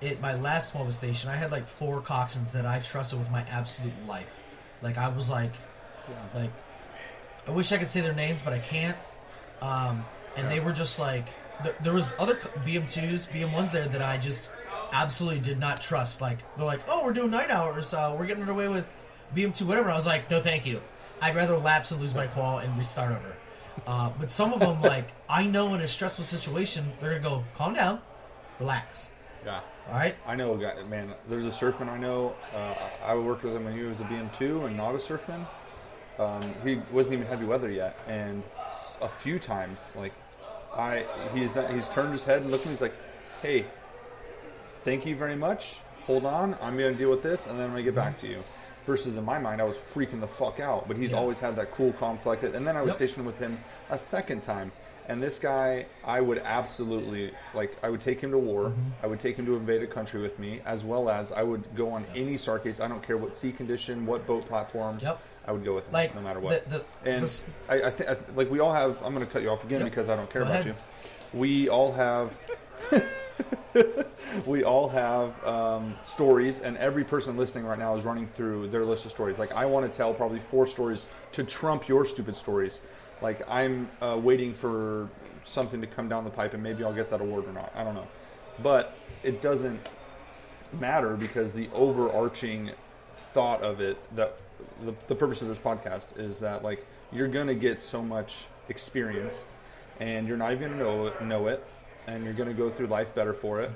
[0.02, 3.42] it my last mobile station I had like four coxswains that I trusted with my
[3.50, 4.42] absolute life.
[4.82, 5.54] Like I was like
[6.34, 6.52] like
[7.48, 8.98] I wish I could say their names but I can't.
[9.62, 10.06] Um,
[10.36, 11.28] and they were just like
[11.64, 14.50] th- there was other BM2s, BM1s there that I just
[14.92, 16.22] absolutely did not trust.
[16.22, 17.94] Like they're like, "Oh, we're doing night hours.
[17.94, 18.94] Uh, we're getting underway with
[19.36, 20.82] BM2 whatever." I was like, "No, thank you.
[21.22, 23.36] I'd rather lapse and lose my qual and restart over."
[23.88, 27.44] Uh, but some of them, like I know in a stressful situation, they're gonna go,
[27.56, 28.02] "Calm down,
[28.60, 29.10] relax."
[29.46, 29.62] yeah.
[29.90, 30.16] All right.
[30.26, 31.14] I know a guy, man.
[31.28, 32.34] There's a surfman I know.
[32.56, 32.74] Uh,
[33.04, 35.46] I worked with him when he was a BM2 and not a surfman.
[36.20, 38.44] Um, he wasn't even heavy weather yet, and
[39.02, 40.14] a few times, like
[40.76, 42.72] I, he's done, he's turned his head and looked at me.
[42.74, 42.94] He's like,
[43.42, 43.66] "Hey,
[44.82, 45.80] thank you very much.
[46.06, 48.44] Hold on, I'm gonna deal with this, and then I'm gonna get back to you."
[48.86, 50.88] Versus in my mind, I was freaking the fuck out.
[50.90, 51.18] But he's Yeah.
[51.18, 52.54] always had that cool, calm, collected.
[52.54, 52.96] And then I was Yep.
[52.98, 53.58] stationed with him
[53.90, 54.74] a second time.
[55.10, 57.76] And this guy, I would absolutely like.
[57.84, 58.66] I would take him to war.
[58.70, 58.82] Mm-hmm.
[59.04, 61.76] I would take him to invade a country with me, as well as I would
[61.76, 62.80] go on any SAR case.
[62.80, 64.98] I don't care what sea condition, what boat platform.
[65.02, 65.22] Yep.
[65.46, 66.70] I would go with him, Like no matter what.
[66.70, 69.02] The, the, and this- I, I th- like we all have.
[69.04, 69.90] I'm going to cut you off again Yep.
[69.90, 70.76] because I don't care Go about ahead.
[71.34, 71.38] you.
[71.40, 72.40] We all have.
[74.46, 78.86] we all have um, stories, and every person listening right now is running through their
[78.86, 79.38] list of stories.
[79.40, 82.82] Like I want to tell probably four stories to trump your stupid stories.
[83.24, 85.10] Like I'm uh, waiting for
[85.46, 87.72] something to come down the pipe, and maybe I'll get that award or not.
[87.76, 88.08] I don't know,
[88.62, 89.90] but it doesn't
[90.80, 92.72] matter because the overarching
[93.16, 94.40] thought of it that
[94.82, 99.46] the, the purpose of this podcast is that like you're gonna get so much experience
[100.00, 101.64] and you're not even gonna know it, know it
[102.08, 103.72] and you're gonna go through life better for it.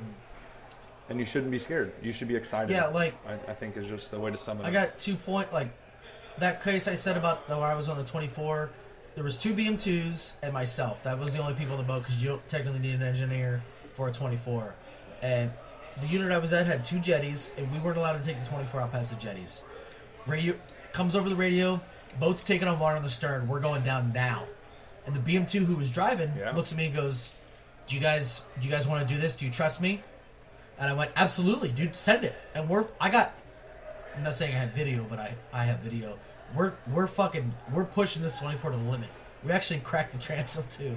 [1.09, 1.93] And you shouldn't be scared.
[2.01, 2.73] You should be excited.
[2.73, 4.73] Yeah, like- I, I think is just the way to sum it I up.
[4.73, 5.69] got two point like
[6.39, 8.69] that case I said about the, where I was on the 24.
[9.17, 11.01] There was two BM2s and myself.
[11.01, 13.63] That was the only people on the boat because you don't technically need an engineer
[13.95, 14.75] for a 24.
[15.23, 15.49] And
[15.99, 18.47] the unit I was at had two jetties, and we weren't allowed to take the
[18.47, 19.63] 24 out past the jetties.
[20.27, 20.53] Radio
[20.93, 21.81] comes over the radio.
[22.19, 23.47] Boat's taking on water on the stern.
[23.47, 24.43] We're going down now.
[25.07, 26.51] And the BM2 who was driving Yeah.
[26.51, 27.31] looks at me and goes,
[27.87, 29.35] "Do you guys do you guys want to do this?
[29.35, 30.03] Do you trust me?"
[30.77, 31.95] And I went, "Absolutely, dude.
[31.95, 33.33] Send it." And we're I got.
[34.15, 36.19] I'm not saying I have video, but I I have video.
[36.55, 39.09] We're we're fucking we're pushing this 24 to the limit.
[39.43, 40.95] We actually cracked the transom too,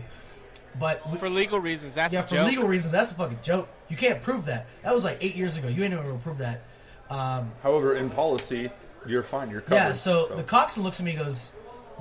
[0.78, 2.46] but we, For legal reasons, that's yeah, a for joke.
[2.48, 3.68] legal reasons, that's a fucking joke.
[3.88, 4.66] You can't prove that.
[4.82, 5.68] That was like eight years ago.
[5.68, 6.62] You ain't never gonna prove that.
[7.10, 8.70] Um, However, in policy,
[9.06, 9.50] you're fine.
[9.50, 9.74] You're covered.
[9.76, 9.92] yeah.
[9.92, 11.50] So, the coxswain looks at me and goes,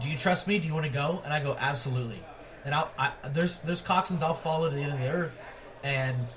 [0.01, 0.59] "Do you trust me?
[0.59, 2.23] Do you want to go?" And I go, "Absolutely."
[2.65, 5.41] And I'll, I there's there's coxswains I'll follow to the end of the earth,
[5.83, 6.27] and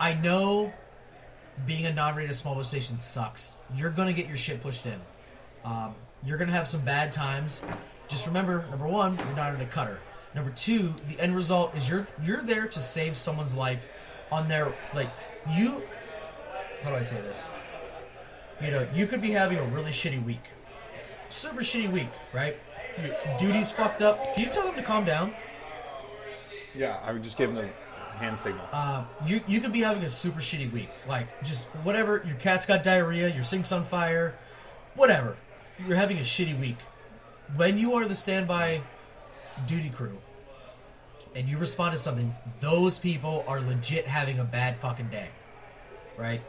[0.00, 0.72] I know
[1.66, 3.56] being a non-rated small boat station sucks.
[3.74, 5.00] You're gonna get your shit pushed in.
[5.64, 5.94] Um,
[6.26, 7.60] you're gonna have some bad times.
[8.08, 10.00] Just remember, number one, you're not in a cutter.
[10.34, 13.88] Number two, the end result is you're you're there to save someone's life
[14.30, 15.10] on their like
[15.50, 15.82] you.
[16.82, 17.48] How do I say this?
[18.62, 20.42] You know, you could be having a really shitty week,
[21.30, 22.56] super shitty week, right?
[23.02, 24.24] Your duty's fucked up.
[24.34, 25.34] Can you tell them to calm down?
[26.74, 28.66] yeah, I would just give them the hand signal.
[28.72, 32.22] Um, you you could be having a super shitty week, like just whatever.
[32.26, 34.38] Your cat's got diarrhea, your sink's on fire,
[34.94, 35.36] whatever.
[35.78, 36.78] You're having a shitty week.
[37.54, 38.80] When you are the standby
[39.66, 40.18] duty crew,
[41.34, 45.28] and you respond to something, those people are legit having a bad fucking day,
[46.16, 46.42] right?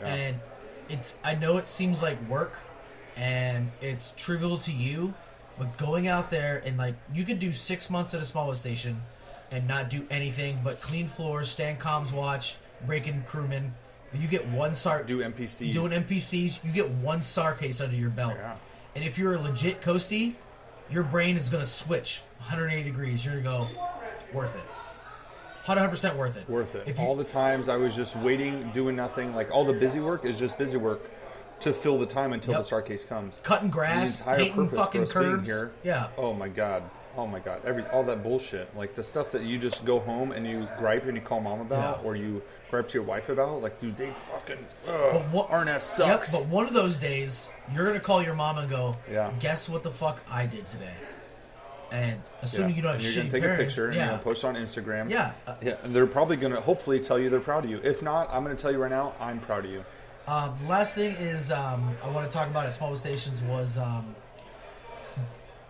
[0.00, 0.14] Yeah.
[0.14, 0.40] And
[0.88, 2.58] it's I know it seems like work,
[3.16, 5.14] and it's trivial to you,
[5.58, 9.02] but going out there and like you could do six months at a small station
[9.52, 13.74] and not do anything but clean floors, stand comms watch, break in crewmen.
[14.14, 15.72] You get one SAR Do NPCs.
[15.72, 16.64] doing NPCs.
[16.64, 18.54] You get one SAR case under your belt, Yeah.
[18.94, 20.34] and if you're a legit coastie,
[20.90, 23.24] your brain is gonna switch 180 degrees.
[23.24, 23.68] You're gonna go
[24.32, 24.62] worth it,
[25.66, 26.48] 100 percent worth it.
[26.48, 26.84] worth it.
[26.86, 29.34] If you, all the times I was just waiting, doing nothing.
[29.34, 31.10] Like all the busy work is just busy work
[31.60, 32.60] to fill the time until Yep.
[32.60, 33.40] the SAR case comes.
[33.42, 35.48] cutting grass, the entire painting purpose fucking for us being curbs.
[35.48, 35.72] here.
[35.82, 36.82] Yeah, Oh my god.
[37.16, 37.62] Oh my god.
[37.64, 38.74] Every all that bullshit.
[38.76, 41.60] Like the stuff that you just go home and you gripe and you call mom
[41.60, 42.06] about, Yeah.
[42.08, 43.62] or you gripe to your wife about.
[43.62, 44.58] Like, dude, they fucking.
[44.84, 46.32] But Ugh, what- RNS sucks.
[46.32, 49.30] Yep, but one of those days, you're gonna call your mom and go, Yeah.
[49.40, 50.94] guess what the fuck I did today?"
[51.92, 54.00] And assuming you don't have and you're shitty gonna take parents, a picture and yeah,
[54.02, 55.08] you're gonna post it on Instagram.
[55.08, 55.32] Yeah.
[55.46, 57.80] Uh, yeah, and they're probably gonna hopefully tell you they're proud of you.
[57.82, 59.84] If not, I'm gonna tell you right now, I'm proud of you.
[60.26, 63.78] Uh, the last thing is um, I want to talk about at small stations was
[63.78, 64.16] um,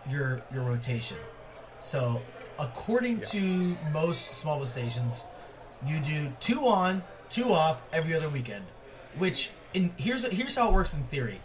[0.08, 1.18] your your rotation.
[1.80, 2.22] So,
[2.58, 5.24] according to most small boat stations,
[5.86, 8.64] you do two on, two off every other weekend.
[9.18, 11.40] Which in here's here's how it works in theory.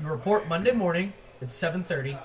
[0.00, 2.16] You report Monday morning at seven thirty.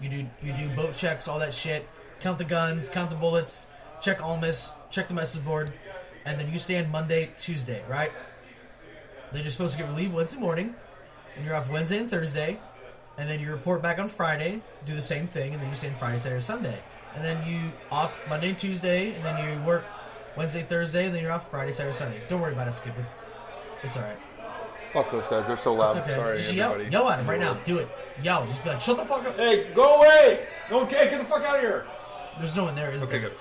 [0.00, 1.88] You do you do boat checks, all that shit.
[2.20, 3.66] Count the guns, count the bullets,
[4.00, 5.72] check ALMIS, check the message board,
[6.24, 8.12] and then you stand Monday, Tuesday, right?
[9.32, 10.74] Then you're supposed to get relieved Wednesday morning,
[11.36, 12.60] and you're off Wednesday and Thursday,
[13.18, 15.96] and then you report back on Friday, do the same thing, and then you stand
[15.96, 16.78] Friday, Saturday, Sunday,
[17.14, 19.84] and then you off Monday Tuesday, and then you work
[20.36, 22.20] Wednesday, Thursday, and then you're off Friday, Saturday, Sunday.
[22.28, 22.94] Don't worry about it, Skip.
[22.98, 23.16] It's
[23.82, 24.18] it's all right.
[24.92, 25.46] Fuck those guys.
[25.46, 25.96] They're so loud.
[25.96, 26.14] It's okay.
[26.14, 26.92] Sorry, just yell, everybody.
[26.92, 27.54] yell at him right now.
[27.64, 27.88] Do it.
[28.22, 28.46] Yell.
[28.46, 29.36] Just be like, shut the fuck up.
[29.36, 30.46] Hey, go away!
[30.68, 31.86] Don't get get the fuck out of here.
[32.38, 33.20] There's no one there, is Okay, there?
[33.30, 33.38] good.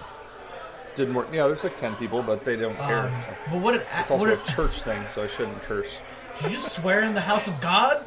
[0.96, 1.28] Didn't work.
[1.32, 3.08] Yeah, there's like ten people, but they don't care.
[3.08, 3.36] Um, so.
[3.52, 6.02] but what it, It's also what a it, church thing, so I shouldn't curse.
[6.38, 8.04] did you just swear in the house of God?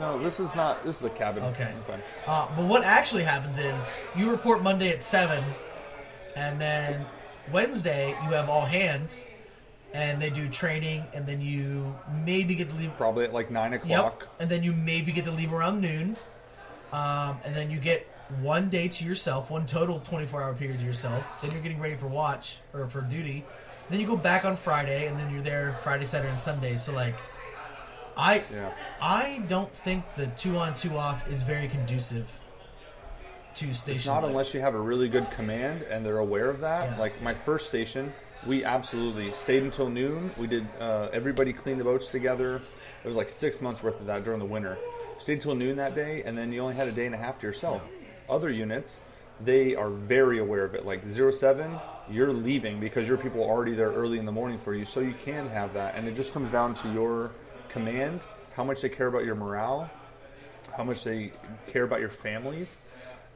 [0.00, 0.82] No, this is not.
[0.82, 1.44] This is a cabin.
[1.44, 1.72] Okay.
[1.86, 2.00] Okay.
[2.26, 5.44] Uh, but what actually happens is you report Monday at seven,
[6.34, 7.04] and then
[7.52, 9.26] Wednesday you have all hands,
[9.92, 11.94] and they do training, and then you
[12.24, 12.96] maybe get to leave.
[12.96, 14.22] Probably at like nine o'clock.
[14.22, 14.40] Yep.
[14.40, 16.16] And then you maybe get to leave around noon,
[16.92, 18.08] um, and then you get
[18.40, 21.22] one day to yourself, one total twenty-four hour period to yourself.
[21.42, 23.44] Then you're getting ready for watch or for duty.
[23.90, 26.76] Then you go back on Friday, and then you're there Friday, Saturday, and Sunday.
[26.76, 27.16] So like,
[28.20, 28.72] I Yeah.
[29.00, 32.28] I don't think the two on two off is very conducive
[33.54, 33.96] to station.
[33.96, 34.30] It's not life.
[34.30, 36.90] unless you have a really good command and they're aware of that.
[36.90, 36.98] Yeah.
[36.98, 38.12] Like my first station,
[38.46, 40.30] we absolutely stayed until noon.
[40.36, 40.66] We did.
[40.78, 42.62] Uh, everybody cleaned the boats together.
[43.02, 44.76] It was like six months worth of that during the winter.
[45.18, 47.38] Stayed till noon that day, and then you only had a day and a half
[47.40, 47.82] to yourself.
[48.28, 49.00] Other units,
[49.42, 50.84] they are very aware of it.
[50.84, 51.78] Like zero seven,
[52.10, 55.00] you're leaving because your people are already there early in the morning for you, so
[55.00, 55.94] you can have that.
[55.96, 57.30] And it just comes down to your
[57.70, 58.20] command,
[58.54, 59.90] how much they care about your morale,
[60.76, 61.32] how much they
[61.66, 62.78] care about your families,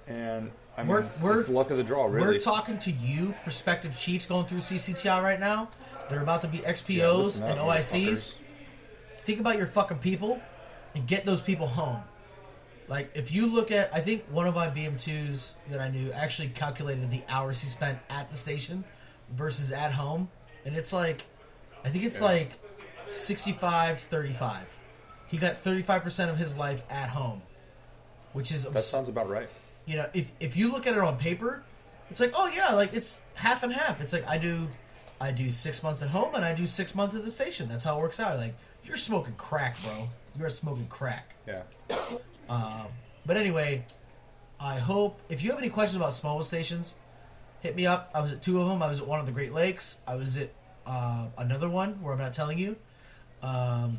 [0.06, 2.26] and I mean, We're- we're- it's luck of the draw, really.
[2.26, 5.68] We're talking to you, prospective chiefs going through CCTI right now.
[6.08, 8.34] They're about to be Yeah, XPOs listen and up, OICs.
[9.22, 10.40] Think about your fucking people
[10.94, 12.02] and get those people home.
[12.88, 16.48] Like if you look at, I think one of my BM2s that I knew actually
[16.48, 18.84] calculated the hours he spent at the station
[19.30, 20.28] versus at home,
[20.66, 21.24] and it's like,
[21.84, 22.26] I think it's Yeah.
[22.26, 22.58] like
[23.06, 24.78] 65 35.
[25.26, 27.42] He got 35% of his life at home,
[28.32, 29.48] which is That sounds about right.
[29.86, 31.62] you know, if if you look at it on paper,
[32.10, 34.00] it's like, oh yeah, like it's half and half.
[34.00, 34.68] It's like I do,
[35.20, 37.68] I do six months at home and I do six months at the station.
[37.68, 38.38] That's how it works out.
[38.38, 38.54] Like
[38.84, 40.08] you're smoking crack, bro.
[40.38, 41.34] You're smoking crack.
[41.46, 41.62] Yeah.
[43.26, 43.86] But anyway,
[44.60, 46.94] I hope if you have any questions about small stations,
[47.60, 48.10] hit me up.
[48.14, 48.82] I was at two of them.
[48.82, 49.98] I was at one of the Great Lakes.
[50.06, 50.50] I was at
[50.86, 52.76] uh, another one where I'm not telling you.
[53.44, 53.98] Um,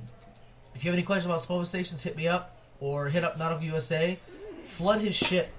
[0.74, 3.38] if you have any questions about small boat stations, hit me up or hit up
[3.38, 4.20] Knotical USA.
[4.64, 5.50] Flood his shit.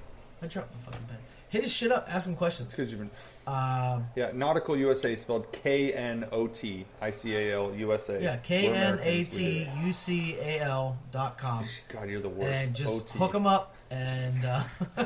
[0.43, 1.19] I dropped my fucking pen.
[1.49, 2.07] Hit his shit up.
[2.11, 2.77] Ask him questions.
[2.77, 3.01] You've.
[3.47, 8.21] Um, Yeah, Knotical USA spelled K N O T I C A L USA.
[8.21, 11.65] yeah, We're K N A T U C A L dot com.
[11.89, 12.53] God, you're the worst.
[12.53, 13.19] and just OT.
[13.19, 13.77] hook them up.
[13.91, 14.65] And uh,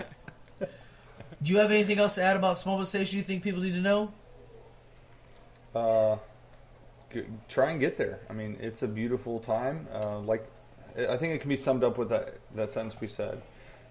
[0.58, 3.80] do you have anything else to add about Smallville Station you think people need to
[3.80, 4.10] know?
[5.74, 6.16] Uh,
[7.48, 8.20] try and get there.
[8.28, 9.86] I mean, it's a beautiful time.
[9.92, 10.46] Uh, like,
[10.96, 13.42] I think it can be summed up with that that sentence we said.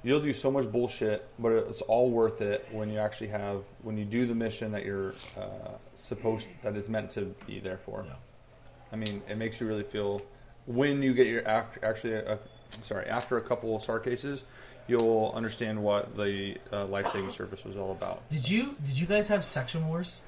[0.02, 3.98] You'll do so much bullshit, but it's all worth it when you actually have when
[3.98, 8.06] you do the mission that you're uh, supposed that is meant to be there for.
[8.08, 8.14] Yeah.
[8.92, 10.22] I mean, it makes you really feel
[10.66, 12.38] when you get your after, actually, uh,
[12.82, 14.44] sorry, after a couple of SAR cases,
[14.88, 18.28] you'll understand what the uh, life saving service was all about.
[18.30, 20.22] Did you did you guys have section wars?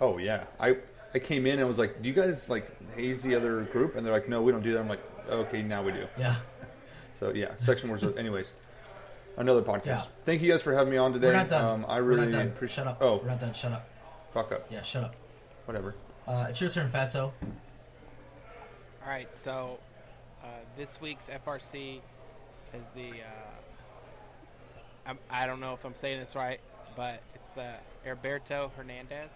[0.00, 0.76] Oh yeah, I
[1.14, 4.04] I came in and was like, "Do you guys like haze the other group?" And
[4.06, 6.36] they're like, "No, we don't do that." I'm like, "Okay, now we do." Yeah,
[7.14, 8.02] So yeah, section wars.
[8.04, 8.52] anyways,
[9.36, 9.86] another podcast.
[9.86, 10.04] Yeah.
[10.24, 11.26] Thank you guys for having me on today.
[11.28, 11.64] we're not done.
[11.64, 12.46] Um, I we're really not done.
[12.48, 12.76] appreciate.
[12.76, 12.98] Shut up.
[13.00, 13.52] Oh, we're not done.
[13.52, 13.88] Shut up.
[14.32, 14.66] fuck up.
[14.70, 15.14] Yeah, shut up.
[15.66, 15.94] Whatever.
[16.26, 17.32] Uh, it's your turn, Fatso.
[19.04, 19.78] All right, so
[20.42, 22.00] uh, this week's FRC
[22.78, 23.10] is the.
[23.10, 23.50] Uh,
[25.06, 26.60] I'm, I don't know if I'm saying this right,
[26.96, 27.72] but it's the
[28.06, 29.30] Heriberto Hernandez.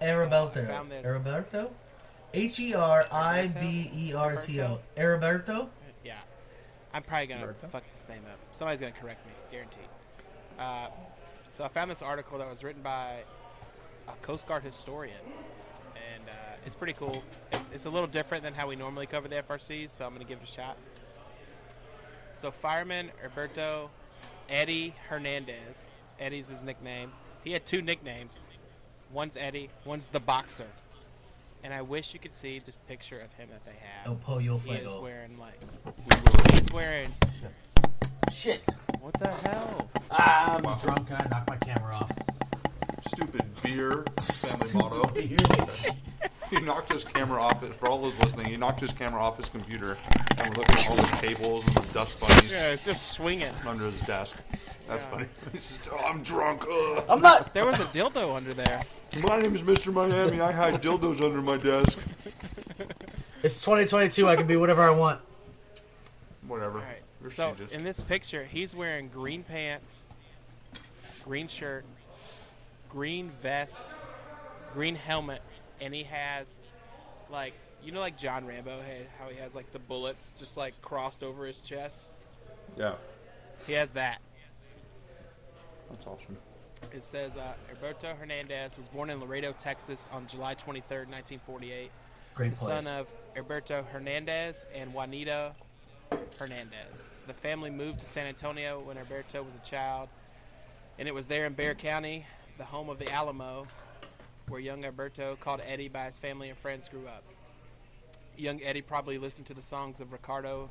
[0.00, 0.66] I Araberto.
[0.66, 1.06] found this-
[2.32, 4.80] H e r i b e r t o.
[4.96, 5.68] Araberto.
[6.04, 6.18] Yeah,
[6.94, 8.38] I'm probably gonna fuck this name up.
[8.52, 9.88] Somebody's gonna correct me, guaranteed.
[10.58, 10.88] Uh,
[11.50, 13.24] so I found this article that was written by
[14.08, 15.16] a Coast Guard historian,
[16.14, 16.32] and uh,
[16.64, 17.22] it's pretty cool.
[17.52, 20.24] It's, it's a little different than how we normally cover the FRCs, so I'm gonna
[20.24, 20.76] give it a shot.
[22.34, 23.90] So fireman Alberto
[24.48, 25.92] Eddie Hernandez.
[26.20, 27.10] Eddie's his nickname.
[27.42, 28.38] He had two nicknames.
[29.12, 29.70] One's Eddie.
[29.84, 30.66] One's the boxer.
[31.62, 34.06] And I wish you could see this picture of him that they have.
[34.06, 35.02] El Pollo He is Fuego.
[35.02, 35.60] wearing like
[36.52, 37.14] he's wearing
[38.32, 38.62] Shit.
[39.00, 39.90] what the hell?
[40.10, 42.12] Ah, I'm drunk and I knocked my camera off.
[43.08, 45.12] Stupid beer family motto.
[46.50, 47.62] Here He knocked his camera off.
[47.62, 49.96] It, for all those listening, he knocked his camera off his computer
[50.38, 53.50] and we're looking at all those cables and the dust bunnies Yeah, it's just swinging.
[53.66, 54.36] under his desk.
[54.86, 55.10] That's Yeah.
[55.10, 55.26] funny.
[55.52, 56.62] He's just, oh, I'm drunk.
[56.70, 57.04] Ugh.
[57.08, 57.54] I'm not.
[57.54, 58.82] There was a dildo under there.
[59.26, 59.92] My name is Mr.
[59.92, 60.40] Miami.
[60.40, 61.98] I hide dildos under my desk.
[63.42, 64.28] It's 2022.
[64.28, 65.20] I can be whatever I want.
[66.46, 66.78] Whatever.
[66.78, 67.00] All right.
[67.22, 70.08] You're So just- in this picture, he's wearing green pants,
[71.24, 71.84] green shirt,
[72.88, 73.86] green vest,
[74.74, 75.42] green helmet,
[75.80, 76.58] and he has
[77.30, 80.80] like you know like John Rambo had how he has like the bullets just like
[80.82, 82.08] crossed over his chest.
[82.76, 82.94] Yeah,
[83.66, 84.20] He has that.
[85.90, 86.36] that's awesome.
[86.92, 91.90] It says uh, Alberto Hernandez was born in Laredo, Texas, on July 23rd, 1948.
[92.34, 92.84] Great the place.
[92.84, 95.52] son of Alberto Hernandez and Juanita
[96.38, 97.04] Hernandez.
[97.26, 100.08] The family moved to San Antonio when Alberto was a child,
[100.98, 102.24] and it was there in Bexar County,
[102.56, 103.66] the home of the Alamo,
[104.50, 107.22] where young Alberto, called Eddie by his family and friends, grew up.
[108.36, 110.68] Young Eddie probably listened to the songs of Ricardo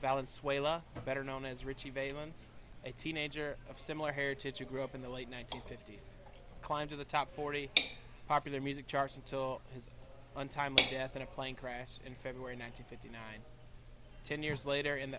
[0.00, 2.52] Valenzuela, better known as Ritchie Valens,
[2.86, 6.06] a teenager of similar heritage who grew up in the late 1950s.
[6.62, 7.70] Climbed to the top 40
[8.28, 9.90] popular music charts until his
[10.34, 13.20] untimely death in a plane crash in February 1959.
[14.24, 15.18] Ten years later, in the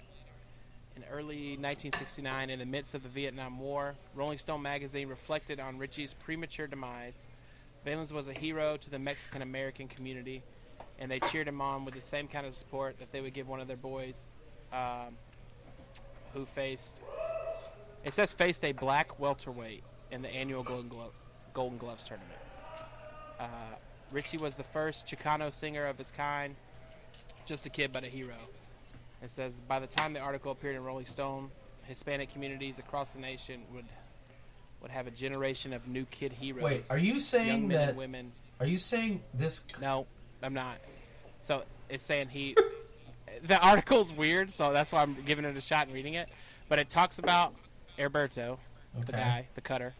[0.95, 5.77] in early 1969, in the midst of the Vietnam War, Rolling Stone magazine reflected on
[5.77, 7.27] Ritchie's premature demise.
[7.85, 10.43] Valens was a hero to the Mexican American community,
[10.99, 13.47] and they cheered him on with the same kind of support that they would give
[13.47, 14.33] one of their boys,
[14.73, 15.15] um,
[16.33, 17.01] who faced.
[18.03, 21.11] It says faced a black welterweight in the annual Golden, Glo-
[21.53, 22.39] Golden Gloves tournament.
[23.39, 23.45] Uh,
[24.11, 26.55] Ritchie was the first Chicano singer of his kind,
[27.45, 28.35] just a kid but a hero.
[29.21, 31.49] It says by the time the article appeared in Rolling Stone,
[31.83, 33.85] Hispanic communities across the nation would
[34.81, 36.63] would have a generation of new kid heroes.
[36.63, 37.89] Wait, are you young saying men that?
[37.89, 38.31] and women?
[38.59, 39.63] Are you saying this?
[39.81, 40.07] No,
[40.41, 40.77] I'm not.
[41.43, 42.55] So it's saying he.
[43.47, 46.29] the article's weird, so that's why I'm giving it a shot and reading it.
[46.69, 47.53] But it talks about
[47.97, 48.59] Alberto,
[49.05, 49.93] the guy, the cutter,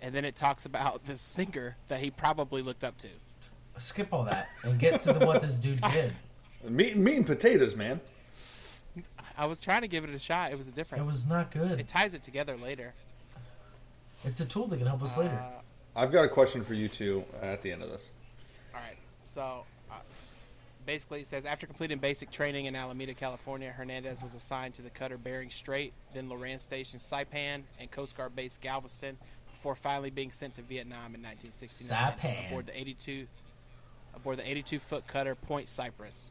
[0.00, 3.08] and then it talks about this singer that he probably looked up to.
[3.78, 6.12] Skip all that and get to the, what this dude did.
[6.68, 7.98] Meat, meat and potatoes, man.
[9.38, 10.52] I was trying to give it a shot.
[10.52, 11.80] It was a different It was not good.
[11.80, 12.92] It ties it together later.
[14.24, 15.34] It's a tool that can help us later.
[15.34, 15.60] Uh,
[15.96, 18.12] I've got a question for you two at the end of this.
[18.74, 18.96] All right.
[19.24, 19.94] So, uh,
[20.86, 24.90] basically, it says after completing basic training in Alameda, California, Hernandez was assigned to the
[24.90, 29.16] cutter Bering Strait, then Loran Station Saipan, and Coast Guard Base Galveston,
[29.52, 32.48] before finally being sent to Vietnam in 1969 Saipan.
[32.48, 33.26] aboard the 82
[34.14, 36.30] aboard the 82-foot cutter Point Cypress.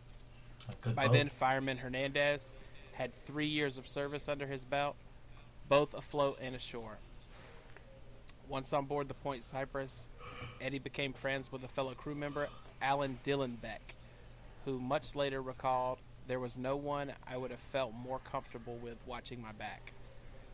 [0.83, 1.13] By boat.
[1.13, 2.53] then, fireman Hernandez
[2.93, 4.95] had three years of service under his belt,
[5.69, 6.97] both afloat and ashore.
[8.49, 10.07] Once on board the Point Cypress,
[10.59, 12.47] Eddie became friends with a fellow crew member,
[12.81, 13.93] Alan Dillenbeck,
[14.65, 18.97] who much later recalled, There was no one I would have felt more comfortable with
[19.05, 19.93] watching my back.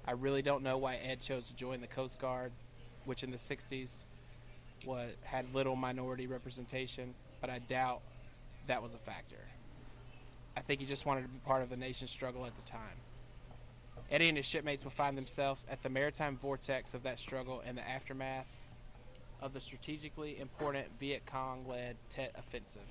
[0.05, 2.51] I really don't know why Ed chose to join the Coast Guard,
[3.05, 4.03] which in the 60s
[4.85, 8.01] was, had little minority representation, but I doubt
[8.67, 9.39] that was a factor.
[10.57, 12.97] I think he just wanted to be part of the nation's struggle at the time.
[14.11, 17.76] Eddie and his shipmates will find themselves at the maritime vortex of that struggle in
[17.76, 18.48] the aftermath
[19.41, 22.82] of the strategically important Viet Cong led Tet Offensive,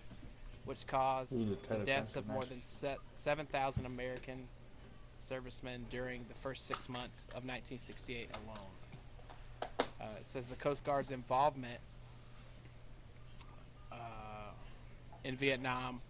[0.64, 4.48] which caused Ooh, the the, deaths of more than 7,000 American
[5.18, 9.80] servicemen during the first six months of 1968 alone.
[10.00, 11.80] Uh, it says the Coast Guard's involvement
[13.90, 13.96] uh,
[15.22, 16.00] in Vietnam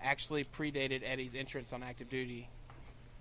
[0.00, 2.48] actually predated Eddie's entrance on active duty.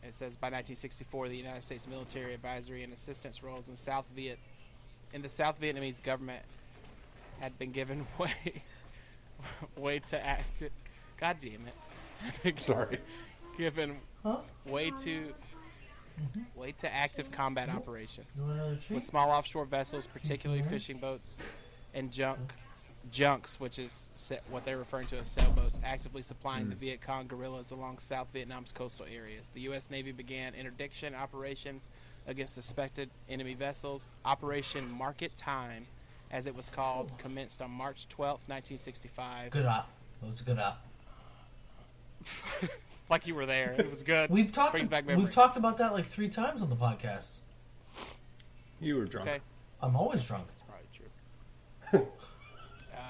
[0.04, 4.40] It says by 1964, the United States military advisory and assistance roles in South Viet
[5.14, 6.44] in the South Vietnamese government
[7.40, 8.62] had been given way
[9.76, 10.72] way to active.
[11.20, 11.68] God damn
[12.44, 12.60] it!
[12.62, 13.00] Sorry.
[13.58, 14.38] given Huh?
[14.66, 15.34] way to
[16.22, 16.42] mm-hmm.
[16.60, 18.96] way to active combat operations You want another treat?
[18.96, 21.38] with small offshore vessels, particularly fishing boats
[21.94, 22.40] and junk
[23.12, 26.82] junks, which is sa- what they're referring to as sailboats, actively supplying the hmm.
[26.82, 29.50] Viet Cong guerrillas along South Vietnam's coastal areas.
[29.54, 29.90] The U.S.
[29.90, 31.90] Navy began interdiction operations
[32.28, 34.12] against suspected enemy vessels.
[34.26, 35.86] Operation Market Time,
[36.32, 39.52] as it was called, commenced on March 12, 1965.
[39.52, 39.90] Good op.
[40.22, 40.86] It was a good op.
[43.10, 44.30] Like you were there, it was good.
[44.30, 44.74] We've talked.
[44.74, 47.40] Brings back we've talked about that like three times on the podcast.
[48.82, 49.30] You were drunk.
[49.30, 49.40] Okay.
[49.82, 50.48] I'm always drunk.
[50.48, 52.08] That's probably true.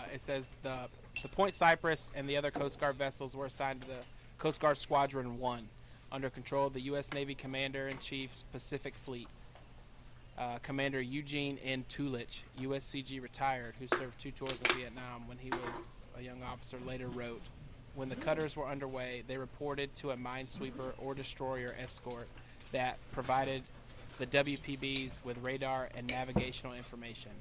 [0.08, 0.88] uh, it says the
[1.22, 4.06] the Point Cypress and the other Coast Guard vessels were assigned to the
[4.38, 5.68] Coast Guard Squadron One,
[6.12, 7.12] under control of the U.S.
[7.12, 9.28] Navy Commander in Chief's Pacific Fleet.
[10.38, 11.84] Uh, Commander Eugene N.
[11.90, 16.78] Tulich, USCG retired, who served two tours of Vietnam when he was a young officer,
[16.86, 17.42] later wrote,
[17.96, 22.28] "When the cutters were underway, they reported to a minesweeper or destroyer escort
[22.72, 23.64] that provided
[24.20, 27.32] the WPBs with radar and navigational information.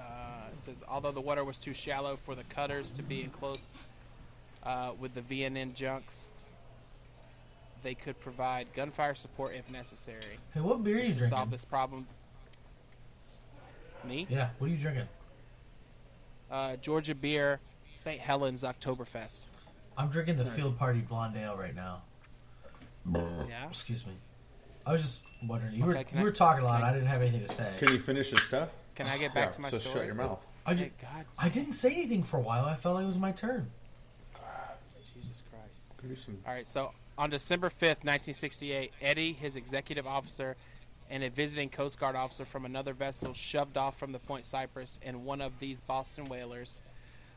[0.00, 0.02] Uh,
[0.54, 3.74] it says, although the water was too shallow for the cutters to be in close
[4.64, 6.30] uh, with the VNN junks,
[7.82, 10.38] they could provide gunfire support if necessary.
[10.54, 12.06] Hey, what beer are you to solve this problem,
[14.04, 15.08] me, Yeah, what are you drinking?
[16.50, 17.60] uh, Georgia Beer,
[17.92, 18.18] St.
[18.20, 19.40] Helens Oktoberfest.
[19.98, 22.02] I'm drinking the Field Party Blonde Ale right now.
[23.14, 23.66] Yeah.
[23.68, 24.12] Excuse me.
[24.86, 25.74] I was just wondering.
[25.74, 26.82] You were Okay, can you I- were talking a lot.
[26.82, 27.74] I- I didn't have anything to say.
[27.78, 28.70] Can you finish your stuff?
[29.00, 29.94] Can I get back yeah, to my so story?
[29.94, 30.46] shut your mouth.
[30.66, 32.66] I, Hey, ju- God, I didn't say anything for a while.
[32.66, 33.70] I felt like it was my turn.
[35.14, 35.82] Jesus Christ.
[35.98, 40.56] Can you do some All right, so on December 5th, 1968, Eddie, his executive officer,
[41.08, 44.98] and a visiting Coast Guard officer from another vessel shoved off from the Point Cypress
[45.02, 46.82] in one of these Boston whalers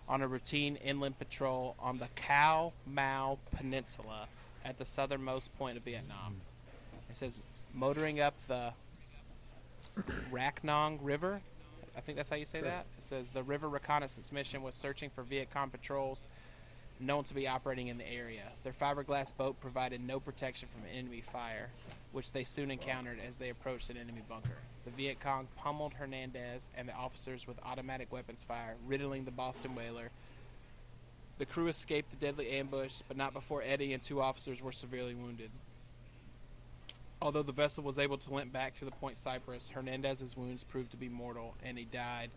[0.07, 4.27] on a routine inland patrol on the Ca Mau Peninsula
[4.65, 6.41] at the southernmost point of Vietnam.
[7.10, 7.40] It says
[7.73, 8.73] motoring up the
[10.31, 11.41] Rak Nong River.
[11.95, 12.86] I think that's how you say that.
[12.98, 16.26] It says the river reconnaissance mission was searching for Viet Cong patrols
[16.99, 18.44] known to be operating in the area.
[18.64, 21.70] Their fiberglass boat provided no protection from enemy fire,
[22.11, 24.57] which they soon encountered as they approached an enemy bunker.
[24.86, 29.76] The Viet Cong pummeled Hernandez and the officers with automatic weapons fire, riddling the Boston
[29.76, 30.11] whaler.
[31.40, 35.15] The crew escaped the deadly ambush, but not before Eddie and two officers were severely
[35.15, 35.49] wounded.
[37.24, 40.91] Although the vessel was able to limp back to the Point Cypress, Hernandez's wounds proved
[40.91, 42.32] to be mortal, and he died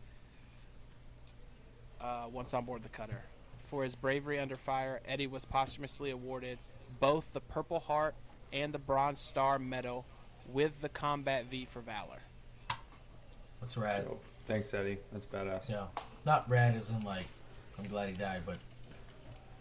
[2.01, 3.23] uh, once on board the cutter.
[3.65, 6.61] For his bravery under fire, Eddie was posthumously awarded
[7.01, 8.15] both the Purple Heart
[8.53, 10.07] and the Bronze Star Medal
[10.53, 12.23] with the Combat V for Valor.
[13.61, 14.07] That's rad.
[14.47, 14.99] Thanks, Eddie.
[15.13, 15.69] That's badass.
[15.69, 15.87] Yeah,
[16.25, 17.27] not rad as in like
[17.77, 18.59] I'm glad he died, but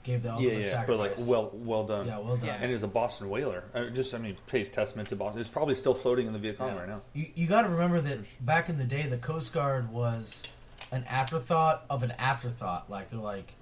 [0.05, 2.07] gave the Yeah, ultimate yeah, but like well, well done.
[2.07, 2.45] yeah, well done.
[2.45, 2.57] Yeah.
[2.61, 3.63] And he's a Boston whaler.
[3.73, 5.41] Uh, just, I mean, pays testament to Boston.
[5.41, 6.79] It's probably still floating in the Viet Cong Yeah.
[6.79, 7.01] right now.
[7.13, 10.49] You, you got to remember that back in the day, the Coast Guard was
[10.91, 12.89] an afterthought of an afterthought.
[12.89, 13.55] Like they're like,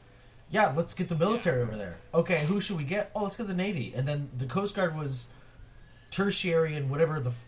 [0.52, 1.98] yeah, let's get the military over there.
[2.14, 3.10] Okay, who should we get?
[3.16, 3.94] Oh, let's get the Navy.
[3.96, 5.28] And then the Coast Guard was
[6.12, 7.46] tertiary and whatever the f-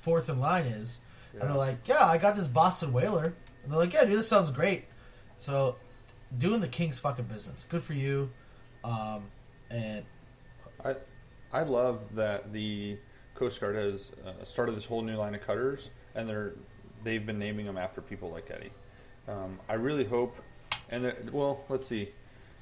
[0.00, 0.98] fourth in line is.
[1.32, 3.34] And they're like, yeah, I got this Boston whaler.
[3.62, 4.84] And they're like, yeah, dude, this sounds great.
[5.38, 5.76] So,
[6.36, 7.64] doing the king's fucking business.
[7.68, 8.30] Good for you.
[8.82, 9.24] Um,
[9.70, 10.04] and
[10.84, 10.96] I,
[11.52, 12.98] I love that the
[13.34, 16.52] Coast Guard has uh, started this whole new line of cutters, and they're
[17.02, 18.70] they've been naming them after people like Eddie.
[19.28, 20.36] Um, I really hope,
[20.90, 22.10] and well, let's see.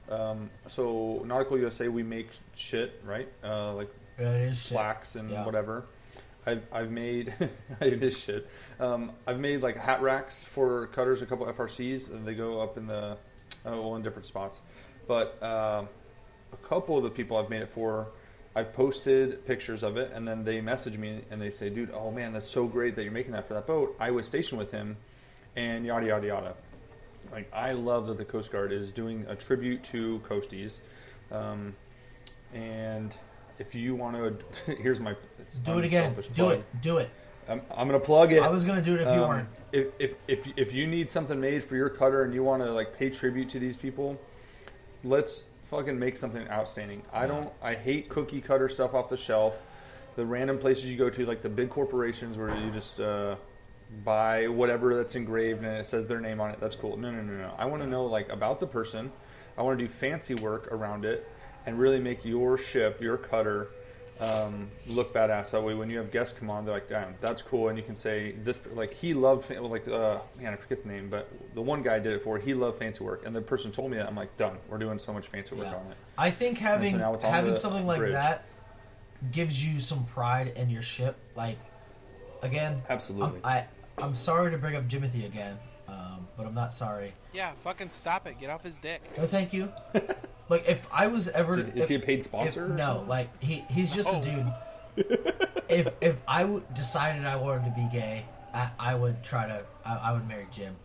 [0.08, 3.28] Um, so Knotical USA, we make shit, right?
[3.42, 4.66] Uh, like is shit.
[4.74, 5.44] slacks and Yeah.
[5.44, 5.86] whatever.
[6.44, 7.32] I've, I've made
[7.80, 8.48] it is shit.
[8.80, 12.76] Um, I've made like hat racks for cutters, a couple FRCs, and they go up
[12.76, 13.16] in the
[13.66, 14.60] uh, well in different spots.
[15.06, 15.88] But um
[16.52, 18.08] a couple of the people I've made it for,
[18.54, 22.10] I've posted pictures of it, and then they message me and they say, "Dude, oh
[22.10, 24.70] man, that's so great that you're making that for that boat." I was stationed with
[24.70, 24.96] him,
[25.56, 26.54] and yada yada yada.
[27.32, 30.78] Like I love that the Coast Guard is doing a tribute to coasties,
[31.30, 31.74] um,
[32.52, 33.14] and
[33.58, 36.14] if you want to, here's my it's Do it again.
[36.14, 36.52] Do plug.
[36.52, 36.64] it.
[36.82, 37.10] Do it.
[37.48, 38.42] I'm, I'm gonna plug it.
[38.42, 39.48] I was gonna do it if you Um, weren't.
[39.72, 42.70] If, if, if, if you need something made for your cutter and you want to
[42.72, 44.20] like pay tribute to these people,
[45.02, 47.02] let's fucking make something outstanding.
[47.12, 47.50] I don't.
[47.62, 49.60] I hate cookie cutter stuff off the shelf.
[50.16, 53.36] The random places you go to, like the big corporations where you just uh,
[54.04, 56.60] buy whatever that's engraved and it says their name on it.
[56.60, 56.96] That's cool.
[56.98, 57.54] No, no, no, no.
[57.56, 59.10] I want to know like about the person.
[59.56, 61.26] I want to do fancy work around it
[61.64, 63.68] and really make your ship, your cutter,
[64.22, 65.50] um, look badass.
[65.50, 67.84] That way, when you have guests come on, they're like, "Damn, that's cool," and you
[67.84, 68.60] can say this.
[68.72, 72.12] Like he loved, like uh, man, I forget the name, but the one guy did
[72.12, 72.38] it for.
[72.38, 74.06] He loved fancy work, and the person told me that.
[74.06, 74.56] I'm like, done.
[74.68, 75.74] We're doing so much fancy work Yeah.
[75.76, 75.96] on it.
[76.16, 78.12] I think having now it's on having the something like bridge.
[78.12, 78.44] that
[79.32, 81.16] gives you some pride in your ship.
[81.34, 81.58] Like
[82.42, 83.40] again, Absolutely.
[83.44, 83.66] I'm,
[83.98, 85.56] I I'm sorry to bring up Jimothy again,
[85.88, 87.12] um, but I'm not sorry.
[87.32, 88.38] Yeah, fucking stop it.
[88.38, 89.02] Get off his dick.
[89.16, 89.72] No, thank you.
[90.52, 93.04] like if I was ever, Did- is if- he a paid if- sponsor or no,
[93.08, 94.18] like he he's just Oh.
[94.18, 94.52] a dude.
[95.68, 99.64] if if I w- decided I wanted to be gay, I, I would try to
[99.84, 100.76] I, I would marry Jim.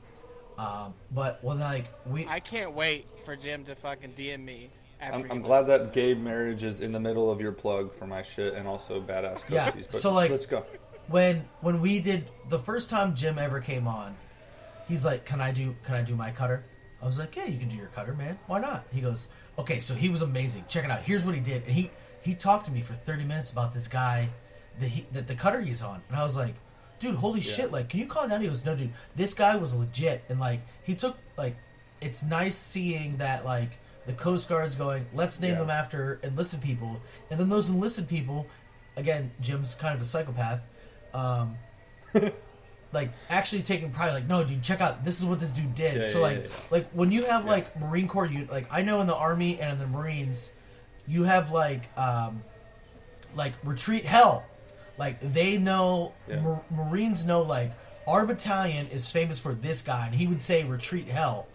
[0.58, 4.70] Um, but when like we I can't wait for Jim to fucking DM me.
[5.00, 8.24] I'm, I'm glad that gay marriage is in the middle of your plug for my
[8.24, 9.52] shit and also badass coasties.
[9.52, 10.66] Yeah, But so, like- let's go.
[11.08, 14.16] when when we did the first time Jim ever came on,
[14.88, 16.64] he's like, "Can I do Can I do my cutter?"
[17.02, 18.40] I was like, "Yeah, you can do your cutter, man.
[18.48, 19.28] Why not?" He goes,
[19.58, 20.66] "Okay, so he was amazing.
[20.68, 21.02] Check it out.
[21.02, 23.88] Here's what he did." And he he talked to me for 30 minutes about this
[23.88, 24.30] guy
[24.80, 26.56] that he that the cutter he's on, and I was like,
[27.00, 27.72] "Dude, holy shit!
[27.72, 30.62] Like, can you calm down?" He goes, "No, dude, this guy was legit." And like,
[30.84, 31.56] he took like,
[32.02, 33.72] it's nice seeing that like
[34.06, 35.60] the Coast Guard's going, "Let's name Yeah.
[35.60, 37.02] them after enlisted people,"
[37.32, 38.46] and then those enlisted people,
[38.96, 40.62] again, Jim's kind of a psychopath
[41.14, 41.56] um,
[42.92, 44.14] like actually taking pride.
[44.14, 45.98] Like, no, dude, check out this is what this dude did.
[45.98, 48.82] Yeah, so yeah, like, yeah, like when you have like Marine Corps, you like I
[48.82, 50.50] know in the Army and in the Marines,
[51.08, 52.44] you have like um,
[53.36, 54.46] like retreat hell.
[54.98, 56.14] Like they know.
[56.28, 57.72] Mar- Marines know like
[58.08, 61.48] our battalion is famous for this guy, and he would say retreat hell.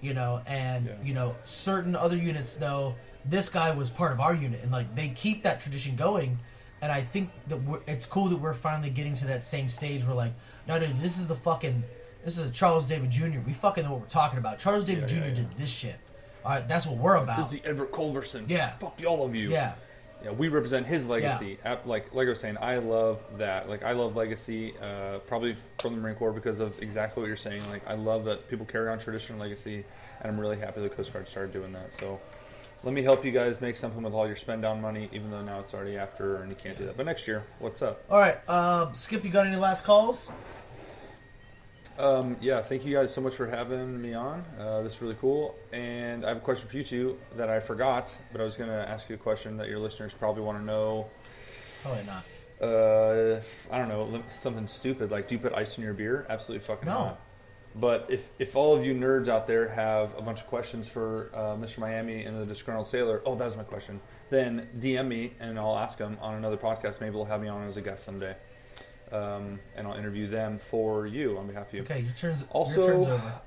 [0.00, 2.94] You know, and you know certain other units know
[3.24, 6.38] this guy was part of our unit, and like they keep that tradition going.
[6.82, 10.04] And I think that we're, it's cool that we're finally getting to that same stage
[10.04, 10.34] where like,
[10.68, 11.82] no, dude, this is the fucking,
[12.24, 13.40] this is a Charles David Jr.
[13.46, 14.58] We fucking know what we're talking about.
[14.58, 15.16] Charles David Yeah, Jr.
[15.16, 15.34] yeah, yeah.
[15.34, 15.96] did this shit.
[16.44, 17.36] All right, that's what we're about.
[17.38, 18.44] This is the Everett Culverson.
[18.48, 18.70] Yeah.
[18.78, 19.48] Fuck you all of you.
[19.50, 19.74] yeah,
[20.24, 21.58] Yeah, we represent his legacy.
[21.64, 23.68] Ap- Like like I was saying, I love that.
[23.68, 27.36] Like I love legacy, uh, probably from the Marine Corps because of exactly what you're
[27.36, 27.62] saying.
[27.70, 29.84] Like I love that people carry on tradition and legacy,
[30.20, 31.92] and I'm really happy the Coast Guard started doing that.
[31.92, 32.20] So
[32.84, 35.42] let me help you guys make something with all your spend down money, even though
[35.42, 36.96] now it's already after and you can't do that.
[36.96, 38.04] But next year, what's up?
[38.10, 40.30] All right, um, Skip, you got any last calls?
[41.98, 44.44] Um, yeah, thank you guys so much for having me on.
[44.58, 45.54] Uh, this is really cool.
[45.72, 48.68] And I have a question for you two that I forgot, but I was going
[48.68, 51.06] to ask you a question that your listeners probably want to know.
[51.82, 52.24] Probably not.
[52.60, 53.40] Uh,
[53.70, 56.26] I don't know, something stupid like, do you put ice in your beer?
[56.28, 56.94] Absolutely fucking No.
[56.94, 57.20] not.
[57.78, 61.30] But if, if all of you nerds out there have a bunch of questions for
[61.34, 61.78] uh, Mr.
[61.78, 64.00] Miami and the Disgruntled Sailor, oh, that was my question,
[64.30, 67.00] then DM me and I'll ask them on another podcast.
[67.02, 68.34] Maybe they'll have me on as a guest someday.
[69.12, 71.82] Um, and I'll interview them for you on behalf of you.
[71.82, 73.40] Okay, your turn's Also- your turn's over.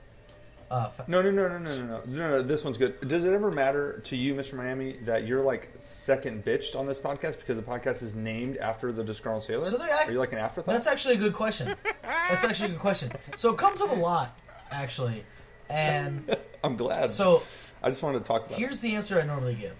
[0.72, 2.42] Uh, No, no, no, no, no, no, no, no, no.
[2.44, 3.00] This one's good.
[3.08, 4.54] Does it ever matter to you, Mr.
[4.54, 8.92] Miami, that you're like second bitched on this podcast because the podcast is named after
[8.92, 9.66] the Disgruntled Sailor?
[9.66, 10.72] So they act- Are you like an afterthought?
[10.74, 11.76] That's actually a good question.
[12.04, 13.12] That's actually a good question.
[13.36, 14.38] So it comes up a lot,
[14.70, 15.24] actually,
[15.72, 17.10] and I'm glad.
[17.10, 17.42] so
[17.82, 18.52] I just wanted to talk about.
[18.52, 18.60] it.
[18.60, 19.76] Here's the answer I normally give.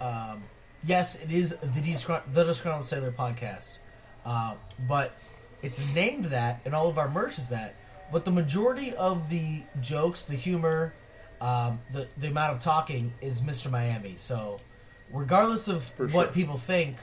[0.00, 0.42] Um,
[0.84, 3.78] yes, it is the Disgr- the Disgruntled Sailor podcast,
[4.24, 4.54] uh,
[4.88, 5.12] but
[5.62, 7.76] it's named that, and all of our merch is that.
[8.12, 10.92] But the majority of the jokes, the humor,
[11.40, 13.70] um, the the amount of talking is Mr.
[13.70, 14.14] Miami.
[14.16, 14.58] So,
[15.12, 16.32] regardless of For what sure.
[16.32, 16.96] people think,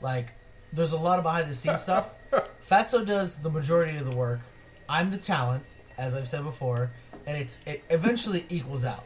[0.00, 0.32] like
[0.72, 2.10] there's a lot of behind the scenes stuff.
[2.68, 4.40] Fatso does the majority of the work.
[4.88, 5.64] I'm the talent,
[5.96, 6.90] as I've said before,
[7.26, 9.04] and it's it eventually equals out.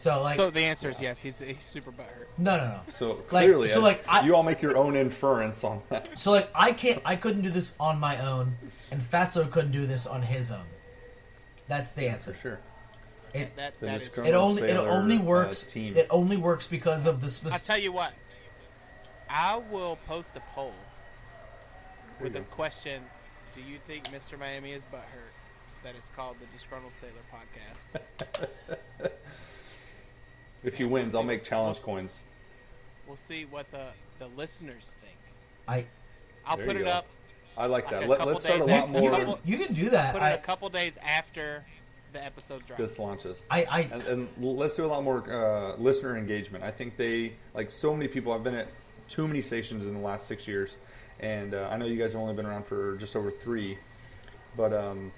[0.00, 1.20] So like so the answer is yes.
[1.20, 2.26] He's he's super butthurt.
[2.38, 2.80] no no no.
[2.90, 6.18] So Like- clearly, so, like, I- you all make your own inference on that.
[6.18, 8.56] So like I can't I couldn't do this on my own,
[8.90, 10.64] and Fatso couldn't do this on his own.
[11.68, 12.32] That's the answer.
[12.32, 12.60] For sure.
[13.34, 14.18] It That The that is.
[14.18, 15.94] it only it Sailor, only uh, works team.
[15.96, 17.52] it only works because of the specific.
[17.52, 17.66] I specific.
[17.66, 18.12] tell you what.
[19.28, 20.72] I will post a poll
[22.20, 22.54] with the you go.
[22.56, 23.02] question:
[23.54, 24.38] Do you think Mr.
[24.38, 25.34] Miami is butthurt?
[25.84, 29.10] That is called the Disgruntled Sailor Podcast.
[30.62, 32.20] If he wins, I'll make challenge coins.
[33.06, 33.86] We'll see what the
[34.18, 35.16] the listeners think.
[35.66, 35.86] I
[36.46, 36.90] I'll There put it go.
[36.90, 37.06] up.
[37.56, 38.02] I like Like that.
[38.04, 39.18] a Let, couple let's start a lot after- you more.
[39.18, 40.12] can you can do that.
[40.14, 41.64] Put it a I, couple days after
[42.12, 42.80] the episode drops.
[42.80, 43.42] This launches.
[43.50, 46.62] I I and, and let's do a lot more uh, listener engagement.
[46.64, 48.32] I think they like so many people.
[48.32, 48.68] I've been at
[49.08, 50.76] too many stations in the last six years,
[51.18, 53.76] and uh, I know you guys have only been around for just over three,
[54.56, 55.10] but um,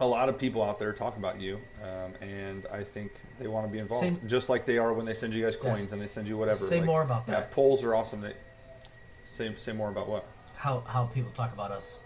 [0.00, 3.66] a lot of people out there talk about you, um, and I think they want
[3.66, 5.92] to be involved, Say- just like they are when they send you guys coins Yes.
[5.92, 6.58] and they send you whatever.
[6.58, 7.52] Say Like, more about yeah, that.
[7.52, 8.20] polls are awesome.
[8.20, 8.34] They
[9.24, 10.24] say say more about what.
[10.56, 12.00] how how people talk about us.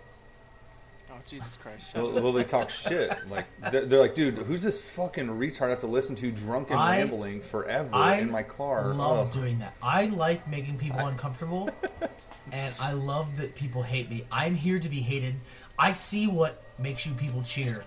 [1.13, 1.91] Oh Jesus Christ!
[1.93, 2.23] Shut Well, up.
[2.23, 3.11] well, they talk shit.
[3.29, 6.77] Like they're, they're like, dude, who's this fucking retard I have to listen to drunken
[6.77, 8.95] I- rambling forever I in my car?
[8.95, 9.33] love Ugh.
[9.33, 9.75] doing that.
[9.83, 11.69] I like making people uncomfortable,
[12.53, 14.25] and I love that people hate me.
[14.31, 15.35] I'm here to be hated.
[15.77, 17.85] I see what makes you people cheer.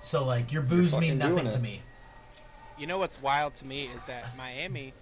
[0.00, 1.82] So like your boos mean nothing to me.
[2.78, 4.92] You know what's wild to me is that Miami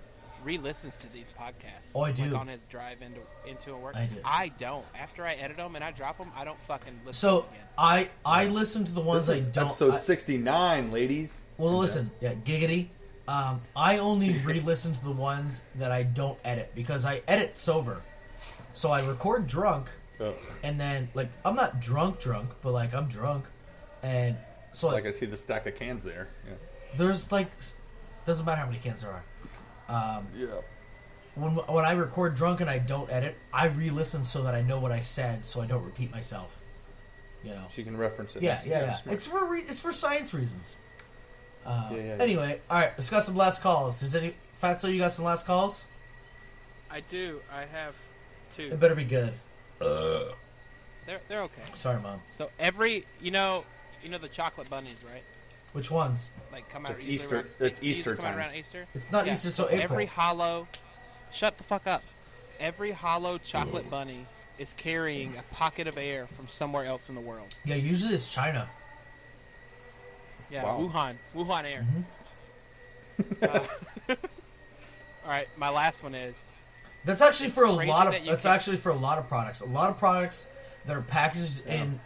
[0.44, 1.92] re-listens to these podcasts.
[1.94, 2.24] Oh, I do.
[2.24, 3.97] Like on his drive into into a work.
[3.97, 4.16] I do.
[4.24, 4.84] I don't.
[4.98, 7.12] After I edit them and I drop them, I don't fucking listen.
[7.14, 7.66] So to them again.
[7.78, 9.66] I I listen to the ones This I is don't.
[9.66, 11.44] episode 69, ladies.
[11.59, 12.88] Well, listen, yeah, giggity.
[13.28, 18.02] Um, I only re-listen to the ones that I don't edit because I edit sober.
[18.72, 19.90] So I record drunk,
[20.20, 20.34] Ugh.
[20.62, 23.47] and then like I'm not drunk drunk, but like I'm drunk,
[24.02, 24.36] and
[24.72, 26.28] so Like like, I see the stack of cans there.
[26.47, 26.55] Yeah.
[26.97, 27.51] there's like
[28.26, 29.24] doesn't matter how many cans there are.
[30.18, 30.47] Um, yeah.
[31.34, 34.78] when when I record drunk and I don't edit, I re-listen so that I know
[34.78, 36.56] what I said, so I don't repeat myself.
[37.42, 37.64] You know.
[37.70, 38.42] She can reference it.
[38.42, 38.97] Yeah, That's- yeah, yeah.
[38.97, 39.14] smart.
[39.14, 40.76] It's for re- it's for science reasons.
[41.64, 42.22] Uh, Yeah, yeah, yeah.
[42.22, 44.01] Anyway, all right, let's got some last calls.
[44.01, 45.86] Does any Fatso, you got some last calls?
[46.90, 47.40] I do.
[47.52, 47.94] I have
[48.51, 48.64] two.
[48.72, 49.32] It better be good.
[49.81, 51.62] They're they're okay.
[51.73, 52.20] Sorry, mom.
[52.31, 53.65] So every you know
[54.02, 55.23] you know the chocolate bunnies, right?
[55.73, 56.31] Which ones?
[56.52, 56.93] Like come out.
[56.93, 58.39] It's Easter- Around, it's Easter come time.
[58.39, 58.86] around Easter.
[58.94, 59.93] It's not Yeah, Easter so till April.
[59.93, 60.66] every hollow.
[61.32, 62.02] Shut the fuck up.
[62.59, 64.27] Every hollow chocolate bunny
[64.59, 67.55] is carrying a pocket of air from somewhere else in the world.
[67.65, 68.69] yeah, usually it's China.
[70.51, 70.90] Yeah, Wow.
[70.93, 71.86] Wuhan, Wuhan air.
[73.23, 73.44] Mm-hmm.
[73.44, 74.15] Uh,
[75.24, 76.44] all right, my last one is
[77.05, 78.12] That's actually for a lot of.
[78.12, 79.60] that That's can- actually for a lot of products.
[79.60, 80.48] A lot of products
[80.86, 81.98] that are packaged in,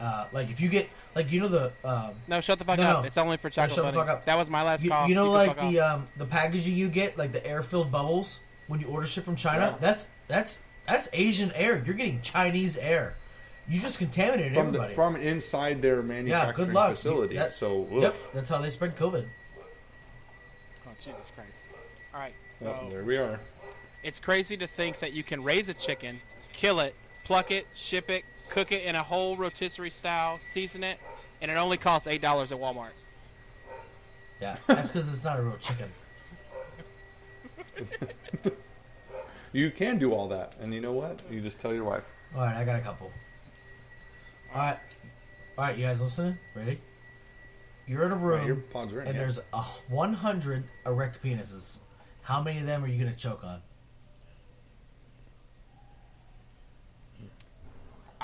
[0.00, 2.40] uh, like if you get like you know the um, no.
[2.40, 3.02] Shut the fuck No, up.
[3.02, 3.06] no.
[3.06, 4.08] It's only for chocolate shut the bunnies.
[4.08, 4.24] fuck up.
[4.24, 5.08] That was my last you, call.
[5.08, 5.72] you know can like fuck off.
[5.72, 9.24] the um, the packaging you get like the air filled bubbles when you order shit
[9.24, 9.72] from China.
[9.72, 9.76] Yeah.
[9.80, 11.82] That's that's that's Asian air.
[11.84, 13.14] You're getting Chinese air.
[13.68, 14.94] You just contaminated from the, everybody.
[14.94, 16.90] from inside their yeah, manufacturing good luck.
[16.90, 17.34] facility.
[17.36, 18.02] That's, so ugh.
[18.02, 19.26] yep, that's how they spread COVID.
[20.86, 21.58] Oh Jesus Christ!
[22.12, 23.40] All right, so Well, there we are.
[24.04, 26.20] It's crazy to think that you can raise a chicken,
[26.52, 26.94] kill it,
[27.24, 30.98] pluck it, ship it, cook it in a whole rotisserie style, season it,
[31.40, 32.92] and it only costs eight dollars at Walmart.
[34.40, 35.88] Yeah, that's because it's not a real chicken.
[39.54, 41.22] You can do all that, and you know what?
[41.30, 42.04] You just tell your wife.
[42.34, 43.12] All right, I got a couple.
[44.52, 44.78] All right,
[45.56, 46.36] all right, you guys listening?
[46.56, 46.80] Ready?
[47.86, 48.98] You're in a room pods in.
[48.98, 49.12] and yeah.
[49.12, 51.78] there's a 100 erect penises.
[52.22, 53.60] How many of them are you gonna choke on?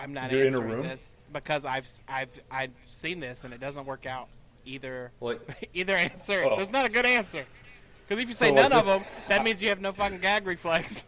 [0.00, 0.82] I'm not You're in a answering room?
[0.88, 4.28] this because I've I've I've seen this and it doesn't work out
[4.64, 5.12] either.
[5.20, 5.40] like
[5.74, 6.42] Either answer.
[6.44, 6.56] Oh.
[6.56, 7.44] There's not a good answer.
[8.08, 10.20] Because if you say So, like, none of them, that means you have no fucking
[10.20, 11.06] gag reflex.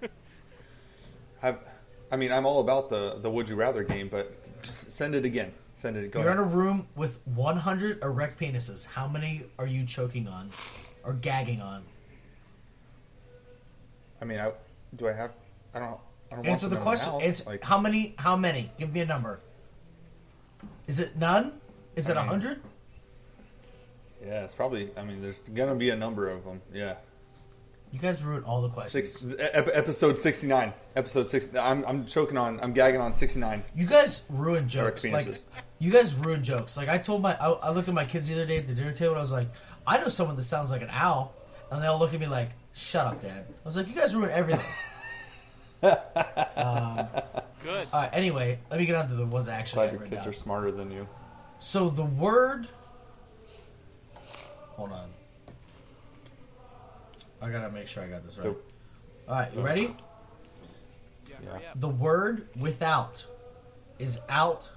[1.40, 1.58] have.
[2.10, 4.32] I mean, I'm all about the the would you rather game, but
[4.62, 5.52] send it again.
[5.74, 6.10] Send it.
[6.10, 8.86] Go You're in a room with 100 erect penises.
[8.86, 10.50] How many are you choking on,
[11.04, 11.82] or gagging on?
[14.20, 14.52] I mean, I,
[14.96, 15.32] do I have?
[15.74, 15.98] I don't.
[16.42, 17.12] I Answer the question.
[17.12, 18.14] mouth, Answer, like- how many?
[18.18, 18.70] How many?
[18.78, 19.40] Give me a number.
[20.86, 21.52] Is it none?
[21.96, 22.60] Is it a hundred?
[24.24, 24.90] yeah, it's probably.
[24.96, 26.60] I mean, there's gonna be a number of them.
[26.72, 26.94] Yeah.
[27.92, 29.20] You guys ruined all the questions.
[29.20, 30.72] Six, ep- episode 69.
[30.96, 31.50] Episode 6.
[31.54, 33.62] I'm, I'm choking on, I'm gagging on 69.
[33.76, 35.04] You guys ruined jokes.
[35.04, 35.28] Like
[35.78, 36.76] you guys ruin jokes.
[36.76, 38.74] Like I told my, I, I looked at my kids the other day at the
[38.74, 39.10] dinner table.
[39.12, 39.46] and I was like,
[39.86, 41.34] I know someone that sounds like an owl,
[41.70, 44.12] and they all looked at me like, "Shut up, Dad." I was like, you guys
[44.16, 44.64] ruined everything.
[47.62, 47.86] Good.
[47.92, 48.10] All right.
[48.12, 50.28] Anyway, let me get on to the ones I actually Glad your kids down.
[50.28, 51.08] are smarter than you.
[51.58, 52.68] So the word.
[54.76, 55.08] Hold on.
[57.40, 58.44] I gotta make sure I got this right.
[58.44, 58.70] Dope.
[59.28, 59.94] All right, you ready?
[61.28, 61.58] Yeah, Yeah.
[61.76, 63.24] The word without
[63.98, 64.68] is out.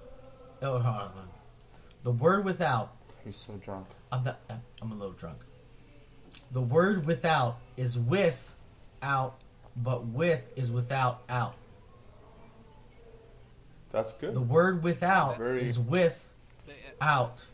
[0.61, 1.11] Oh, hold on.
[2.03, 2.93] The word without.
[3.25, 3.87] He's so drunk.
[4.11, 4.39] I'm not.
[4.81, 5.39] I'm a little drunk.
[6.51, 8.53] The word without is with,
[9.01, 9.39] out,
[9.81, 11.55] but with is without out.
[13.91, 14.33] That's good.
[14.33, 16.29] The word without Very- is with,
[16.99, 17.45] out,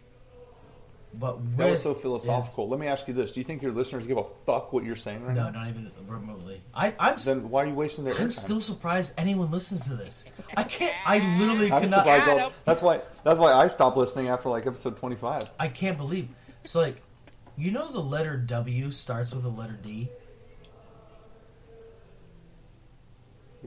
[1.14, 1.58] but with.
[1.58, 2.68] that was so is- philosophical.
[2.68, 4.96] Let me ask you this: Do you think your listeners give a fuck what you're
[4.96, 5.60] saying right No, now?
[5.62, 6.62] not even remotely.
[6.74, 7.18] I, I'm.
[7.24, 8.34] Then why are you wasting their I'm airtime?
[8.34, 10.26] still surprised anyone listens to this.
[10.58, 10.96] I can't.
[11.06, 11.98] I literally I'm cannot.
[12.00, 12.28] surprised.
[12.28, 13.02] All, that's why.
[13.24, 15.52] That's why I stopped listening after like episode 25.
[15.60, 16.30] I can't believe.
[16.64, 16.96] It's like,
[17.58, 20.10] you know, the letter W starts with the letter D.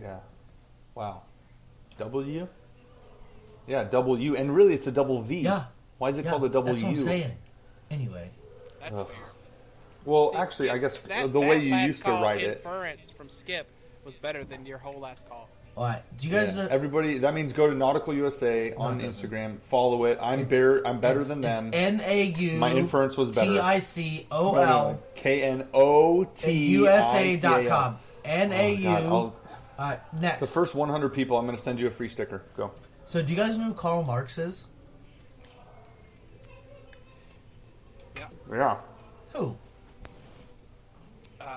[0.00, 0.18] Yeah.
[0.94, 1.22] Wow.
[1.98, 2.46] W.
[3.66, 5.40] Yeah, W, and really it's a double V.
[5.40, 5.64] Yeah.
[5.98, 6.86] Why is it Yeah, called a double That's U?
[6.86, 7.32] what I'm saying.
[7.90, 8.30] Anyway,
[8.80, 9.06] That's Ugh.
[9.08, 9.18] weird.
[10.04, 12.42] Well, See, actually, I guess that- the that way you last used to call write
[12.42, 12.58] it.
[12.64, 13.66] Inference from Skip
[14.04, 15.48] was better than your whole last call.
[15.76, 16.02] all right.
[16.16, 16.62] Do you guys Yeah.
[16.62, 16.68] know?
[16.70, 19.04] Everybody, that means go to Knotical USA on it.
[19.04, 20.18] Instagram, follow it.
[20.22, 20.86] I'm It's- better.
[20.86, 21.70] I'm better it's- than them.
[21.72, 22.58] N A U.
[22.58, 23.50] My inference was better.
[23.52, 24.98] T I C O No, no, L no.
[25.16, 27.98] K N O T USA dot com.
[28.24, 29.32] N A Oh, God, U.
[29.78, 30.00] I'll- All right.
[30.20, 30.40] Next.
[30.40, 32.42] The first 100 people, I'm going to send you a free sticker.
[32.56, 32.72] Go.
[33.04, 34.66] So, do you guys know who Karl Marx is?
[38.16, 38.28] Yeah.
[38.50, 38.76] Yeah.
[39.34, 39.56] Who?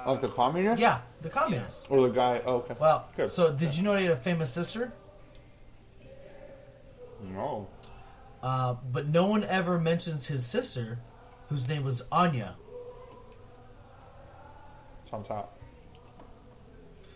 [0.06, 0.80] Like the communist?
[0.82, 1.88] Yeah, the communist.
[1.90, 2.42] Or the guy?
[2.46, 2.76] Oh, okay.
[2.80, 3.30] Well, Good.
[3.30, 4.94] so did you know he had a famous sister?
[7.34, 7.68] No.
[8.42, 11.00] Uh, but no one ever mentions his sister,
[11.50, 12.56] whose name was Anya.
[15.04, 15.59] It's on top.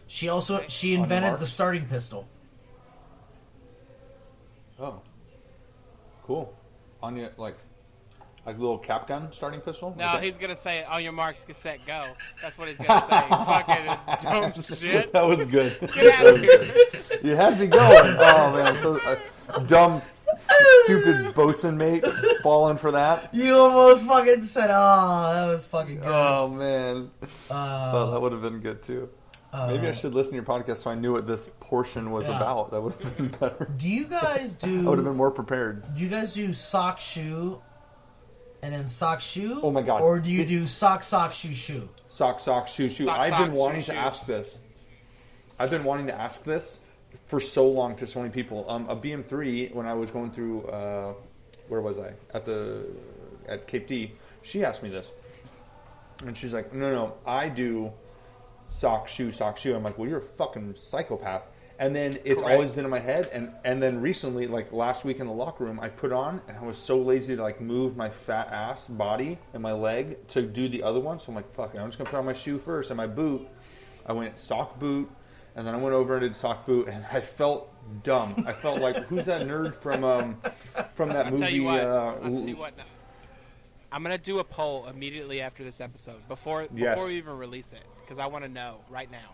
[0.08, 0.66] She also Okay.
[0.70, 1.40] she invented Marx?
[1.42, 2.28] the starting pistol.
[4.80, 5.02] Oh.
[6.24, 6.54] Cool.
[7.02, 7.58] On your, like,
[8.46, 9.94] like little cap gun starting pistol?
[9.98, 10.26] No, Okay.
[10.26, 12.08] he's gonna say on your marks, get set, go.
[12.42, 13.28] That's what he's gonna say.
[14.22, 15.14] Fucking dumb shit.
[15.14, 15.78] That was good.
[15.94, 16.76] Get out of here.
[17.24, 18.16] You had me going.
[18.20, 20.02] Oh man, so uh, dumb,
[20.86, 22.06] stupid bosun mate
[22.42, 23.34] falling for that.
[23.34, 27.12] You almost fucking said, "Oh, that was fucking good." Oh man,
[27.50, 29.10] Uh, oh, that would have been good too.
[29.54, 32.38] Maybe I should listen to your podcast so I knew what this portion was Yeah.
[32.38, 32.72] about.
[32.72, 33.70] That would have been better.
[33.78, 34.86] do you guys do?
[34.88, 35.86] I would have been more prepared.
[35.96, 37.62] Do you guys do sock shoe,
[38.64, 39.60] and then sock shoe?
[39.62, 40.02] Oh my God.
[40.02, 41.88] Or do you It- do sock sock shoe shoe?
[42.08, 43.06] Sock, sock, shoe, shoe.
[43.06, 43.98] Sock, I've sock, been wanting shoe, to shoe.
[43.98, 44.60] ask this.
[45.60, 46.80] I've been wanting to ask this
[47.26, 48.66] for so long to so many people.
[48.70, 51.14] Um, a BM3 when I was going through, uh,
[51.68, 52.86] where was I at the
[53.48, 54.14] at Cape D?
[54.42, 55.12] She asked me this,
[56.26, 57.92] and she's like, "No, no, I do
[58.74, 61.44] sock, shoe, sock, shoe." I'm like, "Well, you're a fucking psychopath."
[61.80, 62.54] And then it's Correct.
[62.56, 65.64] always been in my head, and and then recently, like last week in the locker
[65.66, 68.88] room, I put on, and I was so lazy to like move my fat ass
[68.88, 71.20] body and my leg to do the other one.
[71.20, 73.08] So I'm like, "Fuck it, I'm just gonna put on my shoe first and my
[73.08, 73.48] boot."
[74.06, 75.10] I went sock boot,
[75.56, 77.70] and then I went over and did sock boot, and I felt
[78.04, 78.44] dumb.
[78.46, 80.38] I felt like who's that nerd from um
[80.94, 81.44] from that I'll movie?
[81.44, 81.80] tell you what.
[81.82, 82.78] uh, I'll tell you what.
[82.78, 82.84] Now.
[83.92, 86.96] I'm gonna do a poll immediately after this episode, before Yes.
[86.96, 89.30] before we even release it, because I want to know right now.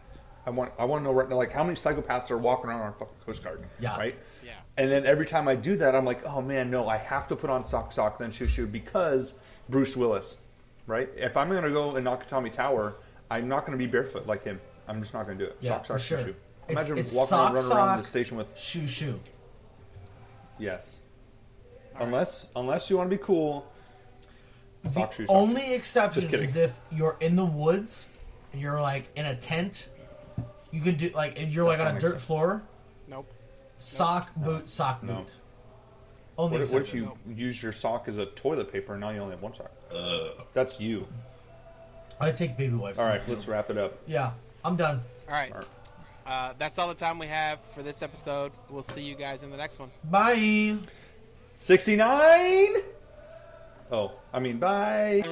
[0.46, 2.82] I want I want to know right now, like how many psychopaths are walking around
[2.82, 3.64] our fucking Coast Guard?
[3.80, 3.98] Yeah.
[3.98, 4.18] Right.
[4.44, 4.54] Yeah.
[4.78, 7.36] And then every time I do that, I'm like, oh man, no, I have to
[7.36, 9.36] put on sock, sock, then shoe, shoe because
[9.68, 10.38] Bruce Willis,
[10.88, 11.10] right?
[11.16, 12.96] If I'm gonna go in Nakatomi Tower,
[13.30, 14.60] I'm not gonna be barefoot like him.
[14.88, 15.58] I'm just not gonna do it.
[15.60, 16.18] Yeah, sock, for sock, sure.
[16.20, 16.30] shoe, shoe.
[16.70, 19.20] It's- Imagine it's walking sock, around, running around the station with Shoe shoe.
[20.58, 21.02] yes.
[21.94, 22.06] All right.
[22.08, 23.72] unless unless you want to be cool,
[24.90, 25.36] sock, the shoe, sock.
[25.36, 28.08] only exception is if you're in the woods
[28.54, 29.88] and you're like in a tent.
[30.72, 32.26] You could do like if you're That's like on a dirt sense.
[32.26, 32.62] floor.
[33.08, 33.30] Nope.
[33.78, 35.10] Sock boot, sock boot.
[35.10, 35.26] No.
[36.38, 37.12] Only What, if- what if exception.
[37.28, 39.72] you use your sock as a toilet paper and now you only have one sock?
[40.54, 41.08] That's you.
[42.20, 43.00] I take baby wipes.
[43.00, 43.38] All right, in right, field.
[43.38, 43.98] let's wrap it up.
[44.06, 44.32] Yeah,
[44.64, 45.02] I'm done.
[45.28, 45.50] All right.
[45.50, 45.68] Smart.
[46.26, 48.52] Uh, that's all the time we have for this episode.
[48.70, 49.90] We'll see you guys in the next one.
[50.04, 50.78] Bye.
[51.56, 52.68] 69?
[53.92, 55.24] Oh, I mean, bye.